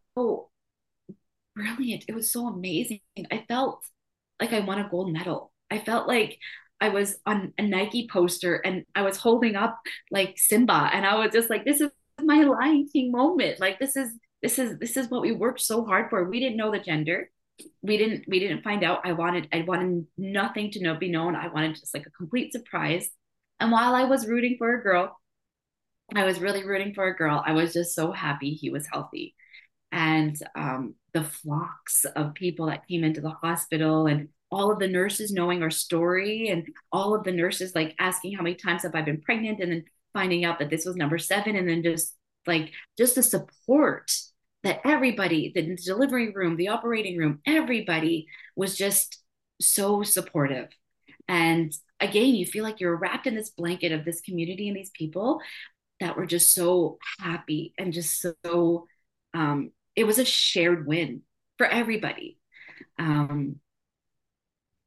brilliant. 1.55 2.05
It 2.09 2.15
was 2.15 2.33
so 2.33 2.47
amazing. 2.49 3.01
I 3.31 3.45
felt 3.49 3.85
like 4.41 4.53
I 4.53 4.61
won 4.61 4.79
a 4.79 4.89
gold 4.89 5.13
medal. 5.13 5.53
I 5.71 5.79
felt 5.79 6.09
like 6.09 6.39
I 6.81 6.89
was 6.89 7.17
on 7.27 7.53
a 7.59 7.63
Nike 7.63 8.09
poster 8.11 8.57
and 8.57 8.85
I 8.95 9.03
was 9.03 9.17
holding 9.17 9.57
up 9.57 9.79
like 10.11 10.35
Simba 10.37 10.91
and 10.93 11.07
I 11.07 11.17
was 11.17 11.33
just 11.33 11.51
like, 11.51 11.65
this 11.65 11.81
is 11.81 11.91
my 12.21 12.43
Lion 12.43 12.89
King 12.93 13.13
moment. 13.13 13.61
Like 13.61 13.79
this 13.79 13.97
is 13.97 14.13
this 14.43 14.59
is 14.59 14.79
this 14.79 14.97
is 14.97 15.09
what 15.09 15.23
we 15.23 15.33
worked 15.33 15.61
so 15.61 15.85
hard 15.85 16.11
for. 16.11 16.25
We 16.25 16.41
didn't 16.41 16.57
know 16.57 16.73
the 16.73 16.81
gender. 16.81 17.31
We 17.83 17.97
didn't 17.97 18.25
we 18.27 18.41
didn't 18.41 18.65
find 18.65 18.83
out. 18.83 19.03
I 19.05 19.13
wanted 19.13 19.49
I 19.53 19.63
wanted 19.63 20.07
nothing 20.19 20.73
to 20.73 20.83
know 20.83 20.97
be 20.97 21.11
known. 21.11 21.37
I 21.37 21.49
wanted 21.49 21.77
just 21.77 21.95
like 21.95 22.07
a 22.07 22.11
complete 22.11 22.53
surprise. 22.53 23.09
And 23.61 23.71
while 23.71 23.95
I 23.95 24.05
was 24.05 24.27
rooting 24.27 24.57
for 24.59 24.75
a 24.75 24.83
girl, 24.83 25.17
I 26.15 26.25
was 26.25 26.41
really 26.41 26.65
rooting 26.65 26.95
for 26.95 27.07
a 27.07 27.17
girl. 27.17 27.43
I 27.45 27.53
was 27.53 27.73
just 27.73 27.95
so 27.95 28.13
happy 28.13 28.51
he 28.51 28.71
was 28.71 28.87
healthy. 28.91 29.35
And 29.91 30.37
um, 30.55 30.95
the 31.13 31.25
flocks 31.25 32.05
of 32.17 32.35
people 32.35 32.67
that 32.67 32.87
came 32.89 33.05
into 33.05 33.21
the 33.21 33.31
hospital 33.31 34.07
and 34.07 34.29
all 34.51 34.71
of 34.71 34.79
the 34.79 34.89
nurses 34.89 35.33
knowing 35.33 35.63
our 35.63 35.71
story 35.71 36.49
and 36.49 36.69
all 36.93 37.15
of 37.15 37.25
the 37.25 37.33
nurses 37.33 37.75
like 37.75 37.95
asking 37.99 38.35
how 38.35 38.43
many 38.43 38.55
times 38.55 38.83
have 38.83 38.95
I 38.95 39.03
been 39.03 39.21
pregnant 39.21 39.61
and 39.61 39.73
then 39.73 39.85
finding 40.13 40.45
out 40.45 40.59
that 40.59 40.71
this 40.71 40.85
was 40.85 40.95
number 40.97 41.19
seven 41.19 41.57
and 41.57 41.69
then 41.69 41.83
just 41.83 42.15
like 42.47 42.71
just 42.99 43.15
the 43.15 43.23
support 43.23 44.11
that 44.63 44.81
everybody 44.85 45.53
the 45.55 45.77
delivery 45.77 46.33
room 46.33 46.57
the 46.57 46.69
operating 46.69 47.17
room 47.17 47.41
everybody 47.47 48.27
was 48.55 48.77
just 48.77 49.23
so 49.61 50.03
supportive 50.03 50.69
and 51.29 51.73
again 52.01 52.35
you 52.35 52.45
feel 52.45 52.65
like 52.65 52.81
you're 52.81 52.97
wrapped 52.97 53.27
in 53.27 53.35
this 53.35 53.51
blanket 53.51 53.93
of 53.93 54.05
this 54.05 54.21
community 54.21 54.69
and 54.69 54.77
these 54.77 54.91
people 54.91 55.41
that 56.03 56.17
were 56.17 56.27
just 56.27 56.55
so 56.55 56.99
happy 57.19 57.75
and 57.79 57.93
just 57.93 58.21
so 58.21 58.87
um, 59.35 59.71
it 59.97 60.05
was 60.05 60.19
a 60.19 60.25
shared 60.25 60.87
win 60.87 61.23
for 61.59 61.67
everybody 61.67 62.39
um, 62.99 63.57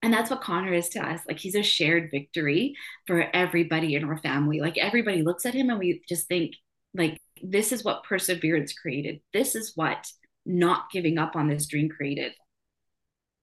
and 0.05 0.13
that's 0.13 0.29
what 0.29 0.41
Connor 0.41 0.71
is 0.71 0.89
to 0.89 1.03
us. 1.03 1.21
Like 1.27 1.39
he's 1.39 1.55
a 1.55 1.63
shared 1.63 2.11
victory 2.11 2.75
for 3.07 3.27
everybody 3.33 3.95
in 3.95 4.03
our 4.03 4.17
family. 4.17 4.61
Like 4.61 4.77
everybody 4.77 5.23
looks 5.23 5.47
at 5.47 5.55
him 5.55 5.71
and 5.71 5.79
we 5.79 6.03
just 6.07 6.27
think, 6.27 6.53
like, 6.93 7.19
this 7.41 7.71
is 7.71 7.83
what 7.83 8.03
perseverance 8.03 8.71
created. 8.71 9.21
This 9.33 9.55
is 9.55 9.71
what 9.73 10.05
not 10.45 10.91
giving 10.91 11.17
up 11.17 11.35
on 11.35 11.47
this 11.47 11.65
dream 11.65 11.89
created. 11.89 12.33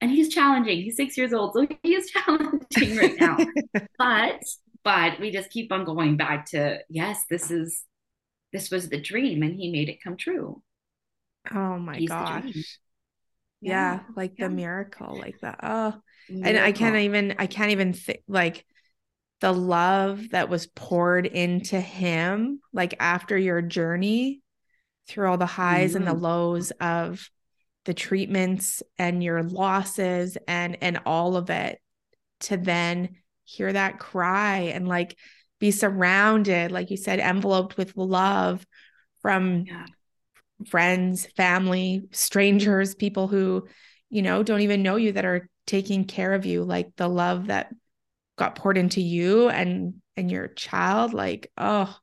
And 0.00 0.08
he's 0.08 0.32
challenging. 0.32 0.82
He's 0.82 0.94
six 0.94 1.18
years 1.18 1.32
old, 1.32 1.54
so 1.54 1.66
he 1.82 1.94
is 1.94 2.10
challenging 2.12 2.96
right 2.96 3.20
now. 3.20 3.38
but 3.98 4.42
but 4.84 5.20
we 5.20 5.30
just 5.30 5.50
keep 5.50 5.72
on 5.72 5.84
going 5.84 6.16
back 6.16 6.46
to 6.50 6.80
yes, 6.88 7.24
this 7.30 7.50
is 7.50 7.84
this 8.52 8.70
was 8.70 8.88
the 8.88 9.00
dream, 9.00 9.42
and 9.42 9.54
he 9.54 9.70
made 9.70 9.88
it 9.88 10.02
come 10.02 10.16
true. 10.16 10.62
Oh 11.50 11.78
my 11.78 11.96
he's 11.96 12.08
gosh. 12.08 12.78
Yeah, 13.60 13.94
yeah, 13.94 14.00
like 14.16 14.38
yeah. 14.38 14.48
the 14.48 14.54
miracle, 14.54 15.16
like 15.16 15.38
that. 15.40 15.60
Oh, 15.62 15.94
and 16.28 16.58
I 16.58 16.72
can't 16.72 16.96
even 16.96 17.34
I 17.38 17.46
can't 17.46 17.70
even 17.72 17.92
think 17.92 18.22
like 18.28 18.64
the 19.40 19.52
love 19.52 20.30
that 20.30 20.48
was 20.48 20.66
poured 20.68 21.26
into 21.26 21.80
him 21.80 22.60
like 22.72 22.94
after 23.00 23.36
your 23.36 23.60
journey 23.60 24.40
through 25.08 25.28
all 25.28 25.36
the 25.36 25.46
highs 25.46 25.90
mm-hmm. 25.90 25.96
and 25.98 26.06
the 26.06 26.12
mm-hmm. 26.12 26.24
lows 26.24 26.70
of 26.80 27.28
the 27.84 27.94
treatments 27.94 28.82
and 28.98 29.22
your 29.22 29.42
losses 29.42 30.38
and 30.46 30.78
and 30.80 31.00
all 31.06 31.36
of 31.36 31.50
it 31.50 31.80
to 32.38 32.56
then 32.56 33.16
hear 33.52 33.72
that 33.72 33.98
cry 33.98 34.70
and 34.74 34.88
like 34.88 35.16
be 35.60 35.70
surrounded 35.70 36.72
like 36.72 36.90
you 36.90 36.96
said 36.96 37.20
enveloped 37.20 37.76
with 37.76 37.96
love 37.96 38.66
from 39.20 39.64
yeah. 39.66 39.86
friends 40.66 41.26
family 41.36 42.02
strangers 42.10 42.94
people 42.94 43.28
who 43.28 43.66
you 44.10 44.22
know 44.22 44.42
don't 44.42 44.62
even 44.62 44.82
know 44.82 44.96
you 44.96 45.12
that 45.12 45.24
are 45.24 45.48
taking 45.66 46.04
care 46.04 46.32
of 46.32 46.46
you 46.46 46.64
like 46.64 46.90
the 46.96 47.08
love 47.08 47.46
that 47.46 47.72
got 48.36 48.56
poured 48.56 48.76
into 48.78 49.00
you 49.00 49.48
and 49.48 49.94
and 50.16 50.30
your 50.30 50.48
child 50.48 51.14
like 51.14 51.50
oh 51.56 51.94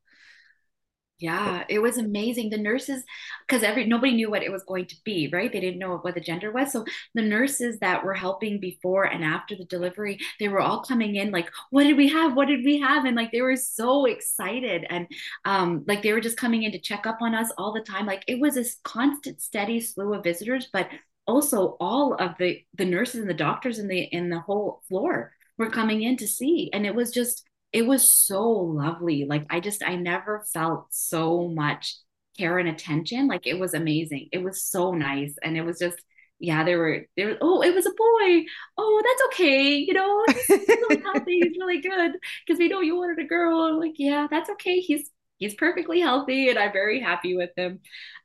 yeah 1.19 1.63
it 1.69 1.79
was 1.79 1.97
amazing. 1.97 2.49
The 2.49 2.57
nurses 2.57 3.03
because 3.47 3.63
every 3.63 3.85
nobody 3.85 4.13
knew 4.13 4.29
what 4.29 4.43
it 4.43 4.51
was 4.51 4.63
going 4.63 4.85
to 4.87 4.95
be 5.03 5.29
right? 5.31 5.51
They 5.51 5.59
didn't 5.59 5.79
know 5.79 5.97
what 5.97 6.15
the 6.15 6.21
gender 6.21 6.51
was. 6.51 6.71
So 6.71 6.85
the 7.13 7.21
nurses 7.21 7.79
that 7.79 8.03
were 8.03 8.13
helping 8.13 8.59
before 8.59 9.03
and 9.05 9.23
after 9.23 9.55
the 9.55 9.65
delivery 9.65 10.19
they 10.39 10.47
were 10.47 10.61
all 10.61 10.81
coming 10.83 11.15
in 11.15 11.31
like 11.31 11.49
what 11.69 11.83
did 11.83 11.97
we 11.97 12.09
have? 12.09 12.35
What 12.35 12.47
did 12.47 12.63
we 12.63 12.79
have? 12.79 13.05
And 13.05 13.15
like 13.15 13.31
they 13.31 13.41
were 13.41 13.55
so 13.55 14.05
excited 14.05 14.85
and 14.89 15.07
um 15.45 15.83
like 15.87 16.01
they 16.03 16.13
were 16.13 16.21
just 16.21 16.37
coming 16.37 16.63
in 16.63 16.71
to 16.71 16.79
check 16.79 17.05
up 17.05 17.17
on 17.21 17.35
us 17.35 17.51
all 17.57 17.73
the 17.73 17.81
time. 17.81 18.05
Like 18.05 18.23
it 18.27 18.39
was 18.39 18.57
a 18.57 18.65
constant 18.83 19.41
steady 19.41 19.81
slew 19.81 20.13
of 20.13 20.23
visitors 20.23 20.69
but 20.71 20.89
also 21.27 21.77
all 21.79 22.15
of 22.15 22.31
the 22.39 22.63
the 22.75 22.85
nurses 22.85 23.21
and 23.21 23.29
the 23.29 23.33
doctors 23.33 23.79
in 23.79 23.87
the 23.87 24.01
in 24.01 24.29
the 24.29 24.39
whole 24.39 24.81
floor 24.87 25.31
were 25.57 25.69
coming 25.69 26.01
in 26.01 26.17
to 26.17 26.27
see. 26.27 26.69
And 26.73 26.85
it 26.85 26.95
was 26.95 27.11
just 27.11 27.43
it 27.71 27.85
was 27.85 28.09
so 28.09 28.49
lovely. 28.49 29.25
Like 29.27 29.45
i 29.49 29.59
just 29.59 29.83
i 29.83 29.95
never 29.95 30.45
felt 30.53 30.87
so 30.91 31.47
much 31.47 31.95
care 32.37 32.57
and 32.57 32.69
attention. 32.69 33.27
Like 33.27 33.45
it 33.47 33.59
was 33.59 33.73
amazing. 33.73 34.29
It 34.31 34.43
was 34.43 34.63
so 34.63 34.91
nice. 34.93 35.35
And 35.43 35.57
it 35.57 35.63
was 35.63 35.79
just 35.79 35.97
yeah 36.41 36.63
there 36.63 36.77
were 36.77 37.05
there 37.17 37.37
oh 37.41 37.61
it 37.61 37.75
was 37.75 37.85
a 37.85 37.89
boy. 37.89 38.45
Oh 38.77 39.01
that's 39.03 39.21
okay. 39.33 39.75
You 39.75 39.93
know 39.93 40.23
he's, 40.27 40.49
really 40.67 41.01
healthy. 41.13 41.39
He's 41.41 41.57
really 41.59 41.81
good. 41.81 42.13
Because 42.45 42.59
we 42.59 42.69
know 42.69 42.81
you 42.81 42.95
wanted 42.97 43.23
a 43.23 43.27
girl. 43.27 43.61
I'm 43.61 43.79
like 43.79 43.95
yeah 43.97 44.27
that's 44.29 44.49
okay. 44.51 44.79
He's 44.79 45.09
he's 45.37 45.55
perfectly 45.55 46.01
healthy 46.01 46.49
and 46.49 46.59
i'm 46.59 46.73
very 46.73 46.99
happy 46.99 47.35
with 47.35 47.51
him. 47.55 47.79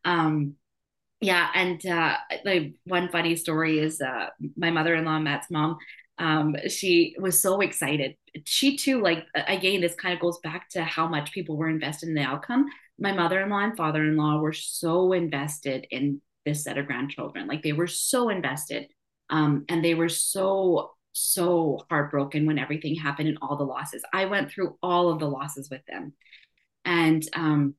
Um 0.05 0.55
yeah 1.21 1.49
and 1.55 1.85
uh 1.87 2.17
like 2.45 2.75
one 2.85 3.09
funny 3.09 3.37
story 3.37 3.79
is 3.79 4.01
uh 4.01 4.29
my 4.57 4.71
mother-in-law 4.71 5.19
matt's 5.21 5.51
mom 5.51 5.79
um 6.19 6.57
she 6.69 7.15
was 7.19 7.41
so 7.41 7.61
excited 7.61 8.17
she 8.45 8.77
too 8.77 9.01
like 9.01 9.27
again 9.35 9.81
this 9.81 9.95
kind 9.95 10.15
of 10.15 10.21
goes 10.21 10.39
back 10.41 10.69
to 10.71 10.83
how 10.83 11.07
much 11.07 11.33
people 11.33 11.57
were 11.57 11.69
invested 11.69 12.09
in 12.09 12.15
the 12.15 12.23
outcome. 12.23 12.67
My 12.99 13.13
mother-in-law 13.13 13.59
and 13.59 13.77
father-in-law 13.77 14.41
were 14.41 14.53
so 14.53 15.13
invested 15.13 15.87
in 15.91 16.21
this 16.45 16.65
set 16.65 16.79
of 16.79 16.87
grandchildren. 16.87 17.47
Like 17.47 17.63
they 17.63 17.73
were 17.73 17.87
so 17.87 18.29
invested 18.29 18.89
um 19.31 19.65
and 19.69 19.85
they 19.85 19.95
were 19.95 20.09
so 20.09 20.91
so 21.13 21.81
heartbroken 21.89 22.45
when 22.47 22.59
everything 22.59 22.97
happened 22.97 23.29
and 23.29 23.39
all 23.41 23.57
the 23.57 23.65
losses. 23.65 24.03
I 24.13 24.27
went 24.27 24.51
through 24.51 24.77
all 24.83 25.11
of 25.11 25.21
the 25.21 25.29
losses 25.29 25.71
with 25.71 25.83
them. 25.87 26.13
And 26.85 27.27
um 27.35 27.75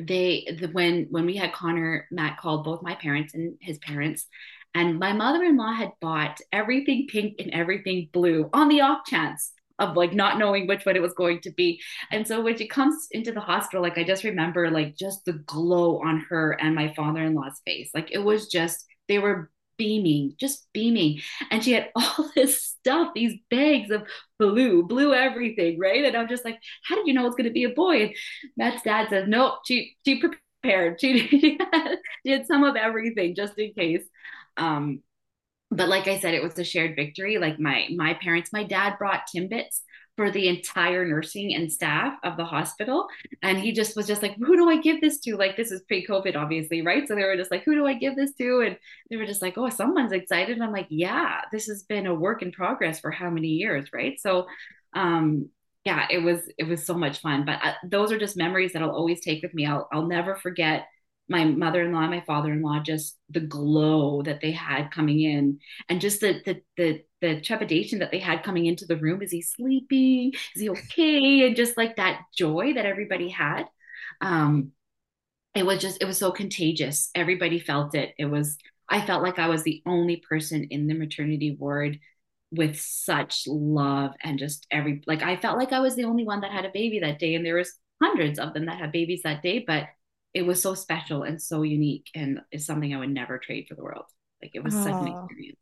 they 0.00 0.56
the, 0.60 0.68
when 0.68 1.08
when 1.10 1.26
we 1.26 1.36
had 1.36 1.52
Connor, 1.52 2.06
Matt 2.10 2.38
called 2.38 2.64
both 2.64 2.82
my 2.82 2.94
parents 2.94 3.34
and 3.34 3.56
his 3.60 3.78
parents, 3.78 4.26
and 4.74 4.98
my 4.98 5.12
mother-in-law 5.12 5.72
had 5.72 5.92
bought 6.00 6.40
everything 6.52 7.06
pink 7.08 7.34
and 7.38 7.50
everything 7.52 8.08
blue 8.12 8.48
on 8.52 8.68
the 8.68 8.80
off 8.80 9.04
chance 9.06 9.52
of 9.78 9.96
like 9.96 10.12
not 10.12 10.38
knowing 10.38 10.66
which 10.66 10.84
one 10.84 10.96
it 10.96 11.02
was 11.02 11.14
going 11.14 11.40
to 11.42 11.50
be. 11.52 11.80
And 12.10 12.26
so 12.26 12.40
when 12.40 12.56
she 12.56 12.66
comes 12.66 13.08
into 13.12 13.32
the 13.32 13.40
hospital, 13.40 13.82
like 13.82 13.98
I 13.98 14.04
just 14.04 14.24
remember 14.24 14.70
like 14.70 14.96
just 14.96 15.24
the 15.24 15.34
glow 15.34 16.00
on 16.04 16.24
her 16.28 16.52
and 16.60 16.74
my 16.74 16.92
father-in-law's 16.94 17.60
face. 17.66 17.90
Like 17.94 18.10
it 18.12 18.18
was 18.18 18.48
just 18.48 18.84
they 19.08 19.18
were 19.18 19.50
beaming, 19.78 20.34
just 20.38 20.66
beaming. 20.74 21.20
And 21.50 21.64
she 21.64 21.72
had 21.72 21.90
all 21.96 22.30
this 22.34 22.62
stuff, 22.62 23.12
these 23.14 23.34
bags 23.50 23.90
of 23.90 24.06
blue, 24.38 24.82
blue 24.82 25.14
everything, 25.14 25.78
right? 25.78 26.04
And 26.04 26.16
I'm 26.16 26.28
just 26.28 26.44
like, 26.44 26.58
how 26.84 26.96
did 26.96 27.06
you 27.06 27.14
know 27.14 27.26
it's 27.26 27.36
going 27.36 27.46
to 27.46 27.52
be 27.52 27.64
a 27.64 27.70
boy? 27.70 28.02
And 28.02 28.14
Matt's 28.56 28.82
dad 28.82 29.08
says, 29.08 29.26
nope, 29.28 29.60
she, 29.66 29.96
she 30.04 30.20
prepared. 30.20 31.00
She, 31.00 31.18
she 31.28 31.58
did 32.24 32.46
some 32.46 32.64
of 32.64 32.76
everything 32.76 33.34
just 33.34 33.58
in 33.58 33.72
case. 33.72 34.04
Um, 34.56 35.02
but 35.70 35.88
like 35.88 36.08
I 36.08 36.18
said, 36.18 36.34
it 36.34 36.42
was 36.42 36.58
a 36.58 36.64
shared 36.64 36.96
victory. 36.96 37.38
Like 37.38 37.58
my 37.60 37.88
my 37.94 38.14
parents, 38.14 38.52
my 38.52 38.64
dad 38.64 38.94
brought 38.98 39.28
Timbits 39.34 39.80
for 40.18 40.32
the 40.32 40.48
entire 40.48 41.06
nursing 41.06 41.54
and 41.54 41.70
staff 41.72 42.18
of 42.24 42.36
the 42.36 42.44
hospital. 42.44 43.06
And 43.40 43.56
he 43.56 43.70
just 43.70 43.96
was 43.96 44.08
just 44.08 44.20
like, 44.20 44.34
who 44.36 44.56
do 44.56 44.68
I 44.68 44.80
give 44.80 45.00
this 45.00 45.20
to? 45.20 45.36
Like, 45.36 45.56
this 45.56 45.70
is 45.70 45.82
pre 45.82 46.04
COVID, 46.04 46.34
obviously, 46.34 46.82
right? 46.82 47.06
So 47.06 47.14
they 47.14 47.22
were 47.22 47.36
just 47.36 47.52
like, 47.52 47.62
who 47.64 47.76
do 47.76 47.86
I 47.86 47.94
give 47.94 48.16
this 48.16 48.34
to? 48.34 48.62
And 48.66 48.76
they 49.08 49.16
were 49.16 49.26
just 49.26 49.42
like, 49.42 49.56
oh, 49.56 49.68
someone's 49.68 50.10
excited. 50.10 50.56
And 50.56 50.64
I'm 50.64 50.72
like, 50.72 50.88
yeah, 50.90 51.42
this 51.52 51.66
has 51.66 51.84
been 51.84 52.08
a 52.08 52.14
work 52.14 52.42
in 52.42 52.50
progress 52.50 52.98
for 52.98 53.12
how 53.12 53.30
many 53.30 53.46
years, 53.46 53.90
right? 53.92 54.18
So, 54.20 54.48
um, 54.92 55.50
yeah, 55.84 56.08
it 56.10 56.18
was 56.18 56.40
it 56.58 56.64
was 56.64 56.84
so 56.84 56.94
much 56.94 57.20
fun. 57.20 57.44
But 57.44 57.60
uh, 57.62 57.74
those 57.84 58.10
are 58.10 58.18
just 58.18 58.36
memories 58.36 58.72
that 58.72 58.82
I'll 58.82 58.90
always 58.90 59.20
take 59.20 59.42
with 59.44 59.54
me. 59.54 59.66
I'll 59.66 59.88
I'll 59.92 60.08
never 60.08 60.34
forget 60.34 60.88
my 61.28 61.44
mother-in-law 61.44 62.00
and 62.00 62.10
my 62.10 62.24
father-in-law 62.26 62.82
just 62.82 63.18
the 63.30 63.40
glow 63.40 64.22
that 64.22 64.40
they 64.40 64.52
had 64.52 64.90
coming 64.90 65.20
in 65.20 65.58
and 65.88 66.00
just 66.00 66.20
the 66.20 66.40
the 66.44 66.62
the 66.76 67.02
the 67.20 67.40
trepidation 67.40 67.98
that 67.98 68.10
they 68.10 68.18
had 68.18 68.42
coming 68.42 68.66
into 68.66 68.86
the 68.86 68.96
room. 68.96 69.22
Is 69.22 69.32
he 69.32 69.42
sleeping 69.42 70.32
is 70.54 70.62
he 70.62 70.70
okay? 70.70 71.46
And 71.46 71.56
just 71.56 71.76
like 71.76 71.96
that 71.96 72.22
joy 72.36 72.74
that 72.74 72.86
everybody 72.86 73.28
had. 73.28 73.64
Um 74.20 74.72
it 75.54 75.66
was 75.66 75.80
just 75.80 76.02
it 76.02 76.06
was 76.06 76.18
so 76.18 76.30
contagious. 76.32 77.10
Everybody 77.14 77.58
felt 77.58 77.94
it. 77.94 78.14
It 78.18 78.26
was 78.26 78.56
I 78.88 79.04
felt 79.04 79.22
like 79.22 79.38
I 79.38 79.48
was 79.48 79.62
the 79.62 79.82
only 79.86 80.16
person 80.28 80.64
in 80.70 80.86
the 80.86 80.94
maternity 80.94 81.56
ward 81.58 81.98
with 82.50 82.80
such 82.80 83.44
love 83.46 84.12
and 84.22 84.38
just 84.38 84.66
every 84.70 85.02
like 85.06 85.22
I 85.22 85.36
felt 85.36 85.58
like 85.58 85.72
I 85.72 85.80
was 85.80 85.96
the 85.96 86.04
only 86.04 86.24
one 86.24 86.40
that 86.40 86.52
had 86.52 86.64
a 86.64 86.70
baby 86.72 87.00
that 87.00 87.18
day 87.18 87.34
and 87.34 87.44
there 87.44 87.56
was 87.56 87.74
hundreds 88.02 88.38
of 88.38 88.54
them 88.54 88.66
that 88.66 88.78
had 88.78 88.92
babies 88.92 89.22
that 89.24 89.42
day 89.42 89.64
but 89.66 89.84
it 90.38 90.46
was 90.46 90.62
so 90.62 90.72
special 90.72 91.24
and 91.24 91.42
so 91.42 91.62
unique 91.62 92.08
and 92.14 92.40
it's 92.52 92.64
something 92.64 92.94
I 92.94 92.98
would 92.98 93.10
never 93.10 93.38
trade 93.38 93.66
for 93.68 93.74
the 93.74 93.82
world 93.82 94.04
like 94.40 94.52
it 94.54 94.62
was 94.62 94.72
oh. 94.72 94.84
such 94.84 94.92
an 94.92 95.08
experience 95.08 95.58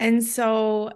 and 0.00 0.24
so 0.24 0.90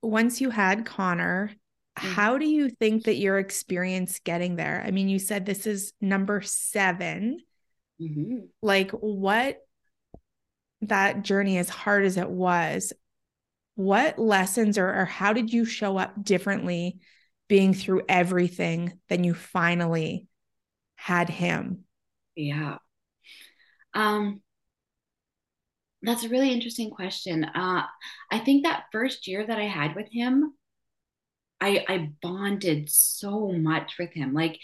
once 0.00 0.40
you 0.40 0.48
had 0.48 0.86
Connor 0.86 1.50
mm-hmm. 1.98 2.12
how 2.14 2.38
do 2.38 2.46
you 2.46 2.70
think 2.70 3.04
that 3.04 3.16
your 3.16 3.38
experience 3.38 4.18
getting 4.24 4.56
there 4.56 4.82
I 4.84 4.92
mean 4.92 5.10
you 5.10 5.18
said 5.18 5.44
this 5.44 5.66
is 5.66 5.92
number 6.00 6.40
7 6.40 7.38
mm-hmm. 8.00 8.36
like 8.62 8.92
what 8.92 9.58
that 10.80 11.22
journey 11.22 11.58
as 11.58 11.68
hard 11.68 12.06
as 12.06 12.16
it 12.16 12.30
was 12.30 12.94
what 13.74 14.18
lessons 14.18 14.78
or, 14.78 14.88
or 14.88 15.04
how 15.04 15.34
did 15.34 15.52
you 15.52 15.66
show 15.66 15.98
up 15.98 16.24
differently 16.24 16.98
being 17.46 17.74
through 17.74 18.02
everything 18.08 18.98
than 19.10 19.22
you 19.22 19.34
finally 19.34 20.26
had 20.96 21.28
him 21.28 21.84
yeah 22.34 22.78
um 23.94 24.42
that's 26.02 26.24
a 26.24 26.28
really 26.28 26.52
interesting 26.52 26.90
question 26.90 27.44
uh 27.44 27.84
i 28.30 28.38
think 28.38 28.64
that 28.64 28.84
first 28.92 29.26
year 29.26 29.46
that 29.46 29.58
i 29.58 29.66
had 29.66 29.94
with 29.94 30.08
him 30.10 30.52
I, 31.60 31.84
I 31.88 32.10
bonded 32.20 32.90
so 32.90 33.52
much 33.52 33.96
with 33.98 34.12
him. 34.12 34.34
Like 34.34 34.58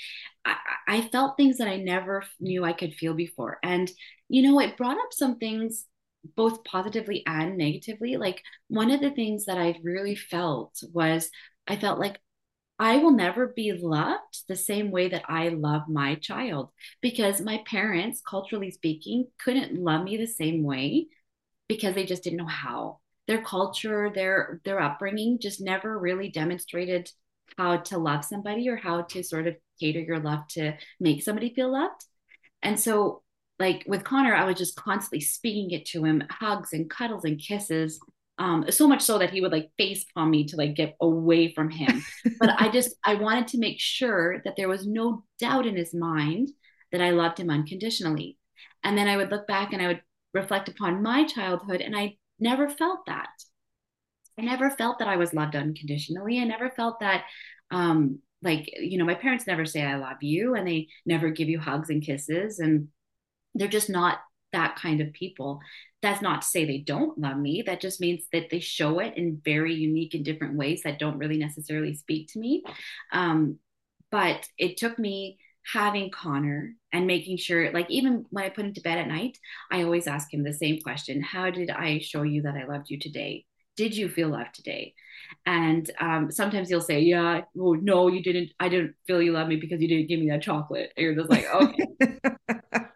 I, 0.44 0.56
I 0.88 1.00
felt 1.08 1.36
things 1.36 1.58
that 1.58 1.68
I 1.68 1.76
never 1.76 2.24
knew 2.40 2.64
I 2.64 2.72
could 2.72 2.94
feel 2.94 3.14
before. 3.14 3.58
And, 3.62 3.88
you 4.28 4.42
know, 4.42 4.58
it 4.60 4.76
brought 4.76 4.98
up 4.98 5.12
some 5.12 5.38
things 5.38 5.86
both 6.34 6.64
positively 6.64 7.22
and 7.24 7.56
negatively. 7.56 8.16
Like 8.16 8.42
one 8.66 8.90
of 8.90 9.00
the 9.00 9.12
things 9.12 9.44
that 9.44 9.58
I 9.58 9.78
really 9.84 10.16
felt 10.16 10.82
was 10.92 11.30
I 11.68 11.76
felt 11.76 12.00
like 12.00 12.18
I 12.78 12.98
will 12.98 13.10
never 13.10 13.48
be 13.48 13.72
loved 13.72 14.46
the 14.46 14.56
same 14.56 14.90
way 14.90 15.08
that 15.08 15.24
I 15.28 15.48
love 15.48 15.88
my 15.88 16.14
child 16.14 16.70
because 17.00 17.40
my 17.40 17.62
parents, 17.66 18.22
culturally 18.26 18.70
speaking, 18.70 19.26
couldn't 19.42 19.82
love 19.82 20.04
me 20.04 20.16
the 20.16 20.26
same 20.26 20.62
way 20.62 21.08
because 21.68 21.94
they 21.94 22.04
just 22.04 22.22
didn't 22.22 22.38
know 22.38 22.46
how. 22.46 23.00
Their 23.26 23.42
culture, 23.42 24.10
their 24.14 24.60
their 24.64 24.80
upbringing 24.80 25.38
just 25.38 25.60
never 25.60 25.98
really 25.98 26.30
demonstrated 26.30 27.10
how 27.56 27.78
to 27.78 27.98
love 27.98 28.24
somebody 28.24 28.68
or 28.68 28.76
how 28.76 29.02
to 29.02 29.22
sort 29.22 29.46
of 29.46 29.56
cater 29.80 30.00
your 30.00 30.18
love 30.18 30.46
to 30.48 30.74
make 31.00 31.22
somebody 31.22 31.52
feel 31.52 31.72
loved. 31.72 32.04
And 32.62 32.78
so 32.78 33.22
like 33.58 33.84
with 33.86 34.04
Connor, 34.04 34.34
I 34.34 34.44
was 34.44 34.56
just 34.56 34.76
constantly 34.76 35.20
speaking 35.20 35.70
it 35.72 35.86
to 35.86 36.04
him, 36.04 36.22
hugs 36.30 36.72
and 36.72 36.88
cuddles 36.88 37.24
and 37.24 37.40
kisses. 37.40 38.00
Um, 38.38 38.70
so 38.70 38.86
much 38.86 39.02
so 39.02 39.18
that 39.18 39.30
he 39.30 39.40
would 39.40 39.52
like 39.52 39.70
face 39.76 40.04
palm 40.14 40.30
me 40.30 40.44
to 40.46 40.56
like 40.56 40.74
get 40.74 40.96
away 41.00 41.52
from 41.52 41.70
him. 41.70 42.04
but 42.40 42.50
I 42.58 42.68
just 42.68 42.94
I 43.04 43.14
wanted 43.14 43.48
to 43.48 43.58
make 43.58 43.80
sure 43.80 44.40
that 44.44 44.54
there 44.56 44.68
was 44.68 44.86
no 44.86 45.24
doubt 45.40 45.66
in 45.66 45.76
his 45.76 45.92
mind 45.92 46.50
that 46.92 47.00
I 47.00 47.10
loved 47.10 47.38
him 47.40 47.50
unconditionally. 47.50 48.38
And 48.84 48.96
then 48.96 49.08
I 49.08 49.16
would 49.16 49.30
look 49.30 49.46
back 49.46 49.72
and 49.72 49.82
I 49.82 49.88
would 49.88 50.02
reflect 50.32 50.68
upon 50.68 51.02
my 51.02 51.24
childhood, 51.24 51.80
and 51.80 51.96
I 51.96 52.16
never 52.38 52.68
felt 52.68 53.06
that. 53.06 53.28
I 54.38 54.42
never 54.42 54.70
felt 54.70 55.00
that 55.00 55.08
I 55.08 55.16
was 55.16 55.34
loved 55.34 55.56
unconditionally. 55.56 56.40
I 56.40 56.44
never 56.44 56.70
felt 56.70 57.00
that 57.00 57.24
um 57.70 58.20
like 58.40 58.70
you 58.80 58.98
know 58.98 59.04
my 59.04 59.14
parents 59.14 59.46
never 59.46 59.64
say 59.64 59.82
I 59.82 59.96
love 59.96 60.22
you, 60.22 60.54
and 60.54 60.66
they 60.66 60.88
never 61.04 61.30
give 61.30 61.48
you 61.48 61.58
hugs 61.58 61.90
and 61.90 62.02
kisses 62.04 62.60
and 62.60 62.88
they're 63.54 63.68
just 63.68 63.90
not 63.90 64.18
that 64.52 64.76
kind 64.76 65.00
of 65.00 65.12
people. 65.12 65.60
That's 66.02 66.22
not 66.22 66.42
to 66.42 66.48
say 66.48 66.64
they 66.64 66.78
don't 66.78 67.18
love 67.18 67.36
me. 67.36 67.62
That 67.66 67.80
just 67.80 68.00
means 68.00 68.24
that 68.32 68.50
they 68.50 68.60
show 68.60 69.00
it 69.00 69.16
in 69.16 69.40
very 69.44 69.74
unique 69.74 70.14
and 70.14 70.24
different 70.24 70.56
ways 70.56 70.82
that 70.84 70.98
don't 70.98 71.18
really 71.18 71.38
necessarily 71.38 71.94
speak 71.94 72.28
to 72.32 72.38
me. 72.38 72.62
Um, 73.12 73.58
but 74.10 74.48
it 74.56 74.76
took 74.76 74.98
me 74.98 75.38
having 75.72 76.10
Connor 76.10 76.74
and 76.92 77.06
making 77.06 77.36
sure, 77.36 77.70
like, 77.72 77.90
even 77.90 78.24
when 78.30 78.44
I 78.44 78.48
put 78.48 78.64
him 78.64 78.74
to 78.74 78.80
bed 78.80 78.98
at 78.98 79.08
night, 79.08 79.38
I 79.70 79.82
always 79.82 80.06
ask 80.06 80.32
him 80.32 80.44
the 80.44 80.52
same 80.52 80.80
question 80.80 81.20
How 81.20 81.50
did 81.50 81.70
I 81.70 81.98
show 81.98 82.22
you 82.22 82.42
that 82.42 82.54
I 82.54 82.64
loved 82.64 82.90
you 82.90 82.98
today? 82.98 83.44
Did 83.76 83.96
you 83.96 84.08
feel 84.08 84.28
loved 84.30 84.54
today? 84.54 84.94
And 85.44 85.88
um, 86.00 86.30
sometimes 86.30 86.68
he'll 86.68 86.80
say, 86.80 87.00
Yeah, 87.00 87.42
well, 87.54 87.78
no, 87.80 88.08
you 88.08 88.22
didn't. 88.22 88.50
I 88.58 88.68
didn't 88.68 88.94
feel 89.06 89.20
you 89.20 89.32
loved 89.32 89.50
me 89.50 89.56
because 89.56 89.82
you 89.82 89.88
didn't 89.88 90.08
give 90.08 90.20
me 90.20 90.30
that 90.30 90.42
chocolate. 90.42 90.92
And 90.96 91.04
you're 91.04 91.14
just 91.14 91.30
like, 91.30 91.46
Okay. 91.52 91.86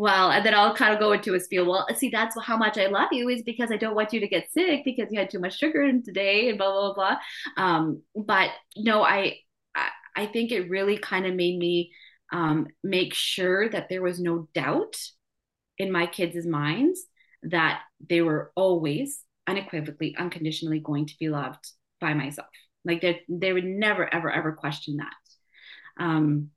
well, 0.00 0.30
and 0.30 0.46
then 0.46 0.54
I'll 0.54 0.74
kind 0.74 0.94
of 0.94 0.98
go 0.98 1.12
into 1.12 1.34
a 1.34 1.40
spiel. 1.40 1.66
Well, 1.66 1.86
see, 1.94 2.08
that's 2.08 2.34
how 2.42 2.56
much 2.56 2.78
I 2.78 2.86
love 2.86 3.10
you 3.12 3.28
is 3.28 3.42
because 3.42 3.70
I 3.70 3.76
don't 3.76 3.94
want 3.94 4.14
you 4.14 4.20
to 4.20 4.28
get 4.28 4.50
sick 4.50 4.80
because 4.82 5.12
you 5.12 5.18
had 5.18 5.28
too 5.28 5.38
much 5.38 5.58
sugar 5.58 5.82
in 5.82 6.02
today 6.02 6.48
and 6.48 6.56
blah 6.56 6.72
blah 6.72 6.94
blah. 6.94 7.16
Um, 7.62 8.02
but 8.16 8.48
no, 8.78 9.02
I, 9.02 9.40
I 9.74 9.88
I 10.16 10.24
think 10.24 10.52
it 10.52 10.70
really 10.70 10.96
kind 10.96 11.26
of 11.26 11.34
made 11.34 11.58
me 11.58 11.92
um, 12.32 12.68
make 12.82 13.12
sure 13.12 13.68
that 13.68 13.90
there 13.90 14.00
was 14.00 14.18
no 14.18 14.48
doubt 14.54 14.96
in 15.76 15.92
my 15.92 16.06
kids' 16.06 16.46
minds 16.46 17.02
that 17.42 17.82
they 18.08 18.22
were 18.22 18.52
always 18.56 19.22
unequivocally, 19.46 20.16
unconditionally 20.16 20.80
going 20.80 21.08
to 21.08 21.14
be 21.20 21.28
loved 21.28 21.68
by 22.00 22.14
myself. 22.14 22.48
Like 22.86 23.02
they 23.02 23.20
they 23.28 23.52
would 23.52 23.66
never 23.66 24.08
ever 24.14 24.30
ever 24.30 24.52
question 24.52 24.96
that. 24.96 25.12
Um, 26.02 26.52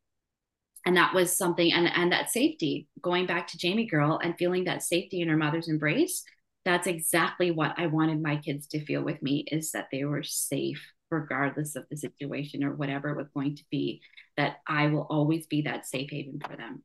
and 0.85 0.97
that 0.97 1.13
was 1.13 1.37
something 1.37 1.71
and 1.71 1.89
and 1.95 2.11
that 2.11 2.29
safety 2.29 2.87
going 3.01 3.25
back 3.25 3.47
to 3.47 3.57
jamie 3.57 3.85
girl 3.85 4.19
and 4.21 4.35
feeling 4.37 4.65
that 4.65 4.83
safety 4.83 5.21
in 5.21 5.27
her 5.27 5.37
mother's 5.37 5.69
embrace 5.69 6.23
that's 6.65 6.87
exactly 6.87 7.51
what 7.51 7.73
i 7.77 7.87
wanted 7.87 8.21
my 8.21 8.37
kids 8.37 8.67
to 8.67 8.83
feel 8.85 9.03
with 9.03 9.21
me 9.21 9.45
is 9.51 9.71
that 9.71 9.87
they 9.91 10.03
were 10.05 10.23
safe 10.23 10.91
regardless 11.09 11.75
of 11.75 11.85
the 11.89 11.97
situation 11.97 12.63
or 12.63 12.73
whatever 12.73 13.09
it 13.09 13.17
was 13.17 13.29
going 13.33 13.55
to 13.55 13.63
be 13.69 14.01
that 14.37 14.57
i 14.67 14.87
will 14.87 15.07
always 15.09 15.45
be 15.47 15.61
that 15.61 15.85
safe 15.85 16.09
haven 16.09 16.39
for 16.39 16.55
them. 16.57 16.83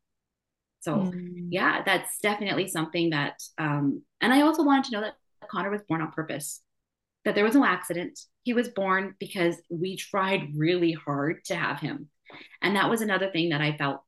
So 0.81 0.97
mm. 0.97 1.49
yeah 1.51 1.83
that's 1.85 2.19
definitely 2.21 2.69
something 2.69 3.11
that 3.11 3.43
um 3.57 4.03
and 4.21 4.33
i 4.33 4.43
also 4.43 4.63
wanted 4.63 4.85
to 4.87 4.91
know 4.93 5.01
that 5.01 5.15
connor 5.51 5.71
was 5.71 5.81
born 5.89 6.03
on 6.03 6.13
purpose 6.13 6.61
that 7.29 7.35
there 7.35 7.45
was 7.45 7.55
no 7.55 7.65
accident. 7.65 8.19
He 8.45 8.55
was 8.55 8.69
born 8.69 9.15
because 9.19 9.61
we 9.69 9.97
tried 9.97 10.57
really 10.57 10.93
hard 10.93 11.45
to 11.47 11.57
have 11.57 11.79
him 11.79 12.09
and 12.63 12.77
that 12.77 12.91
was 12.91 13.01
another 13.01 13.31
thing 13.31 13.51
that 13.51 13.61
I 13.61 13.77
felt 13.77 14.03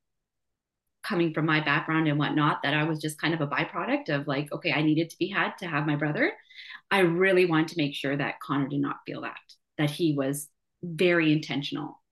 coming 1.03 1.33
from 1.33 1.47
my 1.47 1.61
background 1.61 2.09
and 2.09 2.19
whatnot 2.19 2.63
that 2.63 2.75
I 2.75 2.85
was 2.85 3.01
just 3.01 3.21
kind 3.21 3.33
of 3.33 3.41
a 3.41 3.47
byproduct 3.47 4.11
of 4.11 4.27
like, 4.27 4.53
okay, 4.53 4.73
I 4.73 4.83
needed 4.83 5.11
to 5.11 5.19
be 5.19 5.29
had 5.29 5.53
to 5.59 5.67
have 5.67 5.87
my 5.87 5.97
brother. 5.97 6.33
I 6.91 7.01
really 7.01 7.47
wanted 7.47 7.69
to 7.69 7.79
make 7.79 7.95
sure 7.95 8.17
that 8.17 8.41
Connor 8.41 8.69
did 8.69 8.81
not 8.81 8.97
feel 9.07 9.23
that, 9.23 9.39
that 9.79 9.91
he 9.91 10.13
was 10.13 10.49
very 10.83 11.33
intentional. 11.33 12.03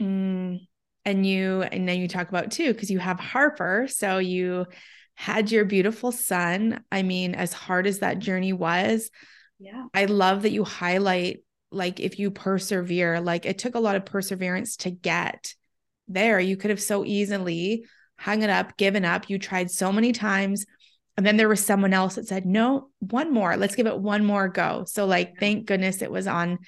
Mm, 0.00 0.66
and 1.04 1.26
you, 1.26 1.62
and 1.62 1.88
then 1.88 1.98
you 2.00 2.08
talk 2.08 2.28
about 2.28 2.50
too, 2.50 2.72
because 2.72 2.90
you 2.90 2.98
have 2.98 3.18
Harper. 3.18 3.86
So 3.88 4.18
you 4.18 4.66
had 5.14 5.50
your 5.50 5.64
beautiful 5.64 6.12
son. 6.12 6.84
I 6.92 7.02
mean, 7.02 7.34
as 7.34 7.52
hard 7.52 7.86
as 7.86 8.00
that 8.00 8.18
journey 8.18 8.52
was, 8.52 9.10
yeah. 9.58 9.86
I 9.92 10.04
love 10.04 10.42
that 10.42 10.52
you 10.52 10.62
highlight 10.62 11.38
like 11.70 12.00
if 12.00 12.18
you 12.18 12.30
persevere 12.30 13.20
like 13.20 13.44
it 13.46 13.58
took 13.58 13.74
a 13.74 13.80
lot 13.80 13.96
of 13.96 14.06
perseverance 14.06 14.76
to 14.78 14.90
get 14.90 15.54
there. 16.08 16.40
You 16.40 16.56
could 16.56 16.70
have 16.70 16.80
so 16.80 17.04
easily 17.04 17.84
hung 18.16 18.42
it 18.42 18.50
up 18.50 18.76
given 18.76 19.04
up. 19.04 19.28
You 19.28 19.38
tried 19.38 19.70
so 19.70 19.92
many 19.92 20.12
times 20.12 20.66
and 21.16 21.26
then 21.26 21.36
there 21.36 21.48
was 21.48 21.64
someone 21.64 21.92
else 21.92 22.14
that 22.14 22.28
said 22.28 22.46
no 22.46 22.90
one 23.00 23.32
more. 23.32 23.56
Let's 23.56 23.74
give 23.74 23.86
it 23.86 23.98
one 23.98 24.24
more 24.24 24.48
go. 24.48 24.84
So 24.86 25.04
like 25.04 25.38
thank 25.38 25.66
goodness 25.66 26.02
it 26.02 26.10
was 26.10 26.26
on 26.26 26.58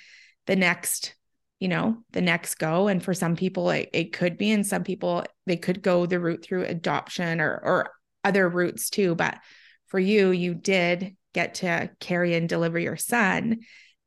the 0.46 0.56
next 0.56 1.14
you 1.58 1.68
know 1.68 1.98
the 2.12 2.22
next 2.22 2.56
go. 2.56 2.88
And 2.88 3.02
for 3.02 3.14
some 3.14 3.36
people 3.36 3.70
it, 3.70 3.88
it 3.92 4.12
could 4.12 4.36
be 4.36 4.50
and 4.50 4.66
some 4.66 4.84
people 4.84 5.24
they 5.46 5.56
could 5.56 5.82
go 5.82 6.06
the 6.06 6.20
route 6.20 6.44
through 6.44 6.64
adoption 6.64 7.40
or 7.40 7.60
or 7.62 7.90
other 8.24 8.48
routes 8.48 8.90
too. 8.90 9.14
But 9.14 9.38
for 9.86 9.98
you 9.98 10.30
you 10.30 10.54
did 10.54 11.16
get 11.32 11.54
to 11.54 11.90
carry 12.00 12.34
and 12.34 12.48
deliver 12.48 12.78
your 12.78 12.96
son 12.96 13.60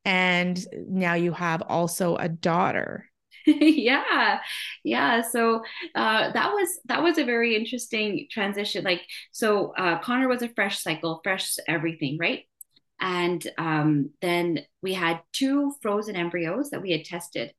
and 0.06 0.66
now 0.88 1.14
you 1.14 1.32
have 1.34 1.62
also 1.64 2.16
a 2.16 2.30
daughter. 2.30 3.10
Yeah 3.46 4.40
yeah. 4.84 5.22
So 5.22 5.64
uh, 5.96 6.32
that 6.32 6.52
was 6.52 6.70
that 6.86 7.04
was 7.04 7.18
a 7.18 7.26
very 7.26 7.56
interesting 7.56 8.28
transition. 8.32 8.84
Like 8.84 9.02
so 9.32 9.74
uh, 9.78 10.00
connor 10.00 10.28
was 10.28 10.42
a 10.42 10.50
fresh 10.50 10.80
cycle 10.80 11.22
fresh 11.24 11.56
everything 11.68 12.18
right? 12.20 12.44
And 13.00 13.46
um, 13.58 14.12
then 14.22 14.60
we 14.82 14.94
had 14.94 15.22
two 15.34 15.74
frozen 15.82 16.16
embryos 16.16 16.70
that 16.70 16.82
we 16.82 16.92
had 16.92 17.06
tested. 17.06 17.54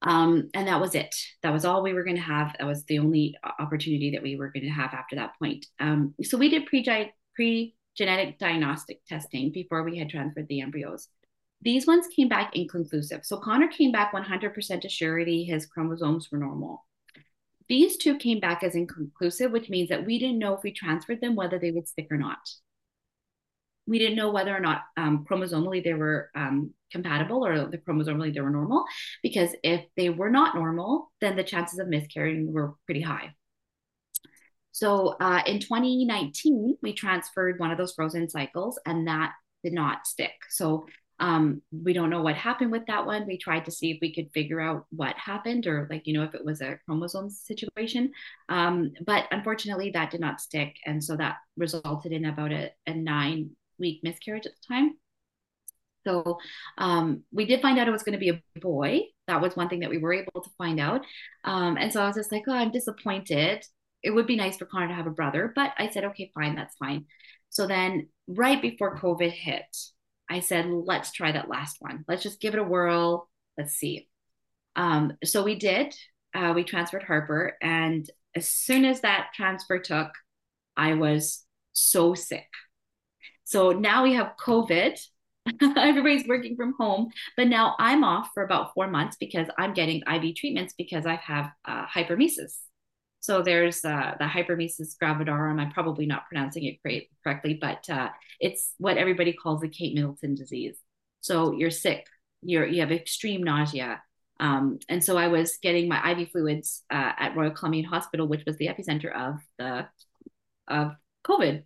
Um, 0.00 0.48
and 0.54 0.68
that 0.68 0.80
was 0.80 0.94
it. 0.94 1.14
That 1.42 1.52
was 1.52 1.64
all 1.64 1.82
we 1.82 1.92
were 1.92 2.04
going 2.04 2.16
to 2.16 2.22
have. 2.22 2.54
That 2.58 2.66
was 2.66 2.84
the 2.84 3.00
only 3.00 3.36
opportunity 3.58 4.12
that 4.12 4.22
we 4.22 4.36
were 4.36 4.50
going 4.50 4.64
to 4.64 4.70
have 4.70 4.94
after 4.94 5.16
that 5.16 5.32
point. 5.38 5.66
Um, 5.80 6.14
so 6.22 6.38
we 6.38 6.48
did 6.48 6.66
pre 6.66 7.12
pre 7.34 7.74
genetic 7.96 8.38
diagnostic 8.38 9.00
testing 9.08 9.50
before 9.52 9.82
we 9.82 9.98
had 9.98 10.08
transferred 10.08 10.46
the 10.48 10.60
embryos 10.60 11.08
these 11.62 11.86
ones 11.86 12.06
came 12.14 12.28
back 12.28 12.54
inconclusive. 12.54 13.24
So 13.24 13.38
Connor 13.38 13.68
came 13.68 13.92
back 13.92 14.12
100% 14.12 14.80
to 14.80 14.88
surety, 14.88 15.44
his 15.44 15.66
chromosomes 15.66 16.28
were 16.30 16.38
normal. 16.38 16.84
These 17.68 17.98
two 17.98 18.16
came 18.16 18.40
back 18.40 18.62
as 18.62 18.74
inconclusive, 18.74 19.50
which 19.52 19.68
means 19.68 19.88
that 19.90 20.06
we 20.06 20.18
didn't 20.18 20.38
know 20.38 20.54
if 20.54 20.62
we 20.62 20.72
transferred 20.72 21.20
them 21.20 21.36
whether 21.36 21.58
they 21.58 21.70
would 21.70 21.88
stick 21.88 22.08
or 22.10 22.16
not. 22.18 22.38
we 23.86 23.98
didn't 23.98 24.16
know 24.16 24.30
whether 24.30 24.54
or 24.54 24.60
not 24.60 24.82
um, 24.96 25.24
chromosomally 25.28 25.82
they 25.82 25.94
were 25.94 26.30
um, 26.36 26.72
compatible 26.92 27.44
or 27.44 27.66
the 27.66 27.78
chromosomally 27.78 28.32
they 28.32 28.40
were 28.40 28.50
normal 28.50 28.84
because 29.22 29.50
if 29.62 29.84
they 29.96 30.10
were 30.10 30.30
not 30.30 30.54
normal 30.54 31.10
then 31.20 31.36
the 31.36 31.44
chances 31.44 31.78
of 31.78 31.88
miscarrying 31.88 32.52
were 32.52 32.74
pretty 32.86 33.00
high 33.00 33.34
so 34.72 35.16
uh, 35.20 35.42
in 35.46 35.58
2019 35.58 36.76
we 36.82 36.92
transferred 36.92 37.58
one 37.58 37.70
of 37.70 37.78
those 37.78 37.94
frozen 37.94 38.28
cycles 38.28 38.78
and 38.86 39.08
that 39.08 39.32
did 39.64 39.72
not 39.72 40.06
stick 40.06 40.32
so 40.50 40.86
um, 41.20 41.62
we 41.72 41.92
don't 41.92 42.10
know 42.10 42.22
what 42.22 42.36
happened 42.36 42.70
with 42.70 42.86
that 42.86 43.04
one. 43.04 43.26
We 43.26 43.38
tried 43.38 43.64
to 43.64 43.70
see 43.70 43.90
if 43.90 43.98
we 44.00 44.14
could 44.14 44.30
figure 44.32 44.60
out 44.60 44.86
what 44.90 45.16
happened 45.16 45.66
or 45.66 45.88
like, 45.90 46.06
you 46.06 46.14
know, 46.14 46.22
if 46.22 46.34
it 46.34 46.44
was 46.44 46.60
a 46.60 46.78
chromosome 46.84 47.30
situation. 47.30 48.12
Um, 48.48 48.92
but 49.04 49.26
unfortunately 49.30 49.90
that 49.90 50.10
did 50.10 50.20
not 50.20 50.40
stick. 50.40 50.76
And 50.86 51.02
so 51.02 51.16
that 51.16 51.36
resulted 51.56 52.12
in 52.12 52.24
about 52.24 52.52
a, 52.52 52.70
a 52.86 52.94
nine 52.94 53.50
week 53.78 54.00
miscarriage 54.02 54.46
at 54.46 54.52
the 54.52 54.74
time. 54.74 54.92
So 56.06 56.38
um, 56.78 57.24
we 57.32 57.44
did 57.44 57.60
find 57.60 57.78
out 57.78 57.88
it 57.88 57.92
was 57.92 58.04
going 58.04 58.18
to 58.18 58.18
be 58.18 58.30
a 58.30 58.60
boy. 58.60 59.00
That 59.26 59.42
was 59.42 59.56
one 59.56 59.68
thing 59.68 59.80
that 59.80 59.90
we 59.90 59.98
were 59.98 60.12
able 60.12 60.40
to 60.42 60.50
find 60.56 60.80
out. 60.80 61.04
Um, 61.44 61.76
and 61.76 61.92
so 61.92 62.00
I 62.00 62.06
was 62.06 62.16
just 62.16 62.32
like, 62.32 62.44
oh, 62.48 62.52
I'm 62.52 62.70
disappointed. 62.70 63.64
It 64.02 64.10
would 64.10 64.26
be 64.26 64.36
nice 64.36 64.56
for 64.56 64.64
Connor 64.64 64.88
to 64.88 64.94
have 64.94 65.08
a 65.08 65.10
brother, 65.10 65.52
but 65.54 65.72
I 65.76 65.90
said, 65.90 66.04
okay, 66.04 66.30
fine, 66.32 66.54
that's 66.54 66.76
fine. 66.76 67.06
So 67.50 67.66
then, 67.66 68.08
right 68.28 68.62
before 68.62 68.96
COVID 68.96 69.32
hit, 69.32 69.76
I 70.30 70.40
said, 70.40 70.66
let's 70.68 71.12
try 71.12 71.32
that 71.32 71.48
last 71.48 71.76
one. 71.80 72.04
Let's 72.08 72.22
just 72.22 72.40
give 72.40 72.54
it 72.54 72.60
a 72.60 72.64
whirl. 72.64 73.28
Let's 73.56 73.74
see. 73.74 74.08
Um, 74.76 75.14
so 75.24 75.42
we 75.42 75.56
did. 75.56 75.94
Uh, 76.34 76.52
we 76.54 76.64
transferred 76.64 77.02
Harper. 77.02 77.56
And 77.60 78.08
as 78.36 78.48
soon 78.48 78.84
as 78.84 79.00
that 79.00 79.30
transfer 79.34 79.78
took, 79.78 80.10
I 80.76 80.94
was 80.94 81.44
so 81.72 82.14
sick. 82.14 82.46
So 83.44 83.72
now 83.72 84.04
we 84.04 84.14
have 84.14 84.34
COVID. 84.40 85.00
Everybody's 85.76 86.28
working 86.28 86.56
from 86.56 86.74
home, 86.78 87.10
but 87.36 87.48
now 87.48 87.74
I'm 87.78 88.04
off 88.04 88.28
for 88.34 88.42
about 88.42 88.74
four 88.74 88.86
months 88.86 89.16
because 89.18 89.48
I'm 89.56 89.72
getting 89.72 90.02
IV 90.02 90.36
treatments 90.36 90.74
because 90.76 91.06
I 91.06 91.14
have 91.14 91.50
uh, 91.64 91.86
hyperemesis. 91.86 92.54
So 93.20 93.42
there's 93.42 93.84
uh, 93.84 94.14
the 94.18 94.26
hyperemesis 94.26 94.96
gravidarum. 95.02 95.60
I'm 95.60 95.72
probably 95.72 96.06
not 96.06 96.26
pronouncing 96.28 96.64
it 96.64 97.08
correctly, 97.24 97.58
but 97.60 97.88
uh, 97.90 98.10
it's 98.40 98.74
what 98.78 98.96
everybody 98.96 99.32
calls 99.32 99.60
the 99.60 99.68
Kate 99.68 99.94
Middleton 99.94 100.34
disease. 100.34 100.76
So 101.20 101.52
you're 101.52 101.70
sick, 101.70 102.06
you're 102.42 102.66
you 102.66 102.80
have 102.80 102.92
extreme 102.92 103.42
nausea, 103.42 104.00
um, 104.40 104.78
and 104.88 105.04
so 105.04 105.16
I 105.16 105.28
was 105.28 105.58
getting 105.60 105.88
my 105.88 106.12
IV 106.12 106.30
fluids 106.30 106.84
uh, 106.90 107.12
at 107.18 107.36
Royal 107.36 107.50
Columbian 107.50 107.84
Hospital, 107.84 108.28
which 108.28 108.44
was 108.46 108.56
the 108.56 108.68
epicenter 108.68 109.12
of 109.12 109.40
the 109.58 109.88
of 110.68 110.92
COVID. 111.26 111.64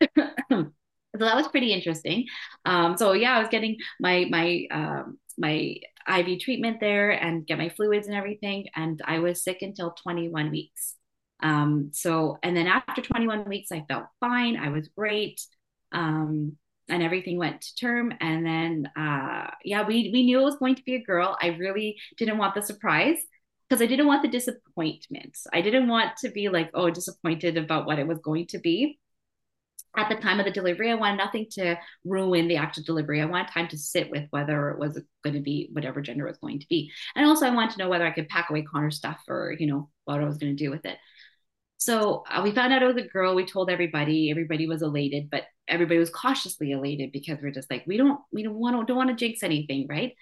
so 0.18 0.70
that 1.18 1.36
was 1.36 1.48
pretty 1.48 1.72
interesting. 1.72 2.26
Um, 2.64 2.96
so 2.96 3.12
yeah, 3.12 3.36
I 3.36 3.40
was 3.40 3.48
getting 3.48 3.76
my 4.00 4.26
my 4.30 4.66
um, 4.70 5.18
my 5.36 5.76
IV 6.08 6.40
treatment 6.40 6.80
there 6.80 7.10
and 7.10 7.46
get 7.46 7.58
my 7.58 7.68
fluids 7.68 8.06
and 8.06 8.16
everything. 8.16 8.66
And 8.74 9.00
I 9.04 9.18
was 9.18 9.42
sick 9.42 9.58
until 9.62 9.92
21 9.92 10.50
weeks. 10.50 10.94
Um, 11.42 11.90
so, 11.92 12.38
and 12.42 12.56
then 12.56 12.66
after 12.66 13.02
21 13.02 13.44
weeks, 13.48 13.72
I 13.72 13.84
felt 13.88 14.04
fine. 14.20 14.56
I 14.56 14.70
was 14.70 14.88
great. 14.88 15.40
Um, 15.92 16.56
and 16.88 17.02
everything 17.02 17.38
went 17.38 17.62
to 17.62 17.74
term. 17.76 18.12
And 18.20 18.44
then, 18.44 18.90
uh, 18.96 19.50
yeah, 19.64 19.86
we, 19.86 20.10
we 20.12 20.24
knew 20.24 20.40
it 20.40 20.44
was 20.44 20.56
going 20.56 20.74
to 20.74 20.82
be 20.84 20.96
a 20.96 21.02
girl. 21.02 21.36
I 21.40 21.48
really 21.48 21.98
didn't 22.18 22.38
want 22.38 22.54
the 22.54 22.62
surprise 22.62 23.18
because 23.68 23.80
I 23.80 23.86
didn't 23.86 24.06
want 24.06 24.22
the 24.22 24.28
disappointment. 24.28 25.38
I 25.52 25.62
didn't 25.62 25.88
want 25.88 26.16
to 26.18 26.28
be 26.28 26.48
like, 26.50 26.70
oh, 26.74 26.90
disappointed 26.90 27.56
about 27.56 27.86
what 27.86 27.98
it 27.98 28.06
was 28.06 28.18
going 28.18 28.46
to 28.48 28.58
be 28.58 28.98
at 29.96 30.08
the 30.08 30.16
time 30.16 30.40
of 30.40 30.46
the 30.46 30.50
delivery, 30.50 30.90
I 30.90 30.94
wanted 30.94 31.18
nothing 31.18 31.46
to 31.52 31.76
ruin 32.04 32.48
the 32.48 32.56
actual 32.56 32.82
delivery. 32.84 33.20
I 33.20 33.26
wanted 33.26 33.52
time 33.52 33.68
to 33.68 33.78
sit 33.78 34.10
with 34.10 34.24
whether 34.30 34.70
it 34.70 34.78
was 34.78 35.00
going 35.22 35.34
to 35.34 35.40
be 35.40 35.68
whatever 35.72 36.00
gender 36.00 36.26
it 36.26 36.30
was 36.30 36.38
going 36.38 36.60
to 36.60 36.66
be. 36.68 36.90
And 37.14 37.26
also, 37.26 37.46
I 37.46 37.54
wanted 37.54 37.72
to 37.72 37.78
know 37.78 37.88
whether 37.88 38.06
I 38.06 38.10
could 38.12 38.28
pack 38.28 38.50
away 38.50 38.62
Connor's 38.62 38.96
stuff 38.96 39.20
or, 39.28 39.54
you 39.58 39.66
know, 39.66 39.88
what 40.04 40.20
I 40.20 40.24
was 40.24 40.38
going 40.38 40.56
to 40.56 40.64
do 40.64 40.70
with 40.70 40.84
it. 40.84 40.96
So 41.78 42.24
uh, 42.30 42.40
we 42.42 42.52
found 42.52 42.72
out 42.72 42.82
it 42.82 42.86
was 42.86 43.04
a 43.04 43.08
girl. 43.08 43.34
We 43.34 43.46
told 43.46 43.70
everybody. 43.70 44.30
Everybody 44.30 44.66
was 44.66 44.82
elated, 44.82 45.30
but 45.30 45.44
everybody 45.68 45.98
was 45.98 46.10
cautiously 46.10 46.72
elated 46.72 47.12
because 47.12 47.38
we're 47.42 47.50
just 47.50 47.70
like, 47.70 47.84
we 47.86 47.96
don't, 47.96 48.20
we 48.32 48.42
don't 48.42 48.54
want 48.54 48.76
to, 48.76 48.84
don't 48.86 48.96
want 48.96 49.10
to 49.10 49.16
jinx 49.16 49.42
anything, 49.42 49.86
right? 49.88 50.14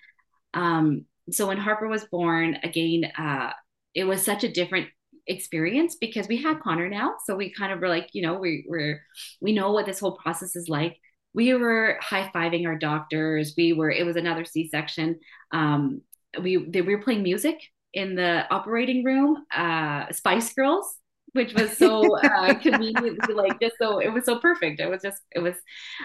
Um, 0.54 1.06
so 1.30 1.46
when 1.46 1.58
Harper 1.58 1.88
was 1.88 2.04
born, 2.06 2.58
again, 2.62 3.04
uh, 3.16 3.52
it 3.94 4.04
was 4.04 4.22
such 4.22 4.44
a 4.44 4.52
different 4.52 4.88
experience 5.26 5.96
because 6.00 6.28
we 6.28 6.42
have 6.42 6.60
Connor 6.60 6.88
now. 6.88 7.14
So 7.24 7.36
we 7.36 7.52
kind 7.52 7.72
of 7.72 7.80
were 7.80 7.88
like, 7.88 8.10
you 8.12 8.22
know, 8.22 8.34
we, 8.34 8.64
we're, 8.68 9.02
we 9.40 9.52
know 9.52 9.72
what 9.72 9.86
this 9.86 10.00
whole 10.00 10.16
process 10.16 10.56
is 10.56 10.68
like. 10.68 10.96
We 11.34 11.54
were 11.54 11.98
high 12.00 12.30
fiving 12.34 12.66
our 12.66 12.76
doctors. 12.76 13.54
We 13.56 13.72
were, 13.72 13.90
it 13.90 14.04
was 14.04 14.16
another 14.16 14.44
C 14.44 14.68
section. 14.68 15.20
Um, 15.50 16.02
we, 16.40 16.68
they, 16.68 16.82
we 16.82 16.94
were 16.94 17.02
playing 17.02 17.22
music 17.22 17.58
in 17.94 18.14
the 18.14 18.46
operating 18.50 19.04
room, 19.04 19.44
uh, 19.54 20.10
Spice 20.12 20.52
Girls 20.54 20.96
which 21.32 21.54
was 21.54 21.76
so 21.76 22.16
uh, 22.18 22.54
conveniently 22.54 23.34
like 23.34 23.58
just 23.60 23.76
so 23.78 23.98
it 23.98 24.08
was 24.08 24.24
so 24.24 24.38
perfect. 24.38 24.80
It 24.80 24.88
was 24.88 25.02
just 25.02 25.22
it 25.32 25.40
was, 25.40 25.54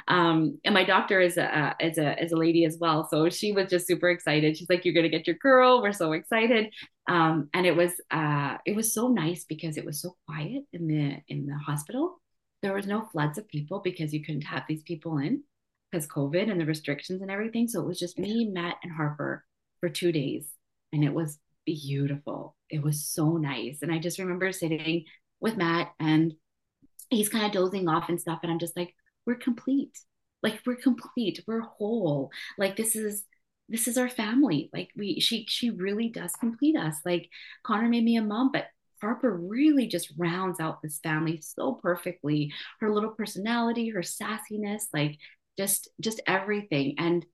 um, 0.07 0.59
and 0.63 0.73
my 0.73 0.83
doctor 0.83 1.19
is 1.19 1.37
a 1.37 1.75
is 1.79 1.97
a 1.97 2.21
is 2.23 2.31
a 2.31 2.37
lady 2.37 2.65
as 2.65 2.77
well, 2.79 3.07
so 3.09 3.29
she 3.29 3.51
was 3.51 3.69
just 3.69 3.87
super 3.87 4.09
excited. 4.09 4.57
She's 4.57 4.69
like, 4.69 4.85
"You're 4.85 4.93
gonna 4.93 5.09
get 5.09 5.27
your 5.27 5.35
girl. 5.37 5.81
We're 5.81 5.91
so 5.93 6.13
excited." 6.13 6.73
Um, 7.09 7.49
and 7.53 7.65
it 7.65 7.75
was 7.75 7.91
uh, 8.11 8.57
it 8.65 8.75
was 8.75 8.93
so 8.93 9.07
nice 9.09 9.45
because 9.45 9.77
it 9.77 9.85
was 9.85 10.01
so 10.01 10.15
quiet 10.25 10.63
in 10.73 10.87
the 10.87 11.17
in 11.27 11.45
the 11.45 11.57
hospital. 11.57 12.21
There 12.61 12.73
was 12.73 12.87
no 12.87 13.07
floods 13.11 13.37
of 13.37 13.47
people 13.47 13.81
because 13.83 14.13
you 14.13 14.23
couldn't 14.23 14.41
have 14.41 14.63
these 14.67 14.83
people 14.83 15.17
in 15.17 15.43
because 15.91 16.07
COVID 16.07 16.49
and 16.51 16.59
the 16.59 16.65
restrictions 16.65 17.21
and 17.21 17.31
everything. 17.31 17.67
So 17.67 17.81
it 17.81 17.87
was 17.87 17.99
just 17.99 18.19
me, 18.19 18.49
Matt, 18.51 18.75
and 18.83 18.91
Harper 18.91 19.45
for 19.79 19.89
two 19.89 20.11
days, 20.11 20.49
and 20.93 21.03
it 21.03 21.13
was 21.13 21.37
beautiful. 21.67 22.55
It 22.69 22.81
was 22.81 23.05
so 23.05 23.37
nice. 23.37 23.79
And 23.81 23.91
I 23.91 23.99
just 23.99 24.19
remember 24.19 24.51
sitting 24.53 25.03
with 25.41 25.57
Matt 25.57 25.89
and 25.99 26.33
he's 27.09 27.29
kind 27.29 27.45
of 27.45 27.51
dozing 27.51 27.89
off 27.89 28.09
and 28.09 28.19
stuff. 28.19 28.39
And 28.41 28.51
I'm 28.51 28.59
just 28.59 28.77
like, 28.77 28.95
we're 29.25 29.35
complete. 29.35 29.99
Like 30.41 30.61
we're 30.65 30.75
complete. 30.75 31.43
We're 31.45 31.59
whole. 31.61 32.31
Like 32.57 32.77
this 32.77 32.95
is 32.95 33.23
this 33.69 33.87
is 33.87 33.97
our 33.97 34.07
family. 34.09 34.69
Like 34.73 34.89
we 34.95 35.19
she 35.19 35.45
she 35.49 35.69
really 35.71 36.09
does 36.09 36.31
complete 36.39 36.77
us. 36.77 36.95
Like 37.05 37.29
Connor 37.63 37.89
made 37.89 38.05
me 38.05 38.15
a 38.15 38.21
mom, 38.21 38.51
but 38.53 38.67
Harper 39.01 39.35
really 39.35 39.87
just 39.87 40.13
rounds 40.17 40.59
out 40.59 40.81
this 40.81 40.99
family 40.99 41.41
so 41.41 41.73
perfectly. 41.73 42.53
Her 42.79 42.93
little 42.93 43.11
personality, 43.11 43.89
her 43.89 44.01
sassiness, 44.01 44.83
like 44.93 45.17
just 45.57 45.89
just 45.99 46.21
everything. 46.27 46.95
And 46.97 47.25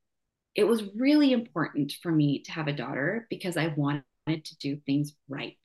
it 0.56 0.64
was 0.66 0.84
really 0.96 1.34
important 1.34 1.94
for 2.02 2.12
me 2.12 2.42
to 2.44 2.52
have 2.52 2.68
a 2.68 2.74
daughter 2.74 3.28
because 3.30 3.58
I 3.58 3.74
wanted 3.78 4.04
to 4.28 4.58
do 4.58 4.78
things 4.78 5.14
right. 5.28 5.58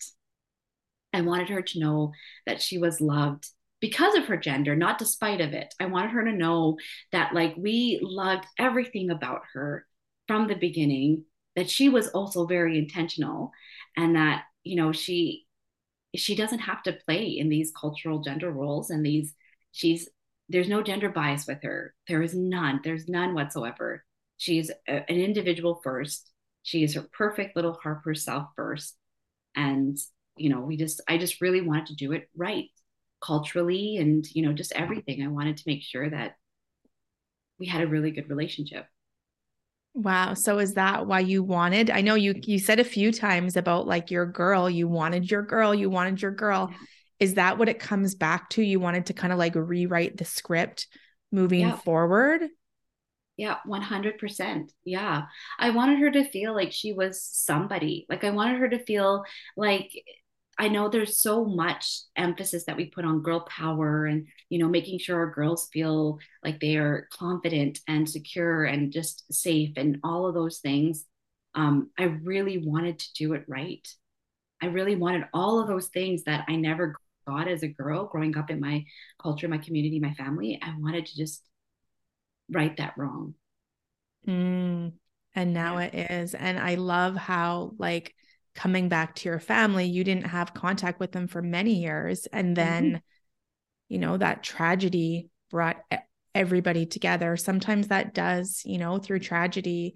I 1.13 1.23
wanted 1.23 1.49
her 1.51 1.63
to 1.63 1.81
know 1.81 2.13
that 2.47 2.61
she 2.61 2.79
was 2.79 3.01
loved 3.01 3.47
because 3.81 4.15
of 4.17 4.27
her 4.27 4.37
gender, 4.37 4.75
not 4.75 4.99
despite 4.99 5.41
of 5.41 5.53
it. 5.53 5.75
I 5.81 5.87
wanted 5.87 6.11
her 6.11 6.25
to 6.25 6.33
know 6.33 6.77
that 7.13 7.35
like 7.35 7.55
we 7.57 7.99
loved 8.03 8.45
everything 8.59 9.11
about 9.11 9.43
her 9.55 9.87
from 10.27 10.49
the 10.49 10.57
beginning, 10.57 11.25
that 11.57 11.71
she 11.71 11.89
was 11.89 12.09
also 12.09 12.47
very 12.47 12.79
intentional 12.79 13.53
and 13.97 14.17
that, 14.17 14.45
you 14.65 14.77
know, 14.77 14.93
she 14.93 15.45
she 16.17 16.35
doesn't 16.35 16.61
have 16.61 16.83
to 16.83 16.99
play 17.07 17.27
in 17.39 17.49
these 17.49 17.71
cultural 17.79 18.21
gender 18.21 18.51
roles 18.51 18.91
and 18.91 19.05
these 19.05 19.35
she's 19.73 20.09
there's 20.49 20.69
no 20.69 20.83
gender 20.83 21.11
bias 21.11 21.47
with 21.47 21.63
her. 21.63 21.95
There 22.09 22.23
is 22.23 22.35
none. 22.35 22.81
There's 22.83 23.07
none 23.07 23.35
whatsoever. 23.35 24.05
She's 24.39 24.71
a, 24.89 25.11
an 25.11 25.21
individual 25.21 25.81
first 25.85 26.31
she 26.69 26.83
is 26.83 26.95
her 26.95 27.07
perfect 27.17 27.57
little 27.57 27.79
harp 27.83 28.05
herself 28.05 28.49
first 28.55 28.95
and 29.57 29.97
you 30.37 30.51
know 30.51 30.61
we 30.61 30.77
just 30.77 31.01
i 31.09 31.17
just 31.17 31.41
really 31.41 31.63
wanted 31.63 31.87
to 31.87 31.95
do 31.95 32.13
it 32.13 32.29
right 32.37 32.67
culturally 33.21 33.97
and 33.97 34.27
you 34.35 34.43
know 34.43 34.53
just 34.53 34.73
everything. 34.75 35.23
I 35.23 35.29
wanted 35.29 35.57
to 35.57 35.65
make 35.67 35.83
sure 35.83 36.09
that 36.09 36.35
we 37.59 37.67
had 37.67 37.83
a 37.83 37.89
really 37.89 38.11
good 38.11 38.29
relationship. 38.29 38.87
Wow. 39.95 40.35
So 40.35 40.59
is 40.59 40.75
that 40.75 41.07
why 41.07 41.21
you 41.21 41.43
wanted 41.43 41.91
i 41.91 42.03
know 42.03 42.15
you 42.15 42.35
you 42.45 42.59
said 42.59 42.79
a 42.79 42.85
few 42.85 43.11
times 43.11 43.57
about 43.57 43.87
like 43.87 44.11
your 44.11 44.27
girl 44.27 44.71
you 44.71 44.87
wanted 44.87 45.31
your 45.31 45.43
girl 45.43 45.75
you 45.75 45.91
wanted 45.91 46.23
your 46.23 46.31
girl. 46.31 46.69
Yeah. 46.71 46.77
is 47.19 47.35
that 47.35 47.59
what 47.59 47.69
it 47.69 47.81
comes 47.81 48.15
back 48.15 48.51
to? 48.51 48.63
You 48.63 48.79
wanted 48.79 49.07
to 49.07 49.15
kind 49.15 49.33
of 49.33 49.39
like 49.39 49.55
rewrite 49.57 50.17
the 50.17 50.25
script 50.25 50.87
moving 51.33 51.61
yeah. 51.61 51.77
forward 51.79 52.43
yeah, 53.39 53.59
100%. 53.65 54.73
Yeah. 54.85 55.27
I 55.59 55.71
wanted 55.71 56.01
her 56.01 56.11
to 56.11 56.29
feel 56.29 56.55
like 56.55 56.73
she 56.73 56.93
was 56.93 57.23
somebody. 57.23 58.05
Like 58.11 58.25
I 58.25 58.31
wanted 58.31 58.59
her 58.59 58.69
to 58.69 58.85
feel 58.85 59.25
like 59.57 59.93
I 60.59 60.67
know 60.67 60.89
there's 60.89 61.21
so 61.21 61.45
much 61.45 62.01
emphasis 62.17 62.65
that 62.65 62.77
we 62.77 62.87
put 62.87 63.05
on 63.05 63.23
girl 63.23 63.41
power 63.43 64.07
and 64.07 64.27
you 64.51 64.59
know 64.59 64.69
making 64.69 64.99
sure 64.99 65.17
our 65.17 65.31
girls 65.31 65.69
feel 65.73 66.19
like 66.45 66.59
they 66.59 66.77
are 66.77 67.09
confident 67.13 67.79
and 67.87 68.11
secure 68.11 68.65
and 68.65 68.93
just 68.93 69.33
safe 69.33 69.75
and 69.77 70.01
all 70.03 70.27
of 70.27 70.35
those 70.35 70.59
things. 70.59 71.05
Um, 71.55 71.91
I 71.97 72.05
really 72.05 72.59
wanted 72.59 72.99
to 72.99 73.13
do 73.15 73.35
it 73.35 73.45
right. 73.47 73.87
I 74.61 74.67
really 74.67 74.97
wanted 74.97 75.29
all 75.33 75.61
of 75.61 75.69
those 75.69 75.87
things 75.89 76.25
that 76.25 76.45
I 76.49 76.57
never 76.57 76.97
got 77.27 77.47
as 77.47 77.63
a 77.63 77.69
girl 77.69 78.07
growing 78.07 78.37
up 78.37 78.51
in 78.51 78.59
my 78.61 78.85
culture, 79.23 79.47
my 79.47 79.59
community, 79.59 80.01
my 80.01 80.15
family. 80.15 80.59
I 80.61 80.75
wanted 80.79 81.07
to 81.07 81.17
just 81.17 81.48
right 82.51 82.77
that 82.77 82.95
wrong. 82.97 83.35
Mm, 84.27 84.93
and 85.35 85.55
now 85.55 85.79
yeah. 85.79 85.85
it 85.85 86.11
is. 86.11 86.35
And 86.35 86.59
I 86.59 86.75
love 86.75 87.17
how, 87.17 87.73
like, 87.79 88.15
coming 88.55 88.89
back 88.89 89.15
to 89.15 89.29
your 89.29 89.39
family, 89.39 89.87
you 89.87 90.03
didn't 90.05 90.27
have 90.27 90.55
contact 90.55 90.99
with 90.99 91.13
them 91.13 91.29
for 91.29 91.41
many 91.41 91.75
years. 91.75 92.27
And 92.27 92.57
then, 92.57 92.85
mm-hmm. 92.85 92.97
you 93.89 93.99
know, 93.99 94.17
that 94.17 94.43
tragedy 94.43 95.31
brought 95.51 95.77
everybody 96.35 96.85
together. 96.85 97.37
Sometimes 97.37 97.89
that 97.89 98.15
does, 98.15 98.63
you 98.65 98.79
know, 98.79 98.99
through 98.99 99.21
tragedy 99.21 99.95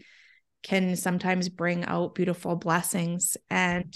can 0.62 0.94
sometimes 0.94 1.48
bring 1.48 1.84
out 1.84 2.14
beautiful 2.14 2.54
blessings 2.54 3.36
and 3.50 3.92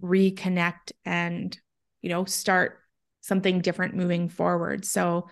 reconnect 0.00 0.92
and, 1.04 1.58
you 2.02 2.08
know, 2.08 2.24
start 2.24 2.78
something 3.20 3.60
different 3.60 3.96
moving 3.96 4.28
forward. 4.28 4.84
So 4.84 5.28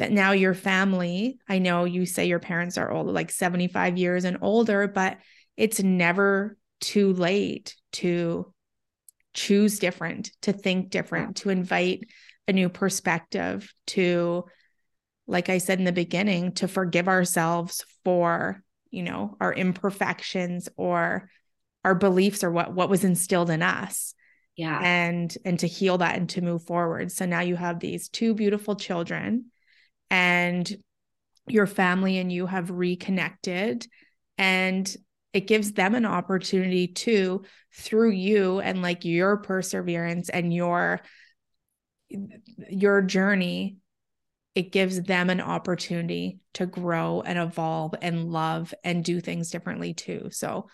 that 0.00 0.10
now 0.10 0.32
your 0.32 0.54
family, 0.54 1.38
I 1.46 1.58
know 1.58 1.84
you 1.84 2.06
say 2.06 2.26
your 2.26 2.38
parents 2.38 2.78
are 2.78 2.90
old, 2.90 3.06
like 3.08 3.30
75 3.30 3.98
years 3.98 4.24
and 4.24 4.38
older, 4.40 4.88
but 4.88 5.18
it's 5.58 5.82
never 5.82 6.56
too 6.80 7.12
late 7.12 7.76
to 7.92 8.52
choose 9.34 9.78
different, 9.78 10.30
to 10.40 10.54
think 10.54 10.88
different, 10.88 11.36
to 11.36 11.50
invite 11.50 12.08
a 12.48 12.52
new 12.54 12.70
perspective, 12.70 13.70
to, 13.88 14.46
like 15.26 15.50
I 15.50 15.58
said 15.58 15.78
in 15.78 15.84
the 15.84 15.92
beginning, 15.92 16.52
to 16.54 16.66
forgive 16.66 17.06
ourselves 17.06 17.84
for, 18.02 18.62
you 18.90 19.02
know, 19.02 19.36
our 19.38 19.52
imperfections 19.52 20.70
or 20.78 21.28
our 21.84 21.94
beliefs 21.94 22.42
or 22.42 22.50
what 22.50 22.72
what 22.72 22.88
was 22.88 23.04
instilled 23.04 23.50
in 23.50 23.62
us. 23.62 24.14
Yeah. 24.56 24.80
And 24.82 25.36
and 25.44 25.58
to 25.58 25.66
heal 25.66 25.98
that 25.98 26.16
and 26.16 26.28
to 26.30 26.40
move 26.40 26.64
forward. 26.64 27.12
So 27.12 27.26
now 27.26 27.40
you 27.40 27.56
have 27.56 27.80
these 27.80 28.08
two 28.08 28.32
beautiful 28.34 28.76
children 28.76 29.50
and 30.10 30.76
your 31.46 31.66
family 31.66 32.18
and 32.18 32.32
you 32.32 32.46
have 32.46 32.70
reconnected. 32.70 33.86
And 34.38 34.94
it 35.32 35.46
gives 35.46 35.72
them 35.72 35.94
an 35.94 36.06
opportunity 36.06 36.88
to 36.88 37.42
through 37.72 38.10
you 38.10 38.60
and 38.60 38.82
like 38.82 39.04
your 39.04 39.36
perseverance 39.36 40.28
and 40.28 40.52
your 40.52 41.00
your 42.68 43.00
journey 43.02 43.76
it 44.54 44.72
gives 44.72 45.00
them 45.02 45.30
an 45.30 45.40
opportunity 45.40 46.40
to 46.54 46.66
grow 46.66 47.22
and 47.24 47.38
evolve 47.38 47.94
and 48.02 48.30
love 48.30 48.74
and 48.82 49.04
do 49.04 49.20
things 49.20 49.50
differently 49.50 49.94
too. 49.94 50.28
So 50.30 50.66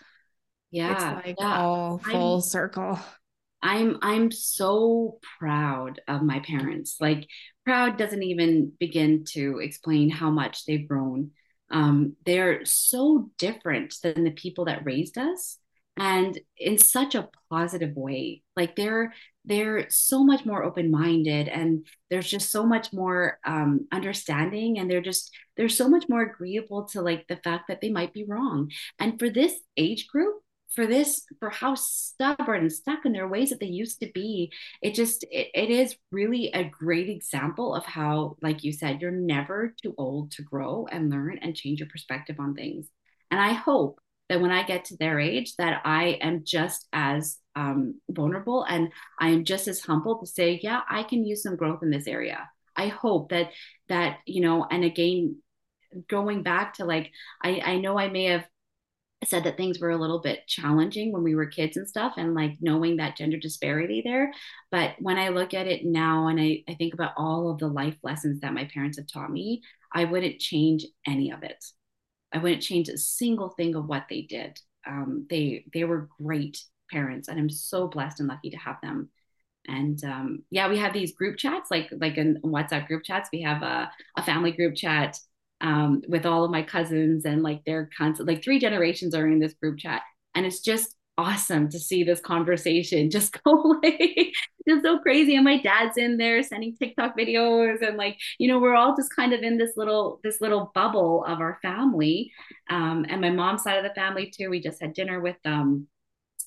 yeah 0.71 0.93
it's 1.19 1.27
like 1.27 1.35
yeah. 1.39 1.61
all 1.61 1.97
full 1.99 2.35
I'm, 2.35 2.41
circle. 2.41 2.99
I'm 3.61 3.97
i'm 4.01 4.31
so 4.31 5.19
proud 5.39 6.01
of 6.07 6.21
my 6.23 6.39
parents. 6.39 6.97
Like 6.99 7.27
proud 7.67 7.97
doesn't 7.97 8.23
even 8.23 8.71
begin 8.79 9.25
to 9.25 9.59
explain 9.59 10.09
how 10.09 10.29
much 10.29 10.63
they've 10.65 10.87
grown. 10.87 11.31
Um, 11.69 12.15
they're 12.25 12.63
so 12.63 13.29
different 13.37 13.93
than 14.01 14.23
the 14.23 14.31
people 14.31 14.65
that 14.65 14.85
raised 14.85 15.17
us 15.17 15.57
and 15.97 16.39
in 16.57 16.77
such 16.77 17.13
a 17.13 17.27
positive 17.49 17.93
way. 17.93 18.41
Like 18.55 18.77
they're 18.77 19.13
they're 19.43 19.89
so 19.89 20.23
much 20.23 20.45
more 20.45 20.63
open-minded 20.63 21.49
and 21.49 21.85
there's 22.09 22.29
just 22.29 22.51
so 22.51 22.65
much 22.65 22.93
more 22.93 23.37
um, 23.45 23.85
understanding 23.91 24.79
and 24.79 24.89
they're 24.89 25.01
just 25.01 25.35
they're 25.57 25.67
so 25.67 25.89
much 25.89 26.05
more 26.07 26.21
agreeable 26.21 26.85
to 26.93 27.01
like 27.01 27.27
the 27.27 27.35
fact 27.43 27.65
that 27.67 27.81
they 27.81 27.89
might 27.89 28.13
be 28.13 28.23
wrong. 28.23 28.71
And 28.97 29.19
for 29.19 29.29
this 29.29 29.53
age 29.75 30.07
group 30.07 30.35
for 30.73 30.85
this 30.85 31.25
for 31.39 31.49
how 31.49 31.75
stubborn 31.75 32.61
and 32.61 32.71
stuck 32.71 33.05
in 33.05 33.13
their 33.13 33.27
ways 33.27 33.49
that 33.49 33.59
they 33.59 33.67
used 33.67 33.99
to 34.01 34.11
be. 34.13 34.51
It 34.81 34.93
just 34.93 35.23
it, 35.31 35.47
it 35.53 35.69
is 35.69 35.95
really 36.11 36.51
a 36.53 36.63
great 36.63 37.09
example 37.09 37.73
of 37.73 37.85
how 37.85 38.37
like 38.41 38.63
you 38.63 38.71
said 38.73 39.01
you're 39.01 39.11
never 39.11 39.73
too 39.81 39.93
old 39.97 40.31
to 40.31 40.43
grow 40.43 40.87
and 40.91 41.09
learn 41.09 41.39
and 41.41 41.55
change 41.55 41.79
your 41.79 41.89
perspective 41.89 42.37
on 42.39 42.53
things. 42.53 42.87
And 43.31 43.39
i 43.39 43.53
hope 43.53 43.99
that 44.29 44.41
when 44.41 44.51
i 44.51 44.63
get 44.63 44.85
to 44.85 44.97
their 44.97 45.19
age 45.19 45.55
that 45.57 45.81
i 45.85 46.17
am 46.21 46.43
just 46.45 46.87
as 46.93 47.37
um, 47.55 47.99
vulnerable 48.09 48.63
and 48.63 48.91
i 49.19 49.29
am 49.29 49.43
just 49.43 49.67
as 49.67 49.81
humble 49.81 50.19
to 50.19 50.27
say 50.27 50.59
yeah 50.61 50.81
i 50.89 51.03
can 51.03 51.25
use 51.25 51.43
some 51.43 51.55
growth 51.55 51.81
in 51.83 51.89
this 51.89 52.07
area. 52.07 52.49
I 52.75 52.87
hope 52.87 53.29
that 53.29 53.51
that 53.89 54.19
you 54.25 54.41
know 54.41 54.65
and 54.69 54.83
again 54.83 55.37
going 56.07 56.43
back 56.43 56.75
to 56.75 56.85
like 56.85 57.11
i 57.41 57.61
i 57.65 57.77
know 57.77 57.97
i 57.97 58.09
may 58.09 58.25
have 58.25 58.45
said 59.25 59.43
that 59.43 59.57
things 59.57 59.79
were 59.79 59.89
a 59.89 59.97
little 59.97 60.19
bit 60.19 60.47
challenging 60.47 61.11
when 61.11 61.23
we 61.23 61.35
were 61.35 61.47
kids 61.47 61.75
and 61.75 61.87
stuff 61.87 62.13
and 62.17 62.35
like 62.35 62.53
knowing 62.61 62.97
that 62.97 63.17
gender 63.17 63.37
disparity 63.37 64.01
there. 64.03 64.31
But 64.71 64.95
when 64.99 65.17
i 65.17 65.29
look 65.29 65.53
at 65.53 65.67
it 65.67 65.85
now 65.85 66.27
and 66.27 66.39
I, 66.39 66.63
I 66.69 66.75
think 66.75 66.93
about 66.93 67.13
all 67.17 67.49
of 67.49 67.57
the 67.57 67.67
life 67.67 67.97
lessons 68.03 68.41
that 68.41 68.53
my 68.53 68.65
parents 68.73 68.97
have 68.97 69.07
taught 69.07 69.31
me 69.31 69.61
i 69.93 70.03
wouldn't 70.03 70.39
change 70.39 70.85
any 71.07 71.31
of 71.31 71.43
it. 71.43 71.63
I 72.33 72.39
wouldn't 72.39 72.61
change 72.61 72.89
a 72.89 72.97
single 72.97 73.49
thing 73.49 73.75
of 73.75 73.87
what 73.87 74.05
they 74.09 74.21
did. 74.23 74.59
Um, 74.85 75.25
they 75.29 75.65
they 75.73 75.83
were 75.83 76.09
great 76.21 76.61
parents 76.91 77.27
and 77.27 77.37
i'm 77.39 77.49
so 77.49 77.87
blessed 77.87 78.19
and 78.19 78.29
lucky 78.29 78.49
to 78.51 78.57
have 78.57 78.77
them. 78.81 79.09
And 79.67 80.01
um, 80.03 80.43
yeah 80.51 80.69
we 80.69 80.77
have 80.77 80.93
these 80.93 81.15
group 81.15 81.37
chats 81.37 81.71
like 81.71 81.89
like 81.99 82.17
in 82.17 82.39
whatsapp 82.43 82.87
group 82.87 83.03
chats. 83.03 83.29
We 83.33 83.41
have 83.41 83.63
a, 83.63 83.91
a 84.17 84.23
family 84.23 84.51
group 84.51 84.75
chat 84.75 85.17
um, 85.61 86.01
with 86.07 86.25
all 86.25 86.43
of 86.43 86.51
my 86.51 86.61
cousins 86.61 87.25
and 87.25 87.43
like 87.43 87.63
their 87.65 87.89
constant 87.97 88.27
like 88.27 88.43
three 88.43 88.59
generations 88.59 89.15
are 89.15 89.27
in 89.27 89.39
this 89.39 89.53
group 89.53 89.79
chat. 89.79 90.01
And 90.35 90.45
it's 90.45 90.59
just 90.59 90.93
awesome 91.17 91.67
to 91.67 91.79
see 91.79 92.03
this 92.03 92.19
conversation 92.19 93.09
just 93.11 93.35
go 93.43 93.79
like 93.83 94.33
just 94.67 94.83
so 94.83 94.99
crazy. 94.99 95.35
And 95.35 95.43
my 95.43 95.61
dad's 95.61 95.97
in 95.97 96.17
there 96.17 96.43
sending 96.43 96.75
tiktok 96.75 97.17
videos 97.17 97.81
and 97.81 97.97
like 97.97 98.17
you 98.37 98.47
know 98.47 98.59
we're 98.59 98.75
all 98.75 98.95
just 98.95 99.15
kind 99.15 99.33
of 99.33 99.41
in 99.41 99.57
this 99.57 99.71
little 99.75 100.19
this 100.23 100.41
little 100.41 100.71
bubble 100.75 101.25
of 101.25 101.39
our 101.39 101.57
family. 101.61 102.31
Um, 102.69 103.05
and 103.09 103.21
my 103.21 103.31
mom's 103.31 103.63
side 103.63 103.77
of 103.77 103.83
the 103.83 103.95
family 103.95 104.31
too. 104.35 104.49
We 104.49 104.61
just 104.61 104.81
had 104.81 104.93
dinner 104.93 105.19
with 105.19 105.37
um 105.45 105.87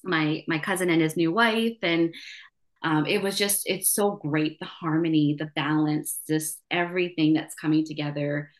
my 0.04 0.44
my 0.46 0.58
cousin 0.58 0.90
and 0.90 1.02
his 1.02 1.16
new 1.16 1.32
wife. 1.32 1.78
And 1.82 2.14
um, 2.82 3.04
it 3.06 3.22
was 3.22 3.36
just 3.36 3.62
it's 3.66 3.90
so 3.90 4.12
great 4.12 4.58
the 4.58 4.66
harmony 4.66 5.36
the 5.38 5.50
balance 5.54 6.20
just 6.26 6.62
everything 6.70 7.34
that's 7.34 7.54
coming 7.54 7.84
together 7.84 8.50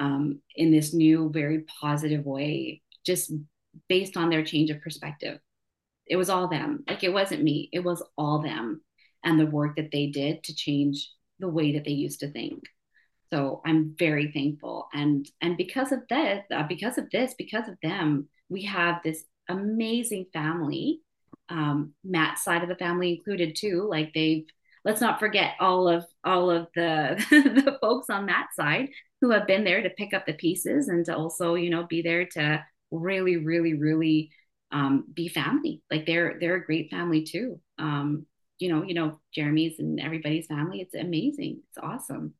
um, 0.00 0.40
in 0.56 0.72
this 0.72 0.92
new, 0.92 1.30
very 1.30 1.60
positive 1.80 2.24
way, 2.24 2.82
just 3.06 3.32
based 3.88 4.16
on 4.16 4.30
their 4.30 4.44
change 4.44 4.70
of 4.70 4.80
perspective. 4.80 5.38
It 6.06 6.16
was 6.16 6.30
all 6.30 6.48
them. 6.48 6.82
Like 6.88 7.04
it 7.04 7.12
wasn't 7.12 7.44
me, 7.44 7.68
it 7.72 7.84
was 7.84 8.02
all 8.18 8.42
them 8.42 8.80
and 9.22 9.38
the 9.38 9.46
work 9.46 9.76
that 9.76 9.92
they 9.92 10.06
did 10.08 10.42
to 10.44 10.54
change 10.54 11.10
the 11.38 11.48
way 11.48 11.72
that 11.72 11.84
they 11.84 11.92
used 11.92 12.20
to 12.20 12.32
think. 12.32 12.64
So 13.32 13.60
I'm 13.64 13.94
very 13.96 14.32
thankful. 14.32 14.88
And 14.92 15.28
and 15.40 15.56
because 15.56 15.92
of 15.92 16.00
this, 16.08 16.42
uh, 16.52 16.64
because 16.68 16.98
of 16.98 17.08
this, 17.10 17.34
because 17.38 17.68
of 17.68 17.76
them, 17.82 18.28
we 18.48 18.64
have 18.64 19.00
this 19.04 19.22
amazing 19.48 20.26
family. 20.32 21.00
Um, 21.48 21.94
Matt's 22.02 22.42
side 22.42 22.62
of 22.62 22.68
the 22.68 22.74
family 22.74 23.10
included 23.12 23.54
too. 23.54 23.86
Like 23.88 24.12
they've 24.14 24.46
let's 24.84 25.00
not 25.00 25.20
forget 25.20 25.54
all 25.60 25.88
of 25.88 26.04
all 26.24 26.50
of 26.50 26.68
the 26.74 27.24
the 27.30 27.78
folks 27.80 28.10
on 28.10 28.26
that 28.26 28.48
side 28.54 28.88
who 29.20 29.30
have 29.30 29.46
been 29.46 29.64
there 29.64 29.82
to 29.82 29.90
pick 29.90 30.14
up 30.14 30.26
the 30.26 30.32
pieces 30.32 30.88
and 30.88 31.04
to 31.06 31.16
also 31.16 31.54
you 31.54 31.70
know 31.70 31.86
be 31.86 32.02
there 32.02 32.26
to 32.26 32.64
really 32.90 33.36
really 33.36 33.74
really 33.74 34.30
um, 34.72 35.04
be 35.12 35.28
family. 35.28 35.82
Like 35.90 36.06
they're 36.06 36.38
they're 36.40 36.56
a 36.56 36.64
great 36.64 36.90
family 36.90 37.24
too. 37.24 37.60
Um, 37.78 38.26
you 38.58 38.68
know 38.68 38.84
you 38.84 38.94
know 38.94 39.20
jeremy's 39.34 39.78
and 39.78 40.00
everybody's 40.00 40.46
family. 40.46 40.80
It's 40.80 40.94
amazing. 40.94 41.62
It's 41.68 41.78
awesome. 41.82 42.34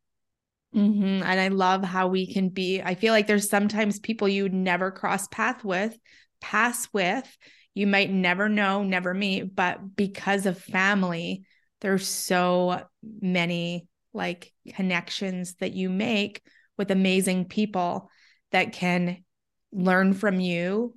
Mm-hmm. 0.72 1.24
and 1.24 1.40
i 1.40 1.48
love 1.48 1.82
how 1.82 2.06
we 2.06 2.32
can 2.32 2.48
be 2.48 2.80
i 2.80 2.94
feel 2.94 3.12
like 3.12 3.26
there's 3.26 3.50
sometimes 3.50 3.98
people 3.98 4.28
you 4.28 4.48
never 4.48 4.92
cross 4.92 5.26
path 5.26 5.64
with 5.64 5.98
pass 6.40 6.88
with. 6.92 7.36
You 7.74 7.86
might 7.86 8.10
never 8.10 8.48
know 8.48 8.82
never 8.82 9.14
meet 9.14 9.54
but 9.54 9.96
because 9.96 10.46
of 10.46 10.58
family 10.58 11.44
there's 11.80 12.06
so 12.06 12.82
many 13.20 13.86
like 14.12 14.52
connections 14.74 15.54
that 15.56 15.72
you 15.72 15.88
make 15.88 16.42
with 16.76 16.90
amazing 16.90 17.46
people 17.46 18.10
that 18.52 18.72
can 18.72 19.24
learn 19.72 20.14
from 20.14 20.40
you. 20.40 20.94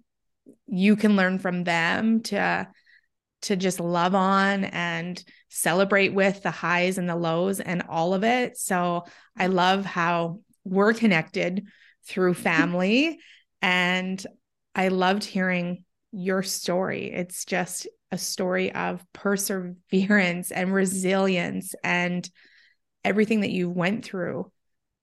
You 0.68 0.96
can 0.96 1.16
learn 1.16 1.40
from 1.40 1.64
them 1.64 2.22
to 2.24 2.68
to 3.44 3.58
just 3.58 3.82
love 3.82 4.16
on 4.16 4.64
and 4.64 5.22
celebrate 5.50 6.14
with 6.14 6.42
the 6.44 6.52
highs 6.52 6.98
and 6.98 7.10
the 7.10 7.16
lows 7.16 7.60
and 7.60 7.84
all 7.90 8.14
of 8.14 8.24
it. 8.24 8.58
So 8.58 9.04
i 9.38 9.48
love 9.48 9.84
how 9.84 10.40
we're 10.64 10.94
connected 10.94 11.68
through 12.08 12.34
family. 12.36 13.20
And 13.62 14.22
i 14.76 14.90
loved 14.90 15.24
hearing 15.24 15.86
your 16.12 16.44
story. 16.44 17.12
It's 17.14 17.46
just 17.46 17.88
a 18.14 18.18
story 18.18 18.72
of 18.74 19.04
perseverance 19.12 20.52
and 20.52 20.72
resilience 20.72 21.74
and 21.84 22.30
everything 23.04 23.42
that 23.42 23.50
you 23.50 23.70
went 23.70 24.06
through 24.06 24.52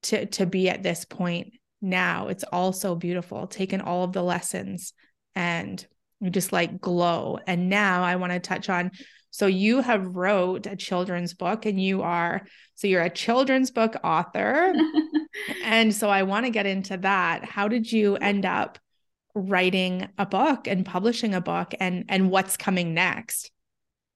to 0.02 0.26
to 0.26 0.46
be 0.46 0.68
at 0.68 0.84
this 0.84 1.04
point 1.04 1.52
now 1.82 2.28
it's 2.28 2.44
all 2.44 2.72
so 2.72 2.94
beautiful 2.94 3.48
taking 3.48 3.80
all 3.80 4.04
of 4.04 4.12
the 4.12 4.22
lessons 4.22 4.92
and 5.34 5.84
you 6.20 6.30
just 6.30 6.52
like 6.52 6.80
glow 6.80 7.36
and 7.48 7.68
now 7.68 8.04
i 8.04 8.14
want 8.14 8.32
to 8.32 8.38
touch 8.38 8.70
on 8.70 8.92
So 9.32 9.46
you 9.46 9.80
have 9.80 10.14
wrote 10.16 10.66
a 10.66 10.76
children's 10.76 11.34
book 11.34 11.66
and 11.66 11.82
you 11.82 12.02
are 12.02 12.46
so 12.74 12.86
you're 12.86 13.02
a 13.02 13.10
children's 13.10 13.70
book 13.70 13.94
author. 14.02 14.72
and 15.64 15.94
so 15.94 16.08
I 16.08 16.22
want 16.22 16.46
to 16.46 16.50
get 16.50 16.66
into 16.66 16.96
that. 16.98 17.44
How 17.44 17.68
did 17.68 17.90
you 17.90 18.16
end 18.16 18.46
up 18.46 18.78
writing 19.34 20.08
a 20.18 20.26
book 20.26 20.66
and 20.66 20.84
publishing 20.84 21.34
a 21.34 21.40
book 21.40 21.74
and 21.80 22.04
and 22.08 22.30
what's 22.30 22.56
coming 22.56 22.94
next? 22.94 23.50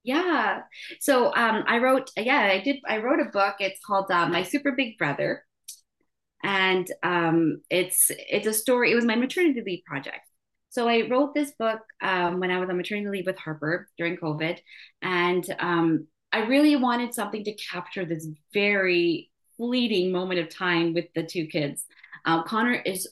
Yeah. 0.04 0.60
So 1.00 1.34
um, 1.34 1.64
I 1.66 1.78
wrote, 1.78 2.10
yeah, 2.16 2.50
I 2.52 2.60
did. 2.60 2.76
I 2.86 2.98
wrote 2.98 3.20
a 3.20 3.30
book. 3.30 3.56
It's 3.58 3.80
called 3.84 4.10
uh, 4.10 4.28
My 4.28 4.42
Super 4.42 4.72
Big 4.72 4.98
Brother, 4.98 5.44
and 6.42 6.86
um, 7.02 7.62
it's 7.70 8.10
it's 8.10 8.46
a 8.46 8.52
story. 8.52 8.92
It 8.92 8.96
was 8.96 9.06
my 9.06 9.16
maternity 9.16 9.62
leave 9.64 9.84
project. 9.86 10.28
So 10.68 10.88
I 10.88 11.08
wrote 11.08 11.34
this 11.34 11.52
book 11.58 11.80
um, 12.02 12.40
when 12.40 12.50
I 12.50 12.58
was 12.58 12.68
on 12.68 12.76
maternity 12.76 13.08
leave 13.08 13.26
with 13.26 13.38
Harper 13.38 13.88
during 13.96 14.16
COVID, 14.18 14.58
and 15.00 15.44
um, 15.58 16.06
I 16.32 16.40
really 16.40 16.76
wanted 16.76 17.14
something 17.14 17.44
to 17.44 17.54
capture 17.54 18.04
this 18.04 18.28
very 18.52 19.30
fleeting 19.56 20.12
moment 20.12 20.40
of 20.40 20.50
time 20.50 20.92
with 20.92 21.06
the 21.14 21.22
two 21.22 21.46
kids. 21.46 21.86
Uh, 22.26 22.42
Connor 22.42 22.74
is 22.74 23.08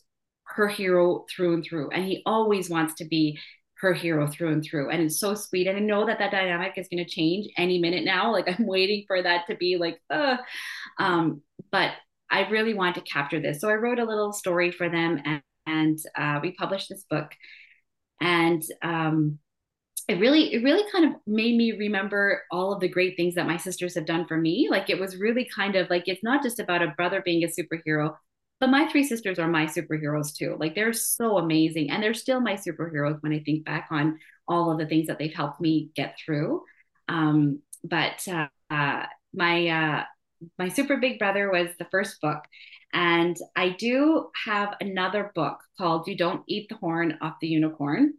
her 0.57 0.69
hero 0.69 1.25
through 1.35 1.55
and 1.55 1.65
through, 1.65 1.91
and 1.91 2.05
he 2.05 2.23
always 2.27 2.71
wants 2.71 2.95
to 2.95 3.05
be 3.05 3.39
her 3.83 3.93
hero 3.93 4.29
through 4.29 4.53
and 4.53 4.65
through. 4.65 4.91
And 4.91 5.03
it's 5.03 5.19
so 5.19 5.35
sweet. 5.35 5.67
And 5.67 5.77
I 5.77 5.81
know 5.81 6.07
that 6.07 6.21
that 6.21 6.31
dynamic 6.31 6.75
is 6.77 6.87
going 6.89 7.05
to 7.05 7.11
change 7.11 7.49
any 7.59 7.79
minute 7.79 8.05
now. 8.05 8.33
Like 8.33 8.49
I'm 8.49 8.67
waiting 8.67 9.05
for 9.07 9.21
that 9.21 9.47
to 9.49 9.57
be 9.57 9.77
like, 9.77 10.01
uh, 10.09 10.37
um, 10.99 11.43
but 11.71 11.91
I 12.31 12.49
really 12.49 12.75
want 12.75 12.95
to 12.95 13.01
capture 13.03 13.41
this. 13.41 13.61
So 13.61 13.69
I 13.69 13.75
wrote 13.75 13.99
a 13.99 14.05
little 14.05 14.33
story 14.33 14.71
for 14.71 14.89
them 14.89 15.21
and, 15.25 15.43
and 15.67 15.99
uh, 16.17 16.39
we 16.41 16.53
published 16.53 16.89
this 16.89 17.05
book. 17.11 17.33
And 18.21 18.63
um, 18.83 19.39
it 20.09 20.21
really, 20.21 20.55
it 20.55 20.63
really 20.63 20.89
kind 20.93 21.05
of 21.05 21.21
made 21.27 21.57
me 21.57 21.73
remember 21.73 22.43
all 22.51 22.73
of 22.73 22.81
the 22.81 22.89
great 22.89 23.17
things 23.17 23.35
that 23.35 23.47
my 23.49 23.57
sisters 23.57 23.97
have 23.97 24.07
done 24.07 24.27
for 24.27 24.37
me. 24.37 24.69
Like 24.71 24.91
it 24.91 24.99
was 25.01 25.17
really 25.17 25.49
kind 25.55 25.75
of 25.75 25.91
like, 25.91 26.05
it's 26.07 26.23
not 26.23 26.43
just 26.43 26.61
about 26.61 26.83
a 26.83 26.95
brother 26.97 27.21
being 27.25 27.45
a 27.45 27.49
superhero, 27.49 28.15
but 28.63 28.71
my 28.71 28.87
three 28.87 29.03
sisters 29.03 29.41
are 29.41 29.49
my 29.49 29.67
superheroes 29.67 30.33
too. 30.33 30.57
Like 30.57 30.77
they're 30.77 30.93
so 30.93 31.39
amazing. 31.39 31.91
And 31.91 32.01
they're 32.01 32.15
still 32.15 32.39
my 32.39 32.55
superheroes 32.55 33.21
when 33.21 33.33
I 33.33 33.41
think 33.41 33.65
back 33.65 33.89
on 33.91 34.21
all 34.47 34.71
of 34.71 34.79
the 34.79 34.87
things 34.87 35.09
that 35.09 35.19
they've 35.19 35.35
helped 35.35 35.61
me 35.61 35.91
get 35.97 36.17
through. 36.25 36.63
Um, 37.09 37.59
but 37.83 38.25
uh, 38.29 38.47
uh, 38.71 39.07
my 39.35 39.67
uh, 39.67 40.05
my 40.61 40.69
super 40.69 40.99
big 40.99 41.19
brother 41.19 41.51
was 41.51 41.71
the 41.81 41.89
first 41.91 42.21
book 42.21 42.45
and 42.93 43.37
i 43.55 43.69
do 43.71 44.29
have 44.45 44.75
another 44.81 45.31
book 45.37 45.61
called 45.79 46.09
you 46.09 46.17
don't 46.17 46.43
eat 46.49 46.69
the 46.69 46.75
horn 46.75 47.17
off 47.23 47.37
the 47.41 47.47
unicorn 47.47 48.15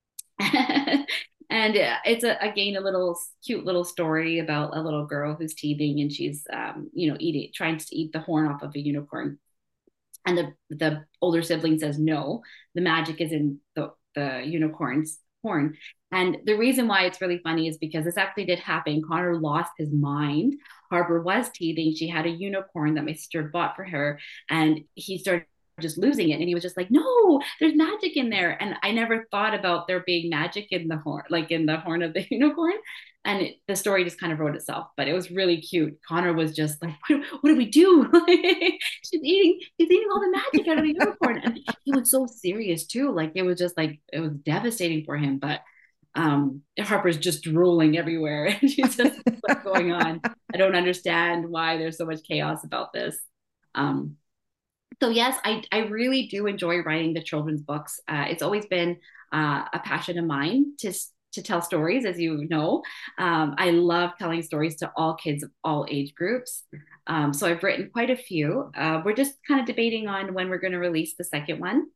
and 0.40 1.06
it's 1.50 2.24
a, 2.24 2.36
again 2.40 2.76
a 2.76 2.80
little 2.80 3.18
cute 3.44 3.66
little 3.66 3.84
story 3.84 4.38
about 4.38 4.74
a 4.76 4.80
little 4.80 5.04
girl 5.06 5.34
who's 5.34 5.54
teething 5.54 6.00
and 6.00 6.10
she's 6.10 6.46
um, 6.52 6.88
you 6.94 7.10
know 7.10 7.16
eating 7.20 7.50
trying 7.54 7.76
to 7.76 7.86
eat 7.94 8.12
the 8.12 8.20
horn 8.20 8.48
off 8.48 8.62
of 8.62 8.74
a 8.74 8.80
unicorn 8.80 9.38
and 10.26 10.38
the 10.38 10.52
the 10.70 11.04
older 11.20 11.42
sibling 11.42 11.78
says 11.78 11.98
no 11.98 12.42
the 12.74 12.80
magic 12.80 13.20
is 13.20 13.32
in 13.32 13.58
the 13.74 13.90
the 14.14 14.42
unicorn's 14.44 15.18
horn. 15.42 15.76
And 16.10 16.38
the 16.44 16.56
reason 16.56 16.88
why 16.88 17.04
it's 17.04 17.20
really 17.20 17.40
funny 17.42 17.68
is 17.68 17.78
because 17.78 18.04
this 18.04 18.16
actually 18.16 18.46
did 18.46 18.58
happen. 18.58 19.02
Connor 19.06 19.38
lost 19.38 19.72
his 19.78 19.92
mind. 19.92 20.54
Harper 20.90 21.22
was 21.22 21.50
teething. 21.50 21.94
She 21.94 22.08
had 22.08 22.26
a 22.26 22.30
unicorn 22.30 22.94
that 22.94 23.04
my 23.04 23.12
sister 23.12 23.44
bought 23.44 23.76
for 23.76 23.84
her 23.84 24.18
and 24.48 24.80
he 24.94 25.18
started 25.18 25.46
just 25.80 25.98
losing 25.98 26.30
it. 26.30 26.40
And 26.40 26.48
he 26.48 26.54
was 26.54 26.62
just 26.62 26.76
like 26.76 26.90
no 26.90 27.40
there's 27.60 27.74
magic 27.74 28.16
in 28.16 28.30
there. 28.30 28.60
And 28.62 28.74
i 28.82 28.90
never 28.92 29.26
thought 29.30 29.54
about 29.54 29.86
there 29.86 30.00
being 30.00 30.30
magic 30.30 30.68
in 30.70 30.88
the 30.88 30.98
horn 30.98 31.24
like 31.30 31.50
in 31.50 31.66
the 31.66 31.78
horn 31.78 32.02
of 32.02 32.14
the 32.14 32.26
unicorn. 32.30 32.74
And 33.24 33.42
it, 33.42 33.56
the 33.66 33.76
story 33.76 34.04
just 34.04 34.20
kind 34.20 34.32
of 34.32 34.38
wrote 34.38 34.54
itself. 34.54 34.88
But 34.96 35.08
it 35.08 35.12
was 35.12 35.30
really 35.30 35.60
cute. 35.60 35.98
Connor 36.06 36.32
was 36.32 36.54
just 36.54 36.82
like 36.82 36.94
what, 37.08 37.22
what 37.40 37.50
do 37.50 37.56
we 37.56 37.66
do? 37.66 38.10
She's 39.04 39.22
eating 39.22 39.60
he's 39.76 39.90
eating 39.90 40.08
all 40.12 40.20
the 40.20 40.30
magic 40.30 40.68
out 40.68 40.78
of 40.78 40.84
the 40.84 40.92
unicorn. 40.92 41.40
And 41.44 41.58
he 41.84 41.92
was 41.92 42.10
so 42.10 42.26
serious 42.26 42.86
too. 42.86 43.10
Like 43.12 43.32
it 43.34 43.42
was 43.42 43.58
just 43.58 43.76
like 43.76 44.00
it 44.12 44.20
was 44.20 44.32
devastating 44.32 45.04
for 45.04 45.16
him. 45.16 45.38
But 45.38 45.60
um, 46.18 46.62
Harper's 46.80 47.16
just 47.16 47.44
drooling 47.44 47.96
everywhere. 47.96 48.46
And 48.60 48.70
she's 48.70 48.96
just 48.96 49.20
what's 49.40 49.62
going 49.62 49.92
on. 49.92 50.20
I 50.52 50.56
don't 50.56 50.74
understand 50.74 51.48
why 51.48 51.76
there's 51.76 51.96
so 51.96 52.06
much 52.06 52.22
chaos 52.26 52.64
about 52.64 52.92
this. 52.92 53.16
Um, 53.74 54.16
so 55.00 55.10
yes, 55.10 55.38
I, 55.44 55.62
I 55.70 55.78
really 55.80 56.26
do 56.26 56.46
enjoy 56.46 56.78
writing 56.82 57.14
the 57.14 57.22
children's 57.22 57.62
books. 57.62 58.00
Uh, 58.08 58.26
it's 58.28 58.42
always 58.42 58.66
been 58.66 58.98
uh, 59.32 59.64
a 59.72 59.78
passion 59.80 60.18
of 60.18 60.24
mine 60.24 60.74
to 60.78 60.92
to 61.32 61.42
tell 61.42 61.60
stories, 61.60 62.06
as 62.06 62.18
you 62.18 62.46
know. 62.48 62.82
Um, 63.18 63.54
I 63.58 63.70
love 63.70 64.12
telling 64.18 64.42
stories 64.42 64.76
to 64.76 64.90
all 64.96 65.14
kids 65.14 65.42
of 65.42 65.50
all 65.62 65.86
age 65.88 66.14
groups. 66.14 66.64
Um, 67.06 67.34
so 67.34 67.46
I've 67.46 67.62
written 67.62 67.90
quite 67.92 68.10
a 68.10 68.16
few. 68.16 68.70
Uh, 68.74 69.02
we're 69.04 69.14
just 69.14 69.34
kind 69.46 69.60
of 69.60 69.66
debating 69.66 70.08
on 70.08 70.32
when 70.32 70.48
we're 70.48 70.58
going 70.58 70.72
to 70.72 70.78
release 70.78 71.14
the 71.16 71.24
second 71.24 71.60
one. 71.60 71.86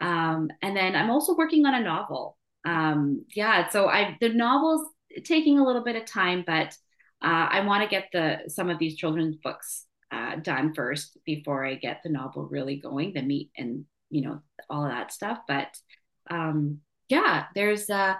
Um, 0.00 0.50
and 0.62 0.76
then 0.76 0.94
I'm 0.94 1.10
also 1.10 1.34
working 1.34 1.64
on 1.64 1.74
a 1.74 1.80
novel. 1.80 2.36
Um, 2.66 3.24
yeah, 3.34 3.68
so 3.70 3.88
I 3.88 4.16
the 4.20 4.28
novel's 4.28 4.86
taking 5.24 5.58
a 5.58 5.64
little 5.64 5.82
bit 5.82 5.96
of 5.96 6.04
time, 6.04 6.44
but 6.46 6.76
uh, 7.22 7.48
I 7.50 7.64
want 7.64 7.82
to 7.82 7.88
get 7.88 8.08
the 8.12 8.40
some 8.48 8.68
of 8.68 8.78
these 8.78 8.96
children's 8.96 9.36
books 9.36 9.86
uh, 10.10 10.36
done 10.36 10.74
first 10.74 11.18
before 11.24 11.64
I 11.64 11.74
get 11.74 12.00
the 12.02 12.10
novel 12.10 12.44
really 12.44 12.76
going, 12.76 13.12
the 13.12 13.22
meat 13.22 13.50
and 13.56 13.84
you 14.10 14.22
know 14.22 14.40
all 14.70 14.84
of 14.84 14.90
that 14.90 15.12
stuff. 15.12 15.38
But 15.48 15.76
um, 16.30 16.80
yeah, 17.08 17.46
there's 17.54 17.90
a 17.90 18.18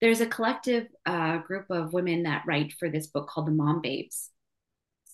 there's 0.00 0.20
a 0.20 0.26
collective 0.26 0.86
uh, 1.06 1.38
group 1.38 1.66
of 1.70 1.92
women 1.92 2.24
that 2.24 2.44
write 2.46 2.74
for 2.78 2.88
this 2.88 3.06
book 3.06 3.28
called 3.28 3.46
the 3.46 3.52
Mom 3.52 3.80
Babes, 3.80 4.30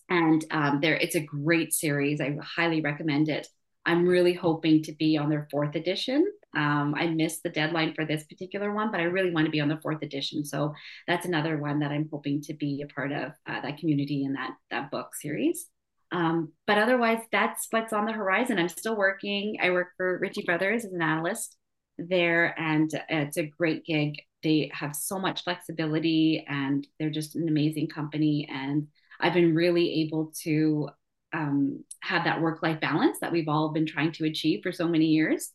and 0.08 0.44
um, 0.50 0.80
there 0.80 0.96
it's 0.96 1.16
a 1.16 1.20
great 1.20 1.72
series. 1.72 2.20
I 2.20 2.36
highly 2.42 2.80
recommend 2.80 3.28
it. 3.28 3.46
I'm 3.86 4.06
really 4.06 4.34
hoping 4.34 4.82
to 4.84 4.92
be 4.92 5.16
on 5.16 5.30
their 5.30 5.48
fourth 5.50 5.74
edition. 5.74 6.30
Um, 6.54 6.94
I 6.96 7.06
missed 7.06 7.42
the 7.42 7.48
deadline 7.48 7.94
for 7.94 8.04
this 8.04 8.24
particular 8.24 8.72
one, 8.74 8.90
but 8.90 9.00
I 9.00 9.04
really 9.04 9.30
want 9.30 9.46
to 9.46 9.50
be 9.50 9.60
on 9.60 9.68
the 9.68 9.80
fourth 9.80 10.02
edition. 10.02 10.44
So 10.44 10.74
that's 11.06 11.24
another 11.24 11.58
one 11.58 11.78
that 11.78 11.92
I'm 11.92 12.08
hoping 12.10 12.42
to 12.42 12.54
be 12.54 12.82
a 12.82 12.92
part 12.92 13.12
of 13.12 13.32
uh, 13.46 13.60
that 13.62 13.78
community 13.78 14.24
and 14.24 14.36
that 14.36 14.50
that 14.70 14.90
book 14.90 15.14
series. 15.14 15.66
Um, 16.12 16.52
but 16.66 16.78
otherwise, 16.78 17.20
that's 17.30 17.68
what's 17.70 17.92
on 17.92 18.04
the 18.04 18.12
horizon. 18.12 18.58
I'm 18.58 18.68
still 18.68 18.96
working. 18.96 19.56
I 19.62 19.70
work 19.70 19.88
for 19.96 20.18
Ritchie 20.18 20.44
Brothers 20.44 20.84
as 20.84 20.92
an 20.92 21.02
analyst 21.02 21.56
there, 21.98 22.58
and 22.58 22.90
it's 23.08 23.36
a 23.36 23.46
great 23.46 23.84
gig. 23.84 24.16
They 24.42 24.70
have 24.74 24.96
so 24.96 25.18
much 25.18 25.44
flexibility, 25.44 26.44
and 26.48 26.86
they're 26.98 27.10
just 27.10 27.36
an 27.36 27.48
amazing 27.48 27.88
company. 27.88 28.48
And 28.50 28.88
I've 29.20 29.34
been 29.34 29.54
really 29.54 30.02
able 30.02 30.32
to 30.42 30.88
um, 31.32 31.84
have 32.00 32.24
that 32.24 32.40
work 32.40 32.62
life 32.62 32.80
balance 32.80 33.18
that 33.20 33.32
we've 33.32 33.48
all 33.48 33.72
been 33.72 33.86
trying 33.86 34.12
to 34.12 34.24
achieve 34.24 34.60
for 34.62 34.72
so 34.72 34.88
many 34.88 35.06
years. 35.06 35.52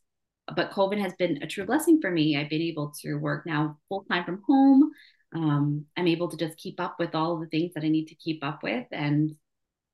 But 0.56 0.72
COVID 0.72 1.00
has 1.00 1.14
been 1.18 1.42
a 1.42 1.48
true 1.48 1.66
blessing 1.66 2.00
for 2.00 2.12
me. 2.12 2.38
I've 2.38 2.50
been 2.50 2.62
able 2.62 2.94
to 3.02 3.16
work 3.16 3.46
now 3.46 3.78
full 3.90 4.06
time 4.10 4.24
from 4.24 4.44
home. 4.48 4.92
Um, 5.34 5.86
I'm 5.98 6.08
able 6.08 6.30
to 6.30 6.38
just 6.38 6.58
keep 6.58 6.80
up 6.80 6.96
with 7.00 7.16
all 7.16 7.40
the 7.40 7.48
things 7.48 7.74
that 7.74 7.84
I 7.84 7.90
need 7.90 8.06
to 8.06 8.16
keep 8.16 8.44
up 8.44 8.62
with, 8.64 8.86
and 8.92 9.36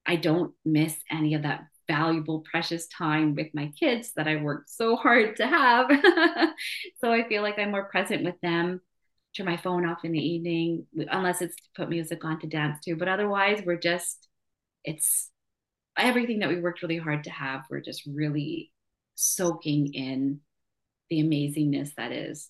I 0.05 0.15
don't 0.15 0.53
miss 0.65 0.95
any 1.09 1.35
of 1.35 1.43
that 1.43 1.65
valuable, 1.87 2.43
precious 2.49 2.87
time 2.87 3.35
with 3.35 3.47
my 3.53 3.71
kids 3.79 4.13
that 4.15 4.27
I 4.27 4.37
worked 4.37 4.69
so 4.69 4.95
hard 4.95 5.35
to 5.37 5.47
have. 5.47 5.89
so 7.01 7.11
I 7.11 7.27
feel 7.27 7.41
like 7.41 7.59
I'm 7.59 7.71
more 7.71 7.85
present 7.85 8.23
with 8.23 8.39
them. 8.41 8.81
Turn 9.35 9.45
my 9.45 9.57
phone 9.57 9.85
off 9.85 10.03
in 10.03 10.11
the 10.11 10.19
evening, 10.19 10.85
unless 11.09 11.41
it's 11.41 11.55
to 11.55 11.69
put 11.75 11.89
music 11.89 12.23
on 12.25 12.39
to 12.39 12.47
dance 12.47 12.79
to. 12.83 12.95
But 12.95 13.07
otherwise, 13.07 13.61
we're 13.65 13.79
just, 13.79 14.27
it's 14.83 15.29
everything 15.97 16.39
that 16.39 16.49
we 16.49 16.59
worked 16.59 16.81
really 16.81 16.97
hard 16.97 17.23
to 17.25 17.29
have. 17.29 17.63
We're 17.69 17.81
just 17.81 18.03
really 18.05 18.71
soaking 19.15 19.93
in 19.93 20.41
the 21.09 21.23
amazingness 21.23 21.95
that 21.95 22.11
is. 22.11 22.49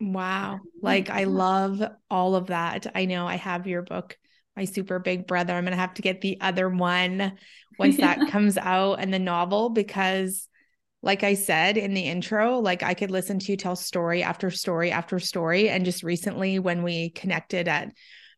Wow. 0.00 0.60
Like, 0.80 1.10
I 1.10 1.24
love 1.24 1.82
all 2.10 2.34
of 2.34 2.46
that. 2.48 2.86
I 2.94 3.04
know 3.04 3.26
I 3.26 3.36
have 3.36 3.66
your 3.66 3.82
book 3.82 4.18
my 4.56 4.64
super 4.64 4.98
big 4.98 5.26
brother. 5.26 5.54
I'm 5.54 5.64
going 5.64 5.72
to 5.72 5.80
have 5.80 5.94
to 5.94 6.02
get 6.02 6.20
the 6.20 6.40
other 6.40 6.68
one 6.68 7.32
once 7.78 7.98
yeah. 7.98 8.16
that 8.16 8.30
comes 8.30 8.58
out 8.58 8.94
and 8.94 9.12
the 9.12 9.18
novel 9.18 9.70
because 9.70 10.48
like 11.02 11.24
I 11.24 11.34
said 11.34 11.76
in 11.76 11.94
the 11.94 12.02
intro, 12.02 12.58
like 12.58 12.82
I 12.82 12.94
could 12.94 13.10
listen 13.10 13.38
to 13.40 13.52
you 13.52 13.56
tell 13.56 13.74
story 13.74 14.22
after 14.22 14.50
story 14.50 14.92
after 14.92 15.18
story 15.18 15.68
and 15.68 15.84
just 15.84 16.04
recently 16.04 16.58
when 16.58 16.82
we 16.82 17.10
connected 17.10 17.66
at 17.66 17.92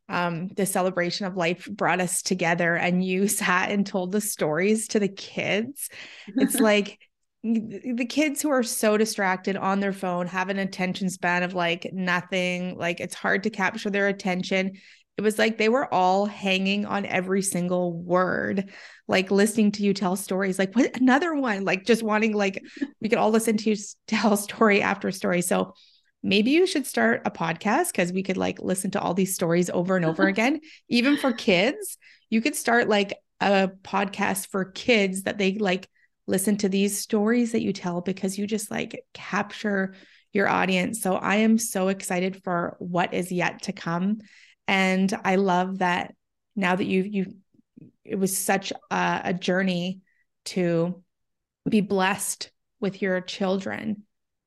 um, 0.09 0.49
the 0.49 0.67
celebration 0.67 1.27
of 1.27 1.37
life 1.37 1.69
brought 1.71 2.01
us 2.01 2.23
together 2.23 2.75
and 2.75 3.05
you 3.05 3.29
sat 3.29 3.71
and 3.71 3.87
told 3.87 4.13
the 4.13 4.21
stories 4.21 4.89
to 4.89 4.99
the 4.99 5.09
kids. 5.09 5.91
It's 6.27 6.55
like 6.61 6.99
the 7.43 8.07
kids 8.09 8.41
who 8.41 8.49
are 8.49 8.63
so 8.63 8.97
distracted 8.97 9.55
on 9.59 9.81
their 9.81 9.93
phone 9.93 10.27
have 10.27 10.49
an 10.49 10.59
attention 10.59 11.11
span 11.11 11.43
of 11.43 11.53
like 11.53 11.91
nothing 11.93 12.79
like 12.79 13.01
it's 13.01 13.15
hard 13.15 13.43
to 13.43 13.51
capture 13.51 13.91
their 13.91 14.09
attention 14.09 14.73
it 15.17 15.23
was 15.23 15.39
like 15.39 15.59
they 15.59 15.69
were 15.69 15.93
all 15.93 16.27
hanging 16.27 16.87
on 16.87 17.07
every 17.07 17.43
single 17.43 17.93
word 17.93 18.71
like 19.07 19.31
listening 19.31 19.71
to 19.73 19.83
you 19.83 19.95
tell 19.95 20.17
stories 20.17 20.59
like 20.59 20.75
what 20.75 20.97
another 20.97 21.35
one 21.35 21.65
like 21.65 21.85
just 21.85 22.03
wanting 22.03 22.35
like 22.35 22.63
we 23.01 23.09
could 23.09 23.19
all 23.19 23.31
listen 23.31 23.57
to 23.57 23.71
you 23.71 23.77
tell 24.07 24.37
story 24.37 24.83
after 24.83 25.11
story 25.11 25.41
so 25.41 25.73
maybe 26.25 26.53
you 26.53 26.67
should 26.67 26.87
start 26.87 27.23
a 27.27 27.31
podcast 27.31 27.89
because 27.93 28.13
we 28.13 28.23
could 28.23 28.39
like 28.39 28.61
listen 28.61 28.91
to 28.93 29.01
all 29.01 29.15
these 29.15 29.35
stories 29.35 29.71
over 29.71 29.95
and 29.95 30.07
over 30.07 30.27
again. 30.27 30.61
Even 30.89 31.17
for 31.17 31.33
kids, 31.33 31.99
you 32.31 32.41
could 32.41 32.57
start 32.57 32.89
like 32.89 33.17
a 33.41 33.71
podcast 33.83 34.49
for 34.49 34.65
kids 34.65 35.25
that 35.25 35.39
they 35.39 35.59
like 35.59 35.89
listen 36.27 36.57
to 36.57 36.69
these 36.69 36.99
stories 36.99 37.53
that 37.53 37.63
you 37.63 37.73
tell 37.73 38.01
because 38.01 38.39
you 38.39 38.47
just 38.47 38.71
like 38.71 39.05
capture 39.13 39.95
your 40.33 40.49
audience. 40.49 41.03
So 41.03 41.15
I 41.15 41.37
am 41.37 41.59
so 41.59 41.89
excited 41.89 42.43
for 42.43 42.77
what 42.81 43.13
is 43.13 43.31
yet 43.31 43.63
to 43.65 43.73
come. 43.73 44.19
And 44.67 45.13
I 45.25 45.37
love 45.37 45.79
that 45.79 46.15
now 46.57 46.77
that 46.77 46.85
you 46.85 47.03
you 47.03 47.35
it 48.05 48.17
was 48.17 48.37
such 48.37 48.73
a, 48.91 49.21
a 49.25 49.35
journey 49.35 50.01
to 50.47 51.03
be 51.69 51.81
blessed 51.81 52.51
with 52.81 53.01
your 53.01 53.21
children 53.21 54.03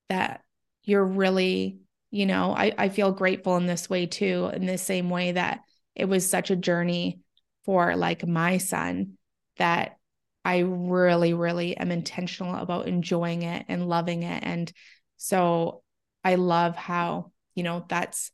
that 0.09 0.41
you're 0.83 1.03
really, 1.05 1.79
you 2.11 2.25
know, 2.25 2.53
I, 2.55 2.71
I 2.77 2.89
feel 2.89 3.11
grateful 3.11 3.57
in 3.57 3.65
this 3.65 3.89
way 3.89 4.05
too, 4.05 4.49
in 4.53 4.65
the 4.65 4.77
same 4.77 5.09
way 5.09 5.33
that 5.33 5.61
it 5.95 6.05
was 6.05 6.29
such 6.29 6.51
a 6.51 6.55
journey 6.55 7.19
for 7.65 7.95
like 7.95 8.25
my 8.25 8.57
son 8.57 9.17
that 9.57 9.97
I 10.45 10.59
really, 10.59 11.33
really 11.33 11.75
am 11.75 11.91
intentional 11.91 12.55
about 12.55 12.87
enjoying 12.87 13.41
it 13.41 13.65
and 13.67 13.89
loving 13.89 14.23
it. 14.23 14.43
And 14.43 14.71
so 15.17 15.81
I 16.23 16.35
love 16.35 16.75
how, 16.75 17.31
you 17.55 17.63
know, 17.63 17.85
that's 17.89 18.31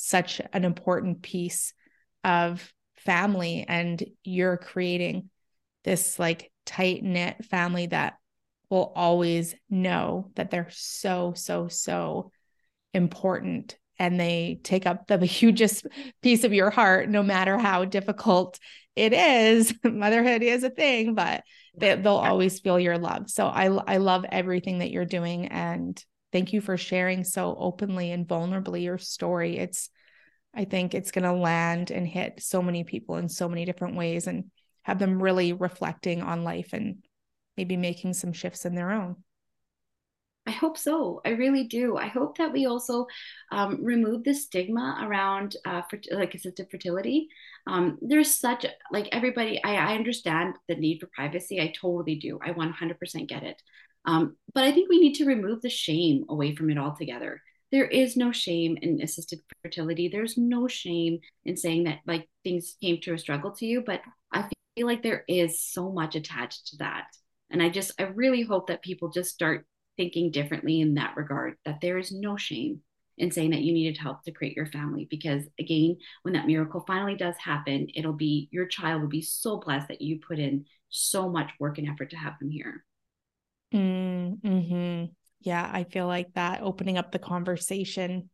such 0.00 0.40
an 0.52 0.64
important 0.64 1.22
piece 1.22 1.74
of 2.22 2.72
family. 2.96 3.64
And 3.66 4.02
you're 4.22 4.56
creating 4.56 5.28
this 5.82 6.20
like 6.20 6.52
tight 6.64 7.02
knit 7.02 7.44
family 7.46 7.86
that 7.86 8.14
will 8.70 8.92
always 8.94 9.56
know 9.68 10.30
that 10.36 10.52
they're 10.52 10.68
so, 10.70 11.32
so, 11.34 11.66
so 11.66 12.30
important 12.94 13.76
and 13.98 14.20
they 14.20 14.60
take 14.62 14.86
up 14.86 15.08
the 15.08 15.18
hugest 15.26 15.86
piece 16.22 16.44
of 16.44 16.52
your 16.52 16.70
heart, 16.70 17.08
no 17.08 17.24
matter 17.24 17.58
how 17.58 17.84
difficult 17.84 18.60
it 18.94 19.12
is. 19.12 19.74
Motherhood 19.84 20.42
is 20.42 20.62
a 20.62 20.70
thing, 20.70 21.14
but 21.14 21.42
they, 21.76 21.96
will 21.96 22.18
always 22.18 22.60
feel 22.60 22.78
your 22.78 22.98
love. 22.98 23.30
So 23.30 23.48
I, 23.48 23.64
I 23.66 23.96
love 23.96 24.24
everything 24.30 24.78
that 24.78 24.92
you're 24.92 25.04
doing. 25.04 25.46
And 25.46 26.00
thank 26.32 26.52
you 26.52 26.60
for 26.60 26.76
sharing 26.76 27.24
so 27.24 27.56
openly 27.58 28.10
and 28.12 28.26
vulnerably 28.26 28.82
your 28.82 28.98
story. 28.98 29.58
It's, 29.58 29.90
I 30.54 30.64
think 30.64 30.94
it's 30.94 31.10
going 31.10 31.24
to 31.24 31.32
land 31.32 31.90
and 31.90 32.06
hit 32.06 32.42
so 32.42 32.62
many 32.62 32.84
people 32.84 33.16
in 33.16 33.28
so 33.28 33.48
many 33.48 33.64
different 33.64 33.96
ways 33.96 34.26
and 34.26 34.50
have 34.82 34.98
them 34.98 35.22
really 35.22 35.52
reflecting 35.52 36.22
on 36.22 36.44
life 36.44 36.72
and 36.72 37.04
maybe 37.56 37.76
making 37.76 38.14
some 38.14 38.32
shifts 38.32 38.64
in 38.64 38.74
their 38.74 38.90
own. 38.90 39.16
I 40.48 40.52
hope 40.52 40.78
so. 40.78 41.20
I 41.26 41.30
really 41.30 41.64
do. 41.64 41.98
I 41.98 42.06
hope 42.06 42.38
that 42.38 42.54
we 42.54 42.64
also 42.64 43.06
um, 43.52 43.84
remove 43.84 44.24
the 44.24 44.32
stigma 44.32 44.98
around 45.02 45.56
uh, 45.66 45.82
like 46.10 46.34
assisted 46.34 46.68
fertility. 46.70 47.28
Um, 47.66 47.98
there's 48.00 48.32
such 48.34 48.64
like 48.90 49.10
everybody. 49.12 49.62
I, 49.62 49.74
I 49.74 49.94
understand 49.94 50.54
the 50.66 50.76
need 50.76 51.00
for 51.00 51.08
privacy. 51.08 51.60
I 51.60 51.74
totally 51.78 52.14
do. 52.14 52.38
I 52.42 52.52
100% 52.52 53.28
get 53.28 53.42
it. 53.42 53.60
Um, 54.08 54.36
but 54.54 54.64
I 54.64 54.72
think 54.72 54.88
we 54.88 55.00
need 55.00 55.16
to 55.16 55.26
remove 55.26 55.60
the 55.60 55.68
shame 55.68 56.24
away 56.30 56.54
from 56.54 56.70
it 56.70 56.78
altogether. 56.78 57.42
There 57.70 57.84
is 57.84 58.16
no 58.16 58.32
shame 58.32 58.78
in 58.80 59.02
assisted 59.02 59.40
fertility. 59.60 60.08
There's 60.08 60.38
no 60.38 60.66
shame 60.66 61.18
in 61.44 61.58
saying 61.58 61.84
that 61.84 61.98
like 62.06 62.26
things 62.42 62.76
came 62.80 63.02
to 63.02 63.12
a 63.12 63.18
struggle 63.18 63.52
to 63.56 63.66
you. 63.66 63.82
But 63.84 64.00
I 64.32 64.48
feel 64.74 64.86
like 64.86 65.02
there 65.02 65.24
is 65.28 65.62
so 65.62 65.92
much 65.92 66.14
attached 66.14 66.68
to 66.68 66.76
that. 66.78 67.04
And 67.50 67.62
I 67.62 67.68
just, 67.68 67.92
I 68.00 68.04
really 68.04 68.40
hope 68.40 68.68
that 68.68 68.80
people 68.80 69.10
just 69.10 69.30
start 69.30 69.66
thinking 69.98 70.30
differently 70.30 70.80
in 70.80 70.94
that 70.94 71.14
regard, 71.14 71.56
that 71.66 71.82
there 71.82 71.98
is 71.98 72.10
no 72.10 72.38
shame 72.38 72.80
in 73.18 73.30
saying 73.30 73.50
that 73.50 73.60
you 73.60 73.74
needed 73.74 73.98
help 73.98 74.22
to 74.22 74.32
create 74.32 74.56
your 74.56 74.66
family. 74.66 75.06
Because 75.10 75.42
again, 75.60 75.98
when 76.22 76.32
that 76.32 76.46
miracle 76.46 76.82
finally 76.86 77.16
does 77.16 77.36
happen, 77.36 77.88
it'll 77.94 78.14
be 78.14 78.48
your 78.52 78.68
child 78.68 79.02
will 79.02 79.08
be 79.08 79.20
so 79.20 79.58
blessed 79.58 79.88
that 79.88 80.00
you 80.00 80.18
put 80.26 80.38
in 80.38 80.64
so 80.88 81.28
much 81.28 81.50
work 81.60 81.76
and 81.76 81.86
effort 81.86 82.08
to 82.10 82.16
have 82.16 82.38
them 82.38 82.50
here. 82.50 82.86
Mm, 83.72 84.40
hmm 84.40 85.04
Yeah, 85.40 85.68
I 85.72 85.84
feel 85.84 86.06
like 86.06 86.32
that 86.34 86.62
opening 86.62 86.98
up 86.98 87.12
the 87.12 87.18
conversation 87.18 88.30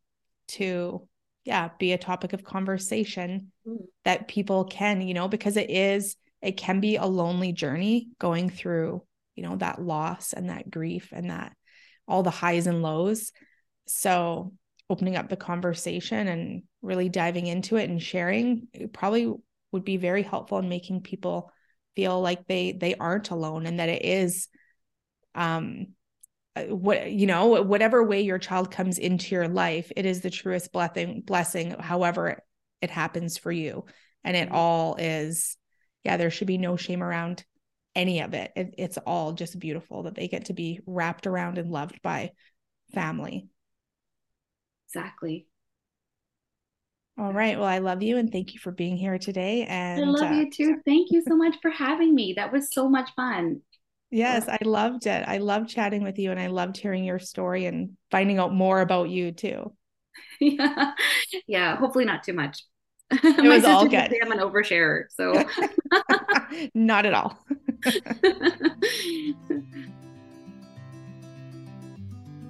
to, 0.49 1.09
yeah, 1.45 1.71
be 1.79 1.93
a 1.93 1.99
topic 1.99 2.33
of 2.33 2.45
conversation 2.45 3.53
mm. 3.67 3.79
that 4.05 4.29
people 4.29 4.65
can, 4.65 5.01
you 5.01 5.15
know, 5.15 5.29
because 5.29 5.57
it 5.57 5.71
is, 5.71 6.17
it 6.43 6.57
can 6.57 6.81
be 6.81 6.97
a 6.97 7.07
lonely 7.07 7.53
journey 7.53 8.09
going 8.19 8.51
through 8.51 9.03
you 9.35 9.43
know 9.43 9.57
that 9.57 9.83
loss 9.83 10.33
and 10.33 10.49
that 10.49 10.71
grief 10.71 11.11
and 11.13 11.31
that 11.31 11.53
all 12.07 12.23
the 12.23 12.31
highs 12.31 12.67
and 12.67 12.83
lows 12.83 13.33
so 13.87 14.53
opening 14.91 15.17
up 15.17 15.29
the 15.29 15.37
conversation 15.37 16.29
and 16.29 16.63
really 16.83 17.09
diving 17.09 17.47
into 17.47 17.77
it 17.77 17.89
and 17.89 18.03
sharing 18.03 18.69
probably 18.93 19.33
would 19.73 19.85
be 19.85 19.97
very 19.97 20.23
helpful 20.23 20.59
in 20.59 20.69
making 20.69 21.01
people 21.01 21.51
feel 21.97 22.21
like 22.21 22.47
they 22.47 22.73
they 22.73 22.95
aren't 22.95 23.31
alone 23.31 23.67
and 23.67 23.81
that 23.81 23.89
it 23.89 24.05
is 24.05 24.49
um 25.35 25.87
uh, 26.57 26.63
what 26.65 27.11
you 27.11 27.27
know 27.27 27.63
whatever 27.63 28.03
way 28.03 28.21
your 28.21 28.39
child 28.39 28.71
comes 28.71 28.99
into 28.99 29.35
your 29.35 29.49
life 29.49 29.91
it 29.97 30.07
is 30.07 30.21
the 30.21 30.31
truest 30.31 30.73
blessing 30.73 31.23
blessing 31.25 31.71
however 31.81 32.43
it 32.81 32.91
happens 32.91 33.39
for 33.39 33.51
you 33.51 33.85
and 34.23 34.37
it 34.37 34.47
mm-hmm. 34.47 34.57
all 34.57 34.97
is 34.97 35.57
yeah 36.05 36.17
there 36.17 36.31
should 36.31 36.47
be 36.47 36.59
no 36.59 36.77
shame 36.77 37.03
around 37.03 37.45
any 37.95 38.21
of 38.21 38.35
it. 38.35 38.53
it. 38.57 38.75
It's 38.79 38.99
all 38.99 39.33
just 39.33 39.59
beautiful 39.59 40.05
that 40.05 40.15
they 40.15 40.29
get 40.29 40.47
to 40.47 40.53
be 40.53 40.81
wrapped 40.87 41.27
around 41.27 41.59
and 41.59 41.71
loved 41.71 42.01
by 42.03 42.33
family. 42.93 43.49
Exactly. 44.89 45.47
All 47.17 47.33
right. 47.33 47.59
Well, 47.59 47.69
I 47.69 47.79
love 47.79 48.03
you 48.03 48.17
and 48.17 48.31
thank 48.31 48.55
you 48.55 48.61
for 48.61 48.73
being 48.73 48.97
here 48.97 49.19
today. 49.19 49.65
And 49.69 50.05
I 50.05 50.09
love 50.09 50.33
uh, 50.33 50.35
you 50.35 50.51
too. 50.51 50.81
Thank 50.85 51.13
you 51.13 51.23
so 51.23 51.37
much 51.37 51.57
for 51.63 51.71
having 51.71 52.15
me. 52.15 52.35
That 52.37 52.53
was 52.53 52.73
so 52.73 52.89
much 52.89 53.11
fun. 53.15 53.61
Yes, 54.11 54.49
I 54.49 54.59
loved 54.65 55.07
it. 55.07 55.25
I 55.27 55.39
loved 55.39 55.69
chatting 55.69 56.03
with 56.03 56.19
you 56.19 56.31
and 56.31 56.39
I 56.39 56.47
loved 56.47 56.77
hearing 56.77 57.05
your 57.05 57.19
story 57.19 57.67
and 57.67 57.97
finding 58.11 58.39
out 58.39 58.55
more 58.55 58.81
about 58.81 59.09
you 59.09 59.33
too. 59.33 59.73
Yeah. 60.41 60.93
Yeah. 61.47 61.77
Hopefully 61.77 62.05
not 62.05 62.23
too 62.23 62.33
much. 62.33 62.63
It 63.11 63.49
was 63.49 63.65
all 63.65 63.87
good. 63.89 64.15
I'm 64.23 64.33
an 64.33 64.39
oversharer. 64.39 65.05
So 65.11 65.45
not 66.75 67.07
at 67.07 67.15
all. 67.15 67.39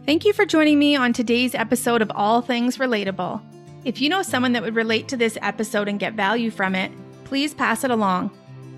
Thank 0.07 0.25
you 0.25 0.33
for 0.35 0.45
joining 0.45 0.79
me 0.79 0.97
on 0.97 1.13
today's 1.15 1.55
episode 1.55 2.03
of 2.03 2.13
All 2.15 2.43
Things 2.43 2.77
Relatable. 2.77 3.41
If 3.85 4.01
you 4.01 4.09
know 4.09 4.23
someone 4.23 4.53
that 4.53 4.63
would 4.63 4.75
relate 4.75 5.09
to 5.09 5.17
this 5.17 5.39
episode 5.41 5.89
and 5.89 5.99
get 5.99 6.13
value 6.15 6.51
from 6.51 6.75
it, 6.75 6.93
please 7.25 7.55
pass 7.55 7.85
it 7.85 7.91
along. 7.91 8.31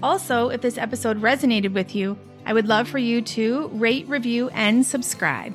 Also, 0.02 0.48
if 0.50 0.60
this 0.60 0.78
episode 0.78 1.20
resonated 1.20 1.72
with 1.72 1.94
you, 1.94 2.16
I 2.46 2.52
would 2.52 2.68
love 2.68 2.88
for 2.88 2.98
you 2.98 3.22
to 3.22 3.66
rate, 3.74 4.08
review, 4.08 4.48
and 4.50 4.86
subscribe. 4.86 5.52